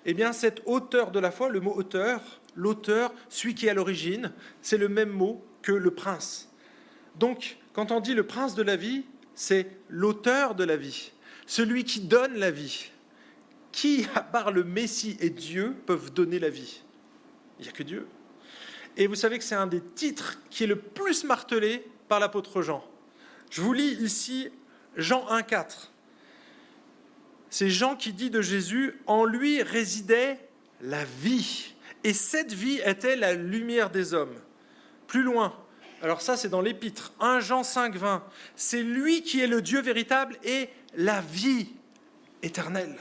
Eh 0.06 0.14
bien, 0.14 0.34
cet 0.34 0.62
auteur 0.66 1.12
de 1.12 1.20
la 1.20 1.32
foi, 1.32 1.50
le 1.50 1.60
mot 1.60 1.74
auteur, 1.74 2.22
l'auteur, 2.56 3.14
celui 3.30 3.56
qui 3.56 3.68
est 3.68 3.70
à 3.70 3.74
l'origine, 3.74 4.32
c'est 4.62 4.78
le 4.78 4.90
même 4.90 5.10
mot 5.10 5.44
que 5.62 5.72
le 5.72 5.92
prince. 5.92 6.50
Donc, 7.16 7.58
quand 7.74 7.92
on 7.92 8.00
dit 8.00 8.14
le 8.14 8.26
prince 8.26 8.56
de 8.56 8.64
la 8.64 8.76
vie, 8.76 9.06
c'est 9.34 9.68
l'auteur 9.90 10.56
de 10.56 10.64
la 10.64 10.78
vie, 10.78 11.12
celui 11.46 11.84
qui 11.84 12.02
donne 12.02 12.36
la 12.36 12.52
vie. 12.52 12.92
Qui, 13.72 14.08
à 14.16 14.22
part 14.22 14.52
le 14.52 14.64
Messie 14.64 15.18
et 15.20 15.30
Dieu, 15.30 15.76
peuvent 15.86 16.14
donner 16.14 16.40
la 16.40 16.50
vie? 16.50 16.82
Il 17.60 17.64
n'y 17.64 17.70
a 17.70 17.74
que 17.74 17.84
Dieu. 17.84 18.08
Et 18.96 19.08
vous 19.08 19.16
savez 19.16 19.38
que 19.38 19.44
c'est 19.44 19.56
un 19.56 19.68
des 19.68 19.82
titres 19.82 20.40
qui 20.50 20.64
est 20.64 20.68
le 20.68 20.78
plus 20.78 21.26
martelé 21.26 21.86
par 22.08 22.22
l'apôtre 22.22 22.62
Jean. 22.62 22.86
Je 23.50 23.62
vous 23.62 23.74
lis 23.74 23.98
ici 24.02 24.50
Jean 24.96 25.26
1,4 25.28 25.90
c'est 27.56 27.70
Jean 27.70 27.96
qui 27.96 28.12
dit 28.12 28.30
de 28.30 28.42
Jésus, 28.42 29.00
en 29.08 29.24
lui 29.24 29.64
résidait 29.64 30.38
la 30.82 31.06
vie. 31.06 31.74
Et 32.06 32.14
cette 32.14 32.54
vie 32.54 32.80
était 32.86 33.16
la 33.16 33.34
lumière 33.34 33.90
des 33.90 34.14
hommes. 34.14 34.36
Plus 35.08 35.24
loin, 35.24 35.58
alors 36.04 36.22
ça 36.22 36.38
c'est 36.38 36.50
dans 36.50 36.62
l'épître, 36.62 37.14
1 37.20 37.40
Jean 37.40 37.64
5, 37.64 37.96
20, 37.96 38.24
c'est 38.56 38.84
lui 38.84 39.24
qui 39.24 39.42
est 39.42 39.48
le 39.48 39.60
Dieu 39.64 39.82
véritable 39.82 40.38
et 40.44 40.70
la 40.96 41.22
vie 41.22 41.74
éternelle. 42.44 42.96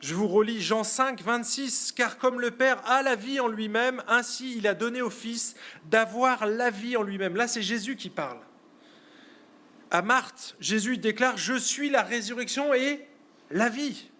Je 0.00 0.14
vous 0.14 0.28
relis 0.28 0.60
Jean 0.60 0.84
5, 0.84 1.22
26, 1.22 1.92
car 1.92 2.18
comme 2.18 2.42
le 2.42 2.50
Père 2.50 2.86
a 2.86 3.00
la 3.00 3.16
vie 3.16 3.40
en 3.40 3.48
lui-même, 3.48 4.02
ainsi 4.06 4.54
il 4.58 4.66
a 4.66 4.74
donné 4.74 5.00
au 5.00 5.08
Fils 5.08 5.54
d'avoir 5.86 6.44
la 6.46 6.68
vie 6.68 6.98
en 6.98 7.02
lui-même. 7.02 7.36
Là 7.36 7.48
c'est 7.48 7.62
Jésus 7.62 7.96
qui 7.96 8.10
parle. 8.10 8.40
À 9.90 10.02
Marthe, 10.02 10.56
Jésus 10.60 10.98
déclare, 10.98 11.38
je 11.38 11.54
suis 11.54 11.88
la 11.88 12.02
résurrection 12.02 12.74
et 12.74 13.08
la 13.50 13.70
vie. 13.70 14.10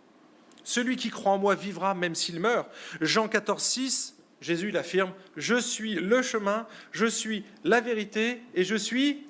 Celui 0.65 0.97
qui 0.97 1.11
croit 1.11 1.33
en 1.33 1.39
moi 1.39 1.55
vivra 1.55 1.95
même 1.95 2.15
s'il 2.15 2.41
meurt. 2.41 2.69
Jean 3.01 3.29
14, 3.29 3.63
6, 3.63 4.17
Jésus 4.41 4.71
l'affirme, 4.71 5.13
je 5.37 5.57
suis 5.57 5.95
le 5.95 6.23
chemin, 6.23 6.67
je 6.93 7.07
suis 7.07 7.45
la 7.63 7.81
vérité 7.81 8.43
et 8.55 8.65
je 8.65 8.75
suis 8.75 9.27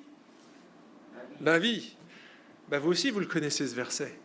la 1.41 1.59
vie. 1.59 1.95
Ben 2.69 2.79
vous 2.79 2.89
aussi, 2.89 3.11
vous 3.11 3.19
le 3.19 3.25
connaissez 3.25 3.67
ce 3.67 3.75
verset. 3.75 4.17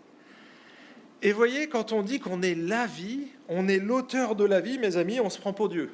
Et 1.22 1.32
voyez, 1.32 1.68
quand 1.68 1.92
on 1.92 2.02
dit 2.02 2.18
qu'on 2.18 2.40
est 2.42 2.54
la 2.54 2.86
vie, 2.86 3.26
on 3.48 3.68
est 3.68 3.78
l'auteur 3.78 4.36
de 4.36 4.44
la 4.44 4.60
vie, 4.60 4.78
mes 4.78 4.96
amis, 4.96 5.20
on 5.20 5.28
se 5.28 5.38
prend 5.38 5.52
pour 5.52 5.68
Dieu. 5.68 5.90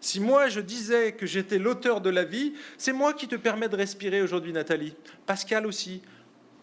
Si 0.00 0.20
moi 0.20 0.48
je 0.48 0.60
disais 0.60 1.12
que 1.12 1.24
j'étais 1.24 1.58
l'auteur 1.58 2.02
de 2.02 2.10
la 2.10 2.24
vie, 2.24 2.52
c'est 2.76 2.92
moi 2.92 3.14
qui 3.14 3.26
te 3.26 3.36
permets 3.36 3.70
de 3.70 3.76
respirer 3.76 4.20
aujourd'hui, 4.20 4.52
Nathalie. 4.52 4.94
Pascal 5.24 5.66
aussi. 5.66 6.02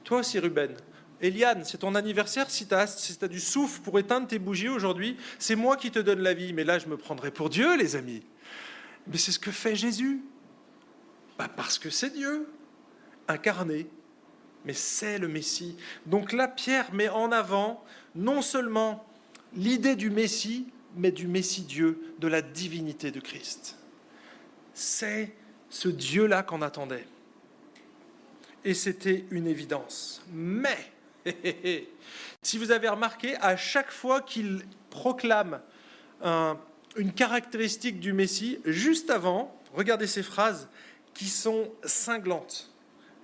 Toi 0.04 0.20
aussi, 0.20 0.38
Ruben. 0.38 0.76
Eliane, 1.22 1.64
c'est 1.64 1.80
ton 1.80 1.96
anniversaire, 1.96 2.50
si 2.50 2.68
tu 2.68 2.74
as, 2.74 3.28
du 3.28 3.40
souffle 3.40 3.82
pour 3.82 4.00
éteindre 4.00 4.28
tes 4.28 4.40
bougies 4.40 4.70
aujourd'hui, 4.70 5.18
c'est 5.40 5.56
moi 5.56 5.78
qui 5.78 5.92
te 5.92 6.00
donne 6.00 6.20
la 6.20 6.34
vie. 6.34 6.54
Mais 6.54 6.64
là, 6.64 6.80
je 6.80 6.88
me 6.88 6.98
prendrai 6.98 7.32
pour 7.32 7.50
Dieu, 7.50 7.78
les 7.78 7.96
amis. 7.96 8.24
Mais 9.08 9.18
c'est 9.18 9.32
ce 9.32 9.40
que 9.40 9.52
fait 9.52 9.76
Jésus. 9.76 10.22
Bah, 11.38 11.48
parce 11.48 11.80
que 11.80 11.90
c'est 11.90 12.12
Dieu, 12.12 12.48
incarné. 13.28 13.88
Mais 14.66 14.74
c'est 14.74 15.18
le 15.18 15.28
Messie. 15.28 15.76
Donc 16.06 16.34
là, 16.34 16.48
Pierre 16.48 16.94
met 16.94 17.10
en 17.10 17.32
avant 17.32 17.84
non 18.16 18.42
seulement 18.42 19.06
l'idée 19.56 19.96
du 19.96 20.10
Messie, 20.10 20.68
mais 20.96 21.12
du 21.12 21.28
Messie 21.28 21.64
Dieu, 21.64 22.16
de 22.20 22.28
la 22.28 22.42
divinité 22.42 23.12
de 23.12 23.20
Christ. 23.20 23.78
C'est 24.74 25.34
ce 25.70 25.90
Dieu-là 25.90 26.44
qu'on 26.44 26.62
attendait. 26.62 27.08
Et 28.64 28.74
c'était 28.74 29.26
une 29.32 29.48
évidence. 29.48 30.24
Mais 30.32 30.91
si 32.42 32.58
vous 32.58 32.72
avez 32.72 32.90
remarqué, 32.90 33.36
à 33.38 33.56
chaque 33.58 33.92
fois 33.92 34.22
qu'il 34.22 34.66
proclame 34.90 35.62
une 36.96 37.14
caractéristique 37.14 38.00
du 38.00 38.14
Messie, 38.14 38.60
juste 38.66 39.10
avant, 39.10 39.56
regardez 39.74 40.08
ces 40.08 40.24
phrases 40.24 40.68
qui 41.14 41.26
sont 41.26 41.72
cinglantes. 41.84 42.72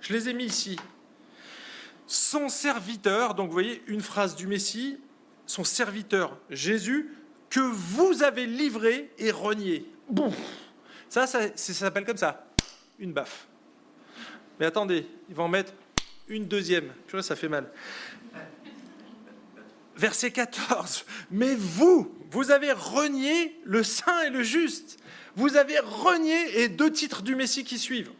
Je 0.00 0.12
les 0.12 0.28
ai 0.28 0.32
mis 0.32 0.44
ici. 0.44 0.78
Son 2.06 2.48
serviteur, 2.48 3.34
donc 3.34 3.48
vous 3.48 3.52
voyez 3.52 3.82
une 3.86 4.00
phrase 4.00 4.34
du 4.34 4.46
Messie, 4.46 4.98
son 5.46 5.64
serviteur 5.64 6.38
Jésus, 6.48 7.14
que 7.50 7.60
vous 7.60 8.22
avez 8.22 8.46
livré 8.46 9.10
et 9.18 9.30
renié. 9.30 9.90
Ça, 11.08 11.26
ça, 11.26 11.40
ça 11.54 11.72
s'appelle 11.72 12.04
comme 12.04 12.16
ça, 12.16 12.46
une 12.98 13.12
baffe. 13.12 13.46
Mais 14.58 14.66
attendez, 14.66 15.06
ils 15.28 15.34
vont 15.34 15.44
en 15.44 15.48
mettre 15.48 15.72
une 16.28 16.46
deuxième. 16.46 16.92
Tu 17.06 17.12
vois, 17.12 17.22
ça 17.22 17.36
fait 17.36 17.48
mal. 17.48 17.70
Verset 19.96 20.30
14. 20.30 21.04
Mais 21.30 21.54
vous, 21.54 22.14
vous 22.30 22.50
avez 22.50 22.72
renié 22.72 23.58
le 23.64 23.82
saint 23.82 24.22
et 24.22 24.30
le 24.30 24.42
juste. 24.42 24.98
Vous 25.36 25.56
avez 25.56 25.78
renié 25.78 26.62
et 26.62 26.68
deux 26.68 26.92
titres 26.92 27.22
du 27.22 27.34
Messie 27.34 27.64
qui 27.64 27.78
suivent. 27.78 28.10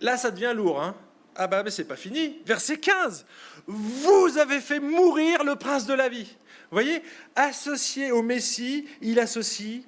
Là, 0.00 0.16
ça 0.16 0.30
devient 0.30 0.52
lourd. 0.54 0.82
Hein 0.82 0.96
ah 1.36 1.46
bah, 1.46 1.62
mais 1.62 1.70
c'est 1.70 1.84
pas 1.84 1.96
fini. 1.96 2.38
Verset 2.44 2.78
15. 2.78 3.24
Vous 3.66 4.38
avez 4.38 4.60
fait 4.60 4.80
mourir 4.80 5.44
le 5.44 5.56
prince 5.56 5.86
de 5.86 5.94
la 5.94 6.08
vie. 6.08 6.36
Vous 6.70 6.76
voyez, 6.76 7.02
associé 7.34 8.12
au 8.12 8.22
Messie, 8.22 8.86
il 9.00 9.18
associe 9.18 9.82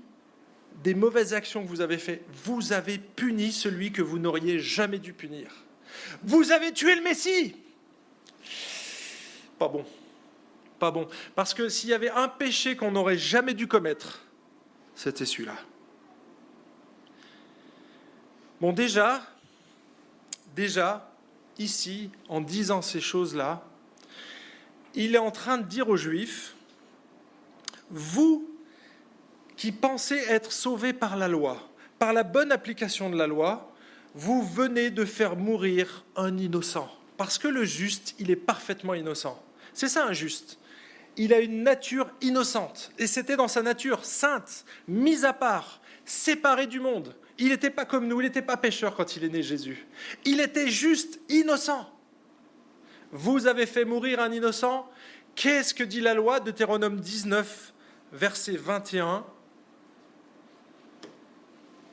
des 0.83 0.95
mauvaises 0.95 1.35
actions 1.35 1.63
que 1.63 1.69
vous 1.69 1.81
avez 1.81 1.99
faites. 1.99 2.25
Vous 2.45 2.73
avez 2.73 2.99
puni 2.99 3.53
celui 3.53 3.93
que 3.93 4.03
vous 4.03 4.19
n'auriez 4.19 4.59
jamais 4.59 4.99
dû 4.99 5.13
punir. 5.13 5.62
Vous 6.23 6.53
avez 6.53 6.73
tué 6.73 6.95
le 6.95 7.03
Messie. 7.03 7.57
Pas 9.59 9.69
bon. 9.69 9.85
Pas 10.79 10.91
bon. 10.91 11.09
Parce 11.35 11.55
que 11.55 11.69
s'il 11.69 11.91
y 11.91 11.95
avait 11.95 12.11
un 12.11 12.29
péché 12.29 12.77
qu'on 12.77 12.91
n'aurait 12.91 13.19
jamais 13.19 13.55
dû 13.55 13.69
commettre, 13.69 14.25
c'était 14.95 15.25
celui-là. 15.25 15.57
Bon, 18.61 18.73
déjà, 18.73 19.23
déjà, 20.55 21.13
ici, 21.59 22.11
en 22.29 22.41
disant 22.41 22.83
ces 22.83 23.01
choses-là, 23.01 23.65
il 24.95 25.15
est 25.15 25.19
en 25.19 25.31
train 25.31 25.59
de 25.59 25.65
dire 25.65 25.89
aux 25.89 25.97
Juifs, 25.97 26.55
vous 27.91 28.49
qui 29.57 29.73
pensez 29.73 30.17
être 30.17 30.53
sauvés 30.53 30.93
par 30.93 31.17
la 31.17 31.29
loi, 31.29 31.69
par 31.99 32.13
la 32.13 32.23
bonne 32.23 32.53
application 32.53 33.11
de 33.11 33.17
la 33.17 33.27
loi, 33.27 33.72
vous 34.15 34.43
venez 34.43 34.91
de 34.91 35.05
faire 35.05 35.37
mourir 35.37 36.05
un 36.17 36.37
innocent. 36.37 36.91
Parce 37.17 37.39
que 37.39 37.49
le 37.49 37.65
juste, 37.65 38.15
il 38.19 38.31
est 38.31 38.37
parfaitement 38.37 38.95
innocent. 38.95 39.43
C'est 39.73 39.89
ça 39.89 40.07
un 40.07 40.13
juste. 40.13 40.59
Il 41.17 41.33
a 41.33 41.41
une 41.41 41.63
nature 41.63 42.11
innocente. 42.21 42.93
Et 42.99 43.07
c'était 43.07 43.37
dans 43.37 43.49
sa 43.49 43.63
nature 43.63 44.05
sainte, 44.05 44.65
mise 44.89 45.25
à 45.25 45.33
part, 45.33 45.81
séparée 46.05 46.67
du 46.67 46.81
monde. 46.81 47.15
Il 47.39 47.49
n'était 47.49 47.71
pas 47.71 47.85
comme 47.85 48.07
nous, 48.07 48.21
il 48.21 48.25
n'était 48.25 48.43
pas 48.43 48.57
pécheur 48.57 48.95
quand 48.95 49.17
il 49.17 49.25
est 49.25 49.29
né 49.29 49.43
Jésus. 49.43 49.87
Il 50.25 50.41
était 50.41 50.69
juste 50.69 51.21
innocent. 51.29 51.89
Vous 53.11 53.47
avez 53.47 53.67
fait 53.67 53.85
mourir 53.85 54.21
un 54.21 54.33
innocent. 54.33 54.89
Qu'est-ce 55.35 55.75
que 55.75 55.85
dit 55.85 56.01
la 56.01 56.15
loi 56.15 56.41
Deutéronome 56.41 57.01
19, 57.01 57.73
verset 58.13 58.57
21 58.57 59.25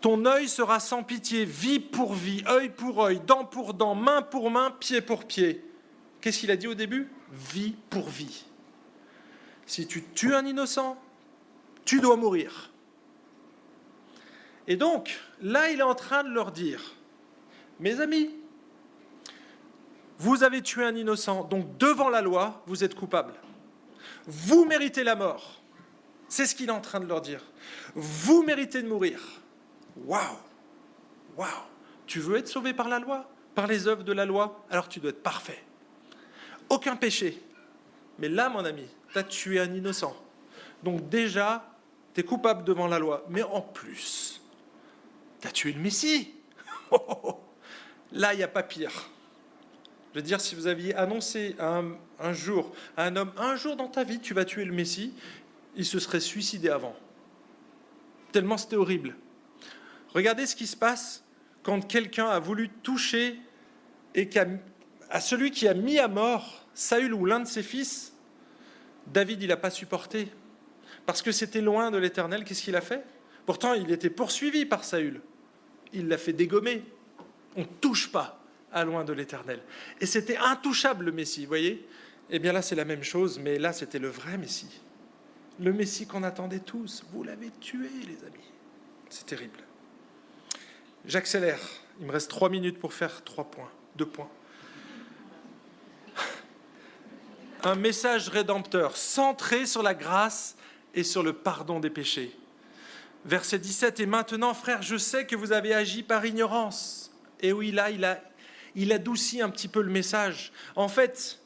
Ton 0.02 0.26
œil 0.26 0.48
sera 0.48 0.80
sans 0.80 1.04
pitié, 1.04 1.44
vie 1.44 1.80
pour 1.80 2.14
vie, 2.14 2.44
œil 2.48 2.70
pour 2.70 3.04
œil, 3.04 3.20
dent 3.20 3.44
pour 3.44 3.74
dent, 3.74 3.96
main 3.96 4.22
pour 4.22 4.50
main, 4.50 4.72
pied 4.72 5.02
pour 5.02 5.26
pied. 5.26 5.64
Qu'est-ce 6.22 6.40
qu'il 6.40 6.52
a 6.52 6.56
dit 6.56 6.68
au 6.68 6.74
début? 6.74 7.10
Vie 7.32 7.76
pour 7.90 8.08
vie. 8.08 8.46
Si 9.66 9.88
tu 9.88 10.04
tues 10.04 10.34
un 10.34 10.46
innocent, 10.46 10.98
tu 11.86 12.00
dois 12.00 12.16
mourir. 12.16 12.72
Et 14.68 14.78
donc, 14.78 15.20
là, 15.42 15.70
il 15.72 15.80
est 15.80 15.84
en 15.84 15.96
train 15.96 16.24
de 16.24 16.30
leur 16.30 16.52
dire, 16.52 16.96
mes 17.80 18.00
amis, 18.00 18.30
vous 20.18 20.44
avez 20.44 20.62
tué 20.62 20.84
un 20.84 20.96
innocent, 20.96 21.46
donc 21.46 21.78
devant 21.78 22.10
la 22.10 22.22
loi, 22.22 22.62
vous 22.68 22.84
êtes 22.84 22.96
coupable. 22.96 23.34
Vous 24.28 24.66
méritez 24.66 25.04
la 25.04 25.16
mort. 25.16 25.62
C'est 26.28 26.46
ce 26.46 26.54
qu'il 26.54 26.70
est 26.70 26.74
en 26.74 26.82
train 26.82 27.00
de 27.00 27.08
leur 27.08 27.22
dire. 27.22 27.44
Vous 27.96 28.44
méritez 28.44 28.82
de 28.82 28.88
mourir. 28.88 29.39
Waouh 30.06 30.38
Waouh 31.38 31.50
Tu 32.08 32.20
veux 32.20 32.38
être 32.38 32.48
sauvé 32.48 32.74
par 32.74 32.90
la 32.90 33.00
loi 33.00 33.30
Par 33.56 33.68
les 33.68 33.88
œuvres 33.88 34.04
de 34.04 34.14
la 34.14 34.26
loi 34.26 34.66
Alors 34.70 34.88
tu 34.88 35.00
dois 35.00 35.12
être 35.12 35.24
parfait. 35.24 35.64
Aucun 36.70 36.96
péché. 36.96 37.42
Mais 38.20 38.30
là, 38.30 38.50
mon 38.50 38.64
ami, 38.66 38.86
tu 39.12 39.18
as 39.18 39.24
tué 39.24 39.60
un 39.60 39.74
innocent. 39.74 40.16
Donc 40.84 41.10
déjà, 41.10 41.66
tu 42.14 42.22
es 42.22 42.24
coupable 42.24 42.64
devant 42.64 42.88
la 42.88 43.00
loi. 43.00 43.26
Mais 43.30 43.44
en 43.44 43.62
plus, 43.62 44.42
tu 45.42 45.48
as 45.48 45.52
tué 45.52 45.72
le 45.72 45.80
Messie. 45.80 46.34
Là, 48.12 48.34
il 48.34 48.38
n'y 48.38 48.44
a 48.44 48.48
pas 48.48 48.64
pire. 48.64 49.10
Je 50.12 50.20
veux 50.20 50.24
dire, 50.24 50.42
si 50.42 50.56
vous 50.56 50.68
aviez 50.68 50.96
annoncé 50.96 51.56
un, 51.60 51.92
un, 52.20 52.34
jour 52.34 52.74
à 52.98 53.06
un 53.06 53.16
homme, 53.16 53.32
un 53.38 53.56
jour 53.56 53.76
dans 53.76 53.88
ta 53.88 54.04
vie, 54.04 54.20
tu 54.20 54.34
vas 54.34 54.44
tuer 54.44 54.66
le 54.66 54.74
Messie, 54.74 55.14
il 55.76 55.86
se 55.86 56.00
serait 56.00 56.20
suicidé 56.20 56.70
avant. 56.70 56.96
Tellement 58.32 58.58
c'était 58.58 58.76
horrible. 58.76 59.16
Regardez 60.14 60.46
ce 60.46 60.56
qui 60.56 60.68
se 60.68 60.76
passe 60.76 61.24
quand 61.64 61.86
quelqu'un 61.88 62.28
a 62.28 62.40
voulu 62.40 62.70
toucher 62.70 63.40
et 64.16 64.30
à 65.10 65.22
celui 65.22 65.52
qui 65.52 65.68
a 65.68 65.74
mis 65.74 66.00
à 66.00 66.08
mort 66.08 66.66
Saül 66.74 67.14
ou 67.14 67.26
l'un 67.26 67.42
de 67.42 67.48
ses 67.48 67.64
fils. 67.64 68.14
David, 69.08 69.42
il 69.42 69.50
n'a 69.50 69.58
pas 69.58 69.70
supporté. 69.70 70.32
Parce 71.06 71.22
que 71.22 71.32
c'était 71.32 71.62
loin 71.62 71.92
de 71.92 71.98
l'Éternel, 71.98 72.44
qu'est-ce 72.44 72.64
qu'il 72.64 72.76
a 72.76 72.82
fait? 72.82 73.04
Pourtant, 73.46 73.74
il 73.74 73.92
était 73.92 74.10
poursuivi 74.10 74.66
par 74.66 74.84
Saül. 74.84 75.22
Il 75.94 76.08
l'a 76.08 76.18
fait 76.18 76.34
dégommer. 76.34 76.84
On 77.56 77.62
ne 77.62 77.66
touche 77.66 78.12
pas 78.12 78.40
à 78.72 78.86
loin 78.86 79.04
de 79.04 79.14
l'éternel. 79.14 79.62
Et 80.00 80.06
c'était 80.06 80.38
intouchable 80.38 81.06
le 81.06 81.12
Messie, 81.12 81.42
vous 81.42 81.48
voyez? 81.48 81.88
Eh 82.30 82.38
bien 82.38 82.54
là, 82.54 82.62
c'est 82.62 82.76
la 82.76 82.86
même 82.86 83.04
chose, 83.04 83.40
mais 83.40 83.58
là, 83.58 83.74
c'était 83.74 83.98
le 83.98 84.10
vrai 84.10 84.38
Messie. 84.38 84.82
Le 85.60 85.74
Messie 85.74 86.06
qu'on 86.06 86.22
attendait 86.22 86.60
tous. 86.60 87.04
Vous 87.12 87.24
l'avez 87.24 87.50
tué, 87.60 87.90
les 88.08 88.24
amis. 88.24 88.52
C'est 89.10 89.26
terrible. 89.26 89.60
J'accélère. 91.06 91.60
Il 92.00 92.06
me 92.06 92.12
reste 92.12 92.30
trois 92.30 92.50
minutes 92.50 92.80
pour 92.80 92.94
faire 92.94 93.24
trois 93.24 93.46
points, 93.46 93.70
deux 93.96 94.06
points. 94.06 94.30
Un 97.64 97.76
message 97.76 98.30
rédempteur 98.30 98.96
centré 98.96 99.66
sur 99.66 99.84
la 99.84 99.94
grâce 99.94 100.56
et 100.94 101.04
sur 101.04 101.24
le 101.24 101.34
pardon 101.34 101.80
des 101.80 101.90
péchés. 101.90 102.36
Verset 103.26 103.60
17, 103.60 104.00
et 104.00 104.06
maintenant, 104.06 104.54
frères, 104.54 104.82
je 104.82 104.96
sais 104.96 105.26
que 105.26 105.36
vous 105.36 105.52
avez 105.52 105.74
agi 105.74 106.04
par 106.04 106.26
ignorance. 106.26 107.12
Et 107.42 107.52
oui, 107.52 107.72
là, 107.72 107.90
il 107.90 108.06
a 108.06 108.22
il 108.76 108.94
adoucit 108.94 109.42
un 109.42 109.50
petit 109.50 109.68
peu 109.68 109.82
le 109.82 109.92
message. 109.92 110.52
En 110.76 110.88
fait, 110.88 111.40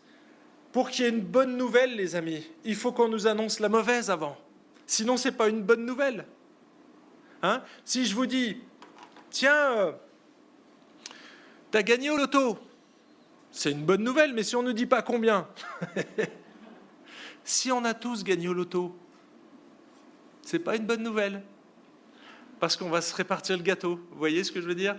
pour 0.71 0.89
qu'il 0.89 1.05
y 1.05 1.07
ait 1.07 1.11
une 1.11 1.21
bonne 1.21 1.57
nouvelle, 1.57 1.95
les 1.95 2.15
amis, 2.15 2.47
il 2.63 2.75
faut 2.75 2.91
qu'on 2.91 3.07
nous 3.07 3.27
annonce 3.27 3.59
la 3.59 3.69
mauvaise 3.69 4.09
avant. 4.09 4.37
Sinon, 4.85 5.17
ce 5.17 5.29
n'est 5.29 5.35
pas 5.35 5.49
une 5.49 5.61
bonne 5.61 5.85
nouvelle. 5.85 6.25
Hein? 7.41 7.61
Si 7.85 8.05
je 8.05 8.15
vous 8.15 8.25
dis, 8.25 8.57
tiens, 9.33 9.71
euh, 9.77 9.91
tu 11.71 11.77
as 11.77 11.83
gagné 11.83 12.09
au 12.11 12.17
loto, 12.17 12.57
c'est 13.51 13.71
une 13.71 13.83
bonne 13.83 14.03
nouvelle, 14.03 14.33
mais 14.33 14.43
si 14.43 14.55
on 14.55 14.63
ne 14.63 14.71
dit 14.71 14.85
pas 14.85 15.01
combien, 15.01 15.47
si 17.43 17.71
on 17.71 17.83
a 17.83 17.93
tous 17.93 18.23
gagné 18.23 18.47
au 18.47 18.53
loto, 18.53 18.95
c'est 20.43 20.59
pas 20.59 20.75
une 20.75 20.85
bonne 20.85 21.03
nouvelle, 21.03 21.41
parce 22.59 22.77
qu'on 22.77 22.89
va 22.89 23.01
se 23.01 23.13
répartir 23.13 23.57
le 23.57 23.63
gâteau. 23.63 23.99
Vous 24.11 24.17
voyez 24.17 24.43
ce 24.43 24.51
que 24.51 24.61
je 24.61 24.67
veux 24.67 24.75
dire? 24.75 24.95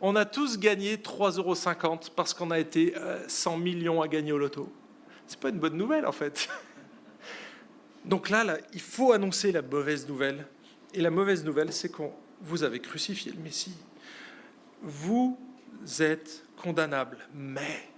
On 0.00 0.16
a 0.16 0.24
tous 0.24 0.58
gagné 0.58 0.96
3,50 0.96 1.38
euros 1.38 2.00
parce 2.16 2.34
qu'on 2.34 2.50
a 2.50 2.58
été 2.58 2.94
100 3.28 3.52
euh, 3.52 3.56
millions 3.58 4.02
à 4.02 4.08
gagner 4.08 4.32
au 4.32 4.38
loto. 4.38 4.72
Ce 5.26 5.34
n'est 5.34 5.40
pas 5.40 5.50
une 5.50 5.58
bonne 5.58 5.76
nouvelle 5.76 6.06
en 6.06 6.12
fait. 6.12 6.48
Donc 8.04 8.30
là, 8.30 8.58
il 8.72 8.80
faut 8.80 9.12
annoncer 9.12 9.52
la 9.52 9.62
mauvaise 9.62 10.08
nouvelle. 10.08 10.46
Et 10.92 11.00
la 11.00 11.10
mauvaise 11.10 11.44
nouvelle, 11.44 11.72
c'est 11.72 11.90
qu'on 11.90 12.12
vous 12.44 12.62
avez 12.62 12.80
crucifié 12.80 13.32
le 13.32 13.40
Messie. 13.40 13.74
Vous 14.82 15.38
êtes 15.98 16.44
condamnable, 16.56 17.18
mais 17.34 17.88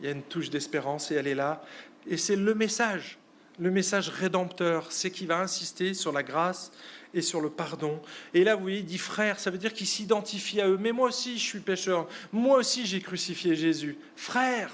il 0.00 0.06
y 0.06 0.08
a 0.08 0.12
une 0.12 0.22
touche 0.22 0.50
d'espérance 0.50 1.10
et 1.10 1.14
elle 1.14 1.28
est 1.28 1.34
là. 1.34 1.64
Et 2.06 2.16
c'est 2.16 2.36
le 2.36 2.54
message, 2.54 3.18
le 3.58 3.70
message 3.70 4.08
rédempteur, 4.08 4.90
c'est 4.90 5.10
qui 5.10 5.26
va 5.26 5.38
insister 5.38 5.94
sur 5.94 6.12
la 6.12 6.22
grâce 6.22 6.72
et 7.14 7.22
sur 7.22 7.40
le 7.40 7.50
pardon. 7.50 8.00
Et 8.34 8.42
là, 8.42 8.56
vous 8.56 8.62
voyez, 8.62 8.78
il 8.78 8.84
dit 8.84 8.98
frère, 8.98 9.38
ça 9.38 9.50
veut 9.50 9.58
dire 9.58 9.72
qu'il 9.72 9.86
s'identifie 9.86 10.60
à 10.60 10.68
eux. 10.68 10.78
Mais 10.78 10.92
moi 10.92 11.08
aussi, 11.08 11.38
je 11.38 11.44
suis 11.44 11.60
pécheur. 11.60 12.08
Moi 12.32 12.58
aussi, 12.58 12.86
j'ai 12.86 13.00
crucifié 13.00 13.54
Jésus. 13.54 13.98
Frère, 14.16 14.72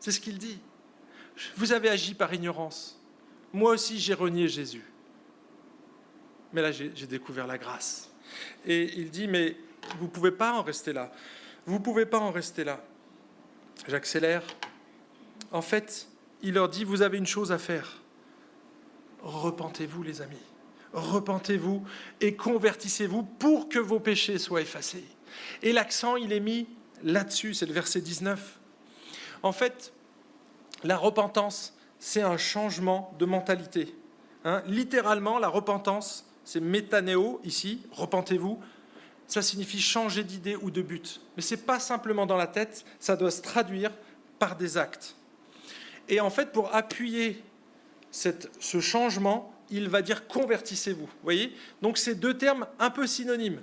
c'est 0.00 0.10
ce 0.10 0.20
qu'il 0.20 0.38
dit. 0.38 0.58
Vous 1.56 1.72
avez 1.72 1.88
agi 1.88 2.14
par 2.14 2.32
ignorance. 2.34 3.00
Moi 3.52 3.72
aussi, 3.72 4.00
j'ai 4.00 4.14
renié 4.14 4.48
Jésus. 4.48 4.84
Mais 6.52 6.62
là, 6.62 6.72
j'ai 6.72 7.06
découvert 7.06 7.46
la 7.46 7.58
grâce. 7.58 8.10
Et 8.66 8.92
il 8.96 9.10
dit, 9.10 9.28
mais 9.28 9.56
vous 9.98 10.06
ne 10.06 10.10
pouvez 10.10 10.32
pas 10.32 10.52
en 10.52 10.62
rester 10.62 10.92
là. 10.92 11.12
Vous 11.66 11.74
ne 11.74 11.82
pouvez 11.82 12.06
pas 12.06 12.18
en 12.18 12.30
rester 12.30 12.64
là. 12.64 12.82
J'accélère. 13.88 14.42
En 15.52 15.62
fait, 15.62 16.08
il 16.42 16.54
leur 16.54 16.68
dit, 16.68 16.84
vous 16.84 17.02
avez 17.02 17.18
une 17.18 17.26
chose 17.26 17.52
à 17.52 17.58
faire. 17.58 18.02
Repentez-vous, 19.22 20.02
les 20.02 20.22
amis 20.22 20.36
repentez-vous 20.96 21.84
et 22.20 22.34
convertissez-vous 22.34 23.22
pour 23.22 23.68
que 23.68 23.78
vos 23.78 24.00
péchés 24.00 24.38
soient 24.38 24.62
effacés. 24.62 25.04
Et 25.62 25.72
l'accent, 25.72 26.16
il 26.16 26.32
est 26.32 26.40
mis 26.40 26.66
là-dessus, 27.02 27.54
c'est 27.54 27.66
le 27.66 27.72
verset 27.72 28.00
19. 28.00 28.58
En 29.42 29.52
fait, 29.52 29.92
la 30.82 30.96
repentance, 30.96 31.76
c'est 31.98 32.22
un 32.22 32.38
changement 32.38 33.14
de 33.18 33.26
mentalité. 33.26 33.94
Hein. 34.44 34.62
Littéralement, 34.66 35.38
la 35.38 35.48
repentance, 35.48 36.25
c'est 36.46 36.60
métanéo 36.60 37.40
ici, 37.44 37.82
repentez-vous. 37.90 38.60
Ça 39.26 39.42
signifie 39.42 39.82
changer 39.82 40.22
d'idée 40.22 40.54
ou 40.54 40.70
de 40.70 40.80
but. 40.80 41.20
Mais 41.36 41.42
ce 41.42 41.56
n'est 41.56 41.60
pas 41.60 41.80
simplement 41.80 42.24
dans 42.24 42.36
la 42.36 42.46
tête, 42.46 42.84
ça 43.00 43.16
doit 43.16 43.32
se 43.32 43.42
traduire 43.42 43.90
par 44.38 44.56
des 44.56 44.78
actes. 44.78 45.16
Et 46.08 46.20
en 46.20 46.30
fait, 46.30 46.52
pour 46.52 46.72
appuyer 46.72 47.42
ce 48.12 48.80
changement, 48.80 49.52
il 49.70 49.88
va 49.88 50.02
dire 50.02 50.28
convertissez-vous. 50.28 51.08
voyez? 51.24 51.52
Donc 51.82 51.98
c'est 51.98 52.14
deux 52.14 52.38
termes 52.38 52.68
un 52.78 52.90
peu 52.90 53.08
synonymes. 53.08 53.60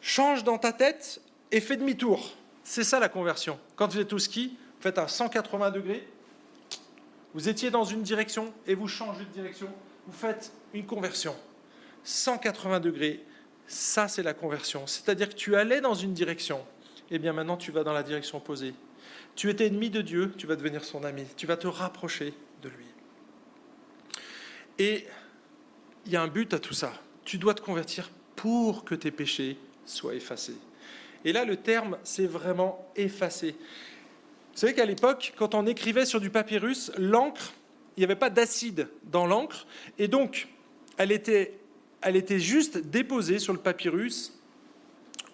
Change 0.00 0.44
dans 0.44 0.56
ta 0.56 0.72
tête 0.72 1.20
et 1.52 1.60
fais 1.60 1.76
demi-tour. 1.76 2.34
C'est 2.64 2.84
ça 2.84 2.98
la 3.00 3.10
conversion. 3.10 3.58
Quand 3.76 3.92
vous 3.92 3.98
êtes 3.98 4.14
au 4.14 4.18
ski, 4.18 4.56
vous 4.76 4.82
faites 4.82 4.98
un 4.98 5.08
180 5.08 5.70
degrés, 5.72 6.08
vous 7.34 7.50
étiez 7.50 7.70
dans 7.70 7.84
une 7.84 8.00
direction 8.00 8.54
et 8.66 8.74
vous 8.74 8.88
changez 8.88 9.26
de 9.26 9.30
direction, 9.30 9.68
vous 10.06 10.16
faites 10.16 10.52
une 10.72 10.86
conversion. 10.86 11.34
180 12.08 12.80
degrés, 12.80 13.22
ça 13.66 14.08
c'est 14.08 14.22
la 14.22 14.32
conversion. 14.32 14.86
C'est-à-dire 14.86 15.28
que 15.28 15.34
tu 15.34 15.56
allais 15.56 15.82
dans 15.82 15.94
une 15.94 16.14
direction, 16.14 16.58
et 17.10 17.16
eh 17.16 17.18
bien 17.18 17.34
maintenant 17.34 17.58
tu 17.58 17.70
vas 17.70 17.84
dans 17.84 17.92
la 17.92 18.02
direction 18.02 18.38
opposée. 18.38 18.72
Tu 19.36 19.50
étais 19.50 19.66
ennemi 19.66 19.90
de 19.90 20.00
Dieu, 20.00 20.32
tu 20.38 20.46
vas 20.46 20.56
devenir 20.56 20.84
son 20.84 21.04
ami, 21.04 21.24
tu 21.36 21.46
vas 21.46 21.58
te 21.58 21.66
rapprocher 21.66 22.32
de 22.62 22.70
lui. 22.70 22.86
Et 24.78 25.06
il 26.06 26.12
y 26.12 26.16
a 26.16 26.22
un 26.22 26.28
but 26.28 26.54
à 26.54 26.58
tout 26.58 26.72
ça. 26.72 26.94
Tu 27.24 27.36
dois 27.36 27.52
te 27.52 27.60
convertir 27.60 28.10
pour 28.36 28.84
que 28.84 28.94
tes 28.94 29.10
péchés 29.10 29.58
soient 29.84 30.14
effacés. 30.14 30.56
Et 31.26 31.32
là, 31.32 31.44
le 31.44 31.56
terme, 31.56 31.98
c'est 32.04 32.26
vraiment 32.26 32.90
effacé. 32.96 33.52
Vous 34.52 34.58
savez 34.58 34.72
qu'à 34.72 34.86
l'époque, 34.86 35.34
quand 35.36 35.54
on 35.54 35.66
écrivait 35.66 36.06
sur 36.06 36.20
du 36.20 36.30
papyrus, 36.30 36.90
l'encre, 36.96 37.52
il 37.96 38.00
n'y 38.00 38.04
avait 38.04 38.16
pas 38.16 38.30
d'acide 38.30 38.88
dans 39.04 39.26
l'encre, 39.26 39.66
et 39.98 40.08
donc 40.08 40.48
elle 40.96 41.12
était, 41.12 41.58
elle 42.02 42.16
était 42.16 42.38
juste 42.38 42.78
déposée 42.78 43.38
sur 43.38 43.52
le 43.52 43.58
papyrus 43.58 44.32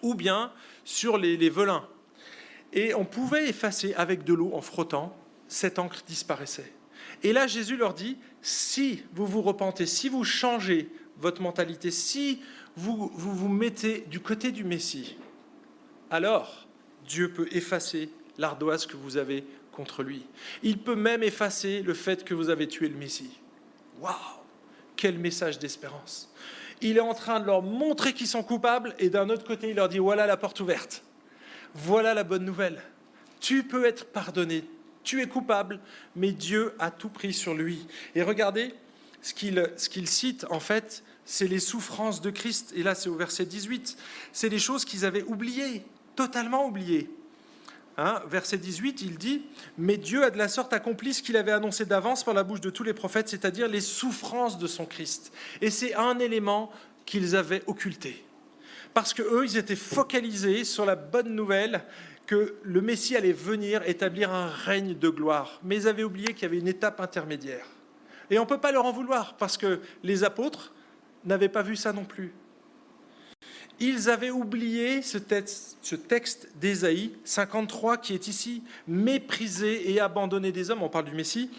ou 0.01 0.15
bien 0.15 0.51
sur 0.83 1.17
les, 1.17 1.49
velins. 1.49 1.87
Et 2.73 2.93
on 2.93 3.05
pouvait 3.05 3.49
effacer 3.49 3.93
avec 3.95 4.23
de 4.23 4.33
l'eau 4.33 4.51
en 4.53 4.61
frottant, 4.61 5.15
cette 5.47 5.79
encre 5.79 6.03
disparaissait. 6.07 6.71
Et 7.23 7.33
là, 7.33 7.47
Jésus 7.47 7.77
leur 7.77 7.93
dit, 7.93 8.17
si 8.41 9.03
vous 9.13 9.25
vous 9.25 9.41
repentez, 9.41 9.85
si 9.85 10.09
vous 10.09 10.23
changez 10.23 10.89
votre 11.17 11.41
mentalité, 11.41 11.91
si 11.91 12.41
vous 12.75 13.11
vous, 13.13 13.33
vous 13.33 13.47
mettez 13.47 14.01
du 14.09 14.19
côté 14.19 14.51
du 14.51 14.63
Messie, 14.63 15.17
alors 16.09 16.67
Dieu 17.07 17.31
peut 17.31 17.47
effacer 17.51 18.09
l'ardoise 18.37 18.85
que 18.85 18.97
vous 18.97 19.17
avez 19.17 19.45
contre 19.71 20.03
lui. 20.03 20.25
Il 20.63 20.79
peut 20.79 20.95
même 20.95 21.23
effacer 21.23 21.81
le 21.81 21.93
fait 21.93 22.23
que 22.23 22.33
vous 22.33 22.49
avez 22.49 22.67
tué 22.67 22.89
le 22.89 22.95
Messie. 22.95 23.39
Waouh 23.99 24.44
Quel 24.95 25.17
message 25.17 25.59
d'espérance 25.59 26.29
Il 26.81 26.97
est 26.97 27.01
en 27.01 27.13
train 27.13 27.39
de 27.39 27.45
leur 27.45 27.61
montrer 27.61 28.13
qu'ils 28.13 28.27
sont 28.27 28.43
coupables 28.43 28.95
et 28.99 29.09
d'un 29.09 29.29
autre 29.29 29.45
côté, 29.45 29.69
il 29.69 29.75
leur 29.75 29.89
dit, 29.89 29.99
voilà 29.99 30.25
la 30.25 30.37
porte 30.37 30.59
ouverte. 30.59 31.03
Voilà 31.73 32.13
la 32.13 32.23
bonne 32.23 32.45
nouvelle. 32.45 32.81
Tu 33.39 33.63
peux 33.63 33.85
être 33.85 34.05
pardonné. 34.05 34.63
Tu 35.03 35.21
es 35.21 35.27
coupable, 35.27 35.79
mais 36.15 36.31
Dieu 36.31 36.73
a 36.79 36.89
tout 36.89 37.09
pris 37.09 37.33
sur 37.33 37.53
lui. 37.53 37.85
Et 38.15 38.23
regardez, 38.23 38.73
ce 39.21 39.33
qu'il 39.33 39.61
qu 39.89 40.05
cite, 40.05 40.45
en 40.49 40.59
fait, 40.59 41.03
c'est 41.25 41.47
les 41.47 41.59
souffrances 41.59 42.21
de 42.21 42.29
Christ. 42.29 42.73
Et 42.75 42.83
là, 42.83 42.95
c'est 42.95 43.09
au 43.09 43.15
verset 43.15 43.45
18. 43.45 43.97
C'est 44.31 44.49
les 44.49 44.59
choses 44.59 44.85
qu'ils 44.85 45.05
avaient 45.05 45.23
oubliées, 45.23 45.83
totalement 46.15 46.65
oubliées. 46.65 47.09
Hein, 47.97 48.21
verset 48.27 48.57
18, 48.57 49.01
il 49.03 49.17
dit 49.17 49.43
Mais 49.77 49.97
Dieu 49.97 50.23
a 50.23 50.29
de 50.29 50.37
la 50.37 50.49
sorte 50.49 50.73
accompli 50.73 51.13
ce 51.13 51.23
qu'il 51.23 51.37
avait 51.37 51.53
annoncé 51.53 51.85
d'avance 51.85 52.23
par 52.23 52.33
la 52.33 52.43
bouche 52.43 52.61
de 52.61 52.69
tous 52.69 52.83
les 52.83 52.93
prophètes, 52.93 53.29
c'est-à-dire 53.29 53.67
les 53.67 53.81
souffrances 53.81 54.57
de 54.57 54.67
son 54.67 54.85
Christ. 54.85 55.31
Et 55.61 55.69
c'est 55.69 55.95
un 55.95 56.19
élément 56.19 56.71
qu'ils 57.05 57.35
avaient 57.35 57.63
occulté. 57.67 58.25
Parce 58.93 59.13
qu'eux, 59.13 59.45
ils 59.45 59.57
étaient 59.57 59.75
focalisés 59.75 60.63
sur 60.63 60.85
la 60.85 60.95
bonne 60.95 61.35
nouvelle 61.35 61.83
que 62.25 62.55
le 62.63 62.81
Messie 62.81 63.15
allait 63.15 63.31
venir 63.31 63.81
établir 63.87 64.31
un 64.31 64.47
règne 64.47 64.97
de 64.97 65.09
gloire. 65.09 65.59
Mais 65.63 65.77
ils 65.77 65.87
avaient 65.87 66.03
oublié 66.03 66.33
qu'il 66.33 66.43
y 66.43 66.45
avait 66.45 66.57
une 66.57 66.67
étape 66.67 66.99
intermédiaire. 66.99 67.65
Et 68.29 68.39
on 68.39 68.43
ne 68.43 68.47
peut 68.47 68.59
pas 68.59 68.71
leur 68.71 68.85
en 68.85 68.91
vouloir, 68.91 69.35
parce 69.37 69.57
que 69.57 69.79
les 70.03 70.23
apôtres 70.23 70.73
n'avaient 71.23 71.49
pas 71.49 71.61
vu 71.61 71.75
ça 71.75 71.93
non 71.93 72.05
plus. 72.05 72.33
Ils 73.79 74.09
avaient 74.09 74.31
oublié 74.31 75.01
ce 75.01 75.17
texte, 75.17 76.49
d'Ésaïe 76.55 77.11
53 77.25 77.97
qui 77.97 78.13
est 78.13 78.27
ici, 78.27 78.63
méprisé 78.87 79.91
et 79.91 79.99
abandonné 79.99 80.51
des 80.51 80.71
hommes, 80.71 80.83
on 80.83 80.89
parle 80.89 81.05
du 81.05 81.15
Messie, 81.15 81.49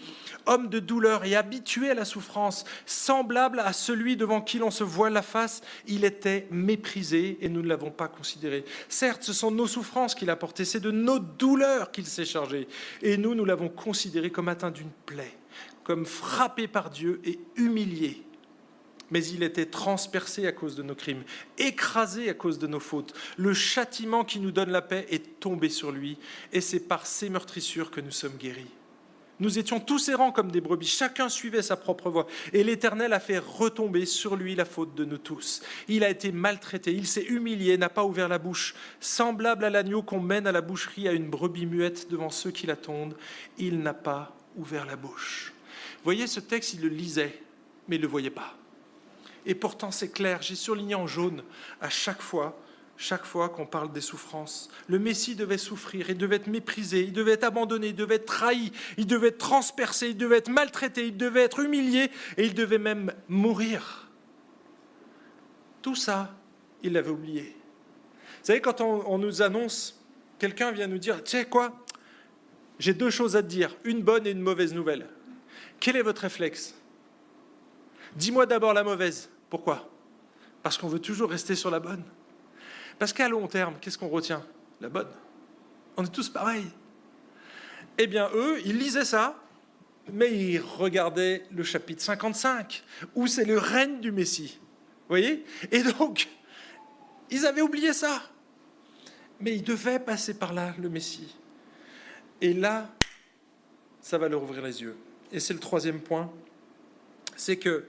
homme 0.47 0.69
de 0.69 0.79
douleur 0.79 1.25
et 1.25 1.35
habitué 1.35 1.91
à 1.91 1.93
la 1.93 2.05
souffrance, 2.05 2.65
semblable 2.85 3.59
à 3.59 3.71
celui 3.71 4.17
devant 4.17 4.41
qui 4.41 4.57
l'on 4.57 4.71
se 4.71 4.83
voit 4.83 5.11
la 5.11 5.21
face, 5.21 5.61
il 5.85 6.05
était 6.05 6.47
méprisé 6.49 7.37
et 7.41 7.49
nous 7.49 7.61
ne 7.61 7.67
l'avons 7.67 7.91
pas 7.91 8.07
considéré. 8.07 8.65
Certes, 8.89 9.23
ce 9.23 9.33
sont 9.33 9.51
nos 9.51 9.67
souffrances 9.67 10.15
qu'il 10.15 10.29
a 10.29 10.35
portées, 10.35 10.65
c'est 10.65 10.79
de 10.79 10.91
nos 10.91 11.19
douleurs 11.19 11.91
qu'il 11.91 12.07
s'est 12.07 12.25
chargé, 12.25 12.67
et 13.03 13.17
nous, 13.17 13.35
nous 13.35 13.45
l'avons 13.45 13.69
considéré 13.69 14.31
comme 14.31 14.49
atteint 14.49 14.71
d'une 14.71 14.91
plaie, 15.05 15.37
comme 15.83 16.05
frappé 16.05 16.67
par 16.67 16.89
Dieu 16.89 17.21
et 17.25 17.39
humilié 17.55 18.26
mais 19.11 19.25
il 19.25 19.43
était 19.43 19.65
transpercé 19.65 20.47
à 20.47 20.51
cause 20.51 20.75
de 20.75 20.83
nos 20.83 20.95
crimes, 20.95 21.23
écrasé 21.57 22.29
à 22.29 22.33
cause 22.33 22.59
de 22.59 22.67
nos 22.67 22.79
fautes. 22.79 23.13
Le 23.37 23.53
châtiment 23.53 24.23
qui 24.23 24.39
nous 24.39 24.51
donne 24.51 24.71
la 24.71 24.81
paix 24.81 25.05
est 25.09 25.39
tombé 25.39 25.69
sur 25.69 25.91
lui, 25.91 26.17
et 26.53 26.61
c'est 26.61 26.79
par 26.79 27.05
ses 27.05 27.29
meurtrissures 27.29 27.91
que 27.91 28.01
nous 28.01 28.11
sommes 28.11 28.37
guéris. 28.37 28.71
Nous 29.39 29.59
étions 29.59 29.79
tous 29.79 30.09
errants 30.09 30.31
comme 30.31 30.51
des 30.51 30.61
brebis, 30.61 30.87
chacun 30.87 31.29
suivait 31.29 31.61
sa 31.61 31.77
propre 31.77 32.09
voie, 32.09 32.25
et 32.53 32.63
l'Éternel 32.63 33.13
a 33.13 33.19
fait 33.19 33.37
retomber 33.37 34.07
sur 34.07 34.35
lui 34.35 34.55
la 34.55 34.65
faute 34.65 34.95
de 34.95 35.05
nous 35.05 35.19
tous. 35.19 35.61
Il 35.87 36.03
a 36.03 36.09
été 36.09 36.31
maltraité, 36.31 36.91
il 36.91 37.05
s'est 37.05 37.25
humilié, 37.25 37.77
n'a 37.77 37.89
pas 37.89 38.03
ouvert 38.03 38.29
la 38.29 38.39
bouche, 38.39 38.73
semblable 38.99 39.63
à 39.63 39.69
l'agneau 39.69 40.01
qu'on 40.01 40.19
mène 40.19 40.47
à 40.47 40.51
la 40.51 40.61
boucherie 40.61 41.07
à 41.07 41.11
une 41.11 41.29
brebis 41.29 41.67
muette 41.67 42.09
devant 42.09 42.31
ceux 42.31 42.49
qui 42.49 42.65
l'attendent, 42.65 43.15
il 43.59 43.79
n'a 43.79 43.93
pas 43.93 44.35
ouvert 44.55 44.87
la 44.87 44.95
bouche. 44.95 45.53
Voyez, 46.03 46.25
ce 46.25 46.39
texte, 46.39 46.73
il 46.73 46.81
le 46.81 46.89
lisait, 46.89 47.39
mais 47.87 47.97
il 47.97 47.99
ne 47.99 48.05
le 48.05 48.09
voyait 48.09 48.31
pas. 48.31 48.57
Et 49.47 49.55
pourtant, 49.55 49.91
c'est 49.91 50.09
clair, 50.09 50.41
j'ai 50.41 50.55
surligné 50.55 50.93
en 50.93 51.07
jaune 51.07 51.41
à 51.79 51.89
chaque 51.89 52.21
fois, 52.21 52.61
chaque 52.97 53.23
fois 53.23 53.47
qu'on 53.47 53.65
parle 53.65 53.93
des 53.93 54.01
souffrances. 54.01 54.69
Le 54.87 54.99
Messie 54.99 55.37
devait 55.37 55.57
souffrir, 55.57 56.09
il 56.09 56.17
devait 56.17 56.35
être 56.35 56.47
méprisé, 56.47 57.03
il 57.03 57.13
devait 57.13 57.31
être 57.31 57.45
abandonné, 57.45 57.87
il 57.87 57.95
devait 57.95 58.15
être 58.15 58.25
trahi, 58.25 58.73
il 58.97 59.07
devait 59.07 59.29
être 59.29 59.37
transpercé, 59.37 60.09
il 60.09 60.17
devait 60.17 60.39
être 60.39 60.49
maltraité, 60.49 61.07
il 61.07 61.15
devait 61.15 61.43
être 61.43 61.61
humilié 61.61 62.11
et 62.35 62.43
il 62.43 62.55
devait 62.55 62.77
même 62.77 63.13
mourir. 63.29 64.09
Tout 65.81 65.95
ça, 65.95 66.35
il 66.83 66.91
l'avait 66.91 67.09
oublié. 67.09 67.55
Vous 68.41 68.47
savez, 68.47 68.59
quand 68.59 68.81
on, 68.81 69.09
on 69.09 69.17
nous 69.17 69.41
annonce, 69.41 70.03
quelqu'un 70.39 70.71
vient 70.71 70.87
nous 70.87 70.97
dire, 70.97 71.23
tu 71.23 71.31
sais 71.31 71.45
quoi, 71.45 71.85
j'ai 72.79 72.93
deux 72.93 73.11
choses 73.11 73.37
à 73.37 73.41
te 73.41 73.47
dire, 73.47 73.73
une 73.85 74.01
bonne 74.01 74.27
et 74.27 74.31
une 74.31 74.41
mauvaise 74.41 74.73
nouvelle. 74.73 75.07
Quel 75.79 75.95
est 75.95 76.01
votre 76.01 76.23
réflexe? 76.23 76.75
Dis-moi 78.17 78.45
d'abord 78.45 78.73
la 78.73 78.83
mauvaise. 78.83 79.29
Pourquoi? 79.49 79.89
Parce 80.63 80.77
qu'on 80.77 80.87
veut 80.87 80.99
toujours 80.99 81.29
rester 81.29 81.55
sur 81.55 81.71
la 81.71 81.79
bonne. 81.79 82.03
Parce 82.99 83.13
qu'à 83.13 83.29
long 83.29 83.47
terme, 83.47 83.75
qu'est-ce 83.79 83.97
qu'on 83.97 84.09
retient? 84.09 84.45
La 84.81 84.89
bonne. 84.89 85.09
On 85.95 86.03
est 86.03 86.11
tous 86.11 86.29
pareils. 86.29 86.67
Eh 87.97 88.07
bien, 88.07 88.29
eux, 88.33 88.59
ils 88.65 88.77
lisaient 88.77 89.05
ça, 89.05 89.41
mais 90.11 90.31
ils 90.31 90.59
regardaient 90.59 91.43
le 91.51 91.63
chapitre 91.63 92.01
55, 92.01 92.83
où 93.15 93.27
c'est 93.27 93.45
le 93.45 93.57
règne 93.57 93.99
du 93.99 94.11
Messie. 94.11 94.59
Vous 94.61 95.09
voyez? 95.09 95.45
Et 95.71 95.83
donc, 95.83 96.27
ils 97.29 97.45
avaient 97.45 97.61
oublié 97.61 97.93
ça. 97.93 98.21
Mais 99.39 99.55
ils 99.55 99.63
devaient 99.63 99.99
passer 99.99 100.33
par 100.33 100.53
là, 100.53 100.73
le 100.79 100.89
Messie. 100.89 101.35
Et 102.41 102.53
là, 102.53 102.89
ça 104.01 104.17
va 104.17 104.27
leur 104.27 104.43
ouvrir 104.43 104.63
les 104.63 104.81
yeux. 104.81 104.97
Et 105.31 105.39
c'est 105.39 105.53
le 105.53 105.59
troisième 105.59 105.99
point, 105.99 106.31
c'est 107.35 107.57
que 107.57 107.85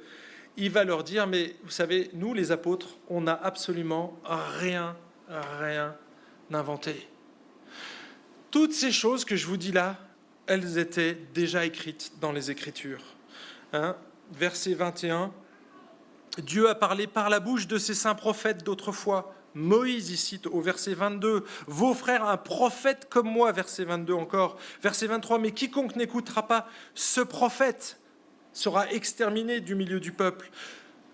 il 0.58 0.70
va 0.70 0.84
leur 0.84 1.04
dire, 1.04 1.26
mais 1.26 1.54
vous 1.62 1.70
savez, 1.70 2.10
nous 2.14 2.34
les 2.34 2.50
apôtres, 2.50 2.88
on 3.08 3.22
n'a 3.22 3.34
absolument 3.34 4.18
rien, 4.24 4.96
rien 5.28 5.96
inventé. 6.52 7.08
Toutes 8.50 8.72
ces 8.72 8.90
choses 8.90 9.24
que 9.24 9.36
je 9.36 9.46
vous 9.46 9.56
dis 9.56 9.72
là, 9.72 9.96
elles 10.46 10.78
étaient 10.78 11.16
déjà 11.32 11.64
écrites 11.64 12.12
dans 12.20 12.32
les 12.32 12.50
Écritures. 12.50 13.02
Hein 13.72 13.96
Verset 14.32 14.74
21, 14.74 15.32
Dieu 16.38 16.68
a 16.68 16.74
parlé 16.74 17.06
par 17.06 17.30
la 17.30 17.40
bouche 17.40 17.68
de 17.68 17.78
ses 17.78 17.94
saints 17.94 18.14
prophètes 18.14 18.64
d'autrefois. 18.64 19.34
Moïse, 19.54 20.10
il 20.10 20.16
cite 20.16 20.46
au 20.46 20.60
verset 20.60 20.94
22, 20.94 21.44
Vos 21.66 21.94
frères, 21.94 22.24
un 22.24 22.36
prophète 22.36 23.08
comme 23.08 23.28
moi, 23.28 23.52
verset 23.52 23.84
22 23.84 24.12
encore. 24.12 24.56
Verset 24.82 25.06
23, 25.06 25.38
Mais 25.38 25.52
quiconque 25.52 25.96
n'écoutera 25.96 26.46
pas 26.46 26.68
ce 26.94 27.20
prophète 27.20 27.97
sera 28.58 28.90
exterminé 28.90 29.60
du 29.60 29.74
milieu 29.74 30.00
du 30.00 30.12
peuple. 30.12 30.50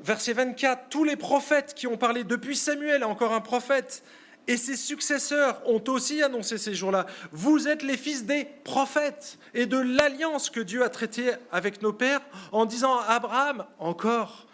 Verset 0.00 0.32
24, 0.32 0.88
tous 0.88 1.04
les 1.04 1.16
prophètes 1.16 1.74
qui 1.74 1.86
ont 1.86 1.96
parlé 1.96 2.24
depuis 2.24 2.56
Samuel, 2.56 3.04
encore 3.04 3.32
un 3.32 3.40
prophète, 3.40 4.02
et 4.46 4.56
ses 4.56 4.76
successeurs 4.76 5.62
ont 5.66 5.82
aussi 5.88 6.22
annoncé 6.22 6.58
ces 6.58 6.74
jours-là, 6.74 7.06
vous 7.32 7.68
êtes 7.68 7.82
les 7.82 7.96
fils 7.96 8.24
des 8.24 8.46
prophètes 8.64 9.38
et 9.54 9.66
de 9.66 9.78
l'alliance 9.78 10.50
que 10.50 10.60
Dieu 10.60 10.82
a 10.82 10.88
traitée 10.88 11.32
avec 11.50 11.80
nos 11.80 11.92
pères 11.92 12.20
en 12.52 12.66
disant 12.66 12.98
à 12.98 13.14
Abraham, 13.14 13.64
encore 13.78 14.46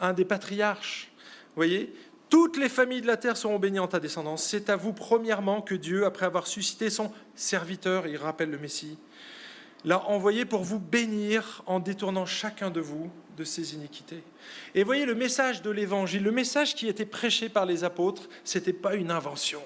un 0.00 0.12
des 0.12 0.24
patriarches. 0.24 1.10
Vous 1.18 1.56
voyez, 1.56 1.92
toutes 2.28 2.56
les 2.56 2.68
familles 2.68 3.02
de 3.02 3.06
la 3.06 3.16
terre 3.16 3.36
seront 3.36 3.58
bénies 3.58 3.80
en 3.80 3.88
ta 3.88 4.00
descendance. 4.00 4.44
C'est 4.44 4.70
à 4.70 4.76
vous 4.76 4.92
premièrement 4.92 5.60
que 5.60 5.74
Dieu, 5.74 6.06
après 6.06 6.26
avoir 6.26 6.46
suscité 6.46 6.88
son 6.88 7.12
serviteur, 7.34 8.06
il 8.06 8.16
rappelle 8.16 8.50
le 8.50 8.58
Messie, 8.58 8.98
l'a 9.84 10.04
envoyé 10.08 10.44
pour 10.44 10.62
vous 10.62 10.78
bénir 10.78 11.62
en 11.66 11.80
détournant 11.80 12.26
chacun 12.26 12.70
de 12.70 12.80
vous 12.80 13.10
de 13.36 13.44
ses 13.44 13.74
iniquités. 13.74 14.22
Et 14.74 14.84
voyez 14.84 15.06
le 15.06 15.14
message 15.14 15.62
de 15.62 15.70
l'évangile, 15.70 16.22
le 16.22 16.32
message 16.32 16.74
qui 16.74 16.88
était 16.88 17.06
prêché 17.06 17.48
par 17.48 17.66
les 17.66 17.84
apôtres, 17.84 18.28
ce 18.44 18.58
n'était 18.58 18.72
pas 18.72 18.94
une 18.94 19.10
invention 19.10 19.62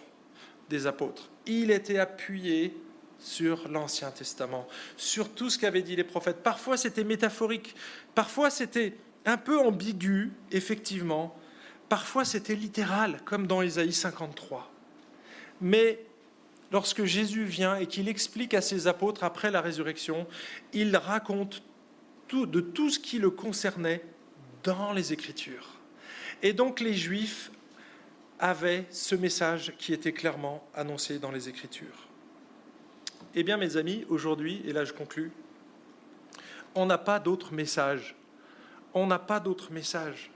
des 0.68 0.86
apôtres. 0.86 1.30
Il 1.46 1.70
était 1.70 1.98
appuyé 1.98 2.76
sur 3.18 3.68
l'Ancien 3.68 4.10
Testament, 4.10 4.66
sur 4.96 5.30
tout 5.30 5.50
ce 5.50 5.58
qu'avaient 5.58 5.82
dit 5.82 5.96
les 5.96 6.04
prophètes. 6.04 6.42
Parfois 6.42 6.76
c'était 6.76 7.04
métaphorique, 7.04 7.74
parfois 8.14 8.50
c'était 8.50 8.96
un 9.24 9.36
peu 9.36 9.58
ambigu, 9.58 10.32
effectivement, 10.52 11.36
parfois 11.88 12.24
c'était 12.24 12.54
littéral, 12.54 13.20
comme 13.24 13.46
dans 13.46 13.62
Ésaïe 13.62 13.92
53. 13.92 14.70
Mais 15.60 16.04
lorsque 16.72 17.04
Jésus 17.04 17.44
vient 17.44 17.76
et 17.76 17.86
qu'il 17.86 18.08
explique 18.08 18.54
à 18.54 18.60
ses 18.60 18.86
apôtres 18.86 19.24
après 19.24 19.50
la 19.50 19.60
résurrection, 19.60 20.26
il 20.72 20.96
raconte 20.96 21.62
tout, 22.28 22.46
de 22.46 22.60
tout 22.60 22.90
ce 22.90 22.98
qui 22.98 23.18
le 23.18 23.30
concernait 23.30 24.04
dans 24.62 24.92
les 24.92 25.12
Écritures. 25.12 25.68
Et 26.42 26.52
donc 26.52 26.80
les 26.80 26.94
Juifs 26.94 27.50
avait 28.38 28.86
ce 28.90 29.14
message 29.14 29.74
qui 29.78 29.92
était 29.92 30.12
clairement 30.12 30.66
annoncé 30.74 31.18
dans 31.18 31.30
les 31.30 31.48
Écritures. 31.48 32.06
Eh 33.34 33.42
bien, 33.42 33.56
mes 33.56 33.76
amis, 33.76 34.04
aujourd'hui, 34.08 34.62
et 34.64 34.72
là 34.72 34.84
je 34.84 34.92
conclus, 34.92 35.30
on 36.74 36.86
n'a 36.86 36.98
pas 36.98 37.18
d'autre 37.18 37.52
message. 37.52 38.14
On 38.94 39.06
n'a 39.06 39.18
pas 39.18 39.40
d'autre 39.40 39.72
message. 39.72 40.30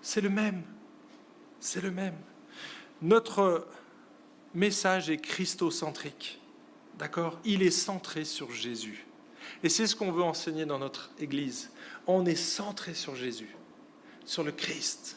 C'est 0.00 0.20
le 0.20 0.28
même. 0.28 0.62
C'est 1.60 1.82
le 1.82 1.90
même. 1.90 2.16
Notre 3.00 3.66
message 4.54 5.10
est 5.10 5.18
christocentrique. 5.18 6.40
D'accord? 6.98 7.38
Il 7.44 7.62
est 7.62 7.70
centré 7.70 8.24
sur 8.24 8.52
Jésus. 8.52 9.06
Et 9.62 9.68
c'est 9.68 9.86
ce 9.86 9.96
qu'on 9.96 10.12
veut 10.12 10.22
enseigner 10.22 10.64
dans 10.64 10.78
notre 10.78 11.10
Église. 11.18 11.70
On 12.06 12.24
est 12.24 12.36
centré 12.36 12.94
sur 12.94 13.16
Jésus, 13.16 13.56
sur 14.24 14.44
le 14.44 14.52
Christ. 14.52 15.16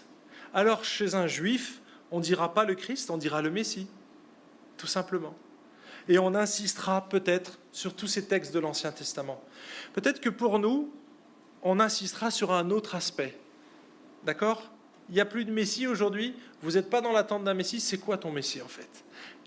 Alors 0.53 0.83
chez 0.83 1.15
un 1.15 1.27
juif, 1.27 1.81
on 2.11 2.19
ne 2.19 2.23
dira 2.23 2.53
pas 2.53 2.65
le 2.65 2.75
Christ, 2.75 3.09
on 3.11 3.17
dira 3.17 3.41
le 3.41 3.51
Messie, 3.51 3.87
tout 4.77 4.87
simplement. 4.87 5.35
Et 6.07 6.19
on 6.19 6.35
insistera 6.35 7.07
peut-être 7.09 7.59
sur 7.71 7.93
tous 7.93 8.07
ces 8.07 8.25
textes 8.25 8.53
de 8.53 8.59
l'Ancien 8.59 8.91
Testament. 8.91 9.43
Peut-être 9.93 10.21
que 10.21 10.29
pour 10.29 10.57
nous, 10.59 10.91
on 11.61 11.79
insistera 11.79 12.31
sur 12.31 12.53
un 12.53 12.71
autre 12.71 12.95
aspect. 12.95 13.37
D'accord? 14.23 14.71
Il 15.09 15.15
n'y 15.15 15.21
a 15.21 15.25
plus 15.25 15.45
de 15.45 15.51
Messie 15.51 15.87
aujourd'hui, 15.87 16.33
vous 16.61 16.71
n'êtes 16.71 16.89
pas 16.89 17.01
dans 17.01 17.11
l'attente 17.11 17.43
d'un 17.43 17.53
Messie, 17.53 17.79
c'est 17.79 17.97
quoi 17.97 18.17
ton 18.17 18.31
Messie 18.31 18.61
en 18.61 18.67
fait? 18.67 18.89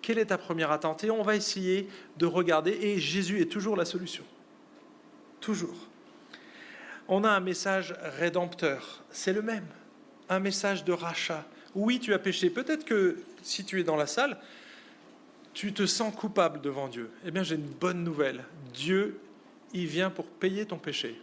Quelle 0.02 0.18
est 0.18 0.26
ta 0.26 0.38
première 0.38 0.70
attente? 0.70 1.04
Et 1.04 1.10
on 1.10 1.22
va 1.22 1.36
essayer 1.36 1.88
de 2.16 2.26
regarder, 2.26 2.70
et 2.70 2.98
Jésus 2.98 3.40
est 3.40 3.50
toujours 3.50 3.76
la 3.76 3.84
solution. 3.84 4.24
Toujours. 5.40 5.88
On 7.08 7.24
a 7.24 7.30
un 7.30 7.40
message 7.40 7.94
rédempteur, 8.18 9.02
c'est 9.10 9.32
le 9.32 9.42
même 9.42 9.66
un 10.30 10.38
message 10.38 10.84
de 10.84 10.92
rachat. 10.92 11.44
Oui, 11.74 11.98
tu 11.98 12.14
as 12.14 12.18
péché. 12.18 12.48
Peut-être 12.48 12.84
que 12.84 13.18
si 13.42 13.64
tu 13.64 13.80
es 13.80 13.84
dans 13.84 13.96
la 13.96 14.06
salle, 14.06 14.38
tu 15.52 15.74
te 15.74 15.84
sens 15.84 16.14
coupable 16.14 16.60
devant 16.60 16.88
Dieu. 16.88 17.10
Eh 17.26 17.32
bien, 17.32 17.42
j'ai 17.42 17.56
une 17.56 17.66
bonne 17.66 18.04
nouvelle. 18.04 18.44
Dieu, 18.72 19.18
il 19.74 19.86
vient 19.86 20.08
pour 20.08 20.26
payer 20.26 20.64
ton 20.64 20.78
péché. 20.78 21.20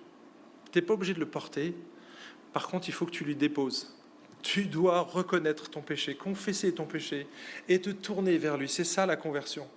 Tu 0.72 0.78
n'es 0.78 0.86
pas 0.86 0.94
obligé 0.94 1.14
de 1.14 1.20
le 1.20 1.26
porter. 1.26 1.74
Par 2.52 2.68
contre, 2.68 2.90
il 2.90 2.92
faut 2.92 3.06
que 3.06 3.12
tu 3.12 3.24
lui 3.24 3.36
déposes. 3.36 3.97
Tu 4.42 4.66
dois 4.66 5.02
reconnaître 5.02 5.70
ton 5.70 5.82
péché, 5.82 6.16
confesser 6.16 6.74
ton 6.74 6.86
péché 6.86 7.28
et 7.68 7.82
te 7.82 7.90
tourner 7.90 8.38
vers 8.38 8.58
lui. 8.58 8.70
C'est 8.70 8.84
ça 8.84 9.06
la 9.06 9.16
conversion. 9.16 9.68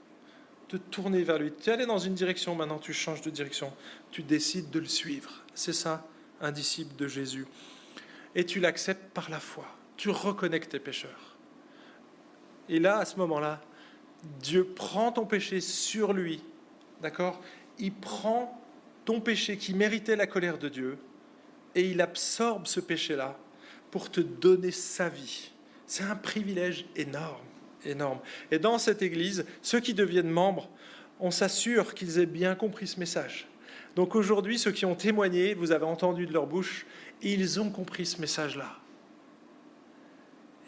Te 0.68 0.76
tourner 0.76 1.22
vers 1.22 1.38
lui. 1.38 1.52
Tu 1.52 1.70
es 1.70 1.72
allé 1.72 1.86
dans 1.86 1.98
une 1.98 2.14
direction, 2.14 2.54
maintenant 2.54 2.78
tu 2.78 2.92
changes 2.92 3.22
de 3.22 3.30
direction. 3.30 3.72
Tu 4.10 4.22
décides 4.22 4.70
de 4.70 4.78
le 4.78 4.86
suivre. 4.86 5.42
C'est 5.54 5.72
ça, 5.72 6.06
un 6.40 6.52
disciple 6.52 6.94
de 6.96 7.08
Jésus 7.08 7.46
et 8.34 8.44
tu 8.44 8.60
l'acceptes 8.60 9.12
par 9.12 9.30
la 9.30 9.40
foi. 9.40 9.66
Tu 9.96 10.10
reconnais 10.10 10.60
que 10.60 10.66
tu 10.66 10.76
es 10.76 10.80
pécheur. 10.80 11.36
Et 12.68 12.78
là, 12.78 12.98
à 12.98 13.04
ce 13.04 13.16
moment-là, 13.16 13.60
Dieu 14.40 14.64
prend 14.64 15.12
ton 15.12 15.26
péché 15.26 15.60
sur 15.60 16.12
lui. 16.12 16.42
D'accord? 17.00 17.40
Il 17.78 17.92
prend 17.92 18.60
ton 19.04 19.20
péché 19.20 19.56
qui 19.56 19.74
méritait 19.74 20.16
la 20.16 20.26
colère 20.26 20.58
de 20.58 20.68
Dieu 20.68 20.98
et 21.74 21.88
il 21.88 22.00
absorbe 22.00 22.66
ce 22.66 22.80
péché-là 22.80 23.36
pour 23.90 24.10
te 24.10 24.20
donner 24.20 24.70
sa 24.70 25.08
vie. 25.08 25.50
C'est 25.86 26.04
un 26.04 26.16
privilège 26.16 26.86
énorme, 26.96 27.44
énorme. 27.84 28.20
Et 28.50 28.58
dans 28.58 28.78
cette 28.78 29.02
Église, 29.02 29.44
ceux 29.62 29.80
qui 29.80 29.94
deviennent 29.94 30.30
membres, 30.30 30.70
on 31.18 31.30
s'assure 31.30 31.94
qu'ils 31.94 32.18
aient 32.18 32.26
bien 32.26 32.54
compris 32.54 32.86
ce 32.86 33.00
message. 33.00 33.48
Donc 33.96 34.14
aujourd'hui, 34.14 34.58
ceux 34.58 34.72
qui 34.72 34.86
ont 34.86 34.94
témoigné, 34.94 35.54
vous 35.54 35.72
avez 35.72 35.84
entendu 35.84 36.26
de 36.26 36.32
leur 36.32 36.46
bouche, 36.46 36.86
ils 37.22 37.60
ont 37.60 37.70
compris 37.70 38.06
ce 38.06 38.20
message-là. 38.20 38.76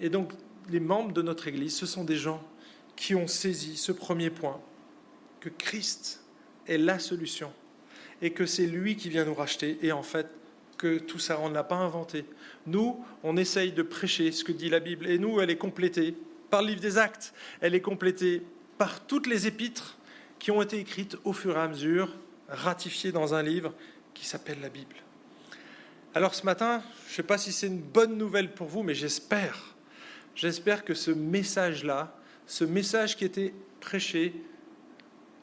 Et 0.01 0.09
donc, 0.11 0.33
les 0.69 0.81
membres 0.81 1.13
de 1.13 1.23
notre 1.23 1.49
Église, 1.49 1.77
ce 1.77 1.87
sont 1.87 2.05
des 2.05 2.17
gens 2.17 2.43
qui 2.97 3.15
ont 3.15 3.27
saisi 3.27 3.77
ce 3.77 3.93
premier 3.93 4.31
point, 4.31 4.61
que 5.41 5.49
Christ 5.49 6.25
est 6.67 6.79
la 6.79 6.99
solution 6.99 7.53
et 8.21 8.33
que 8.33 8.47
c'est 8.47 8.67
lui 8.67 8.97
qui 8.97 9.09
vient 9.09 9.25
nous 9.25 9.35
racheter 9.35 9.79
et 9.83 9.93
en 9.93 10.03
fait 10.03 10.29
que 10.79 10.99
tout 10.99 11.19
ça, 11.19 11.39
on 11.41 11.49
ne 11.49 11.55
l'a 11.55 11.65
pas 11.65 11.77
inventé. 11.77 12.25
Nous, 12.67 13.05
on 13.23 13.37
essaye 13.37 13.73
de 13.73 13.83
prêcher 13.83 14.31
ce 14.33 14.45
que 14.45 14.53
dit 14.53 14.69
la 14.69 14.81
Bible 14.81 15.07
et 15.07 15.19
nous, 15.19 15.41
elle 15.41 15.51
est 15.51 15.57
complétée 15.57 16.15
par 16.51 16.63
le 16.63 16.69
livre 16.69 16.81
des 16.81 16.99
actes, 16.99 17.33
elle 17.61 17.75
est 17.75 17.81
complétée 17.81 18.43
par 18.79 19.05
toutes 19.07 19.27
les 19.27 19.47
épîtres 19.47 19.97
qui 20.39 20.51
ont 20.51 20.61
été 20.61 20.79
écrites 20.79 21.17
au 21.25 21.33
fur 21.33 21.57
et 21.57 21.61
à 21.61 21.69
mesure, 21.69 22.15
ratifiées 22.49 23.13
dans 23.13 23.35
un 23.35 23.43
livre 23.43 23.73
qui 24.13 24.27
s'appelle 24.27 24.61
la 24.61 24.69
Bible. 24.69 24.97
Alors 26.15 26.35
ce 26.35 26.45
matin, 26.45 26.83
je 27.07 27.13
ne 27.13 27.17
sais 27.17 27.23
pas 27.23 27.39
si 27.39 27.53
c'est 27.53 27.69
une 27.69 27.81
bonne 27.81 28.19
nouvelle 28.19 28.53
pour 28.53 28.67
vous, 28.67 28.83
mais 28.83 28.95
j'espère, 28.95 29.75
j'espère 30.35 30.85
que 30.85 30.95
ce 30.95 31.11
message-là, 31.11 32.15
ce 32.47 32.65
message 32.65 33.17
qui 33.17 33.25
était 33.25 33.55
prêché 33.81 34.35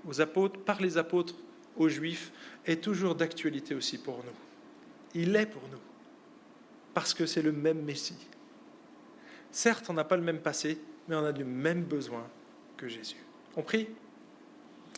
aux 0.08 0.22
apôtres, 0.22 0.60
par 0.60 0.80
les 0.82 0.98
apôtres 0.98 1.36
aux 1.76 1.90
Juifs, 1.90 2.32
est 2.66 2.84
toujours 2.84 3.16
d'actualité 3.16 3.74
aussi 3.74 3.98
pour 3.98 4.18
nous. 4.18 4.32
Il 5.16 5.36
est 5.36 5.48
pour 5.48 5.64
nous, 5.72 5.80
parce 6.94 7.14
que 7.14 7.26
c'est 7.26 7.42
le 7.42 7.52
même 7.52 7.82
Messie. 7.82 8.28
Certes, 9.52 9.90
on 9.90 9.94
n'a 9.94 10.04
pas 10.04 10.18
le 10.18 10.24
même 10.24 10.40
passé, 10.40 10.80
mais 11.08 11.16
on 11.16 11.26
a 11.26 11.32
du 11.32 11.44
même 11.44 11.84
besoin 11.84 12.28
que 12.78 12.88
Jésus. 12.88 13.24
On 13.56 13.62
prie 13.62 13.88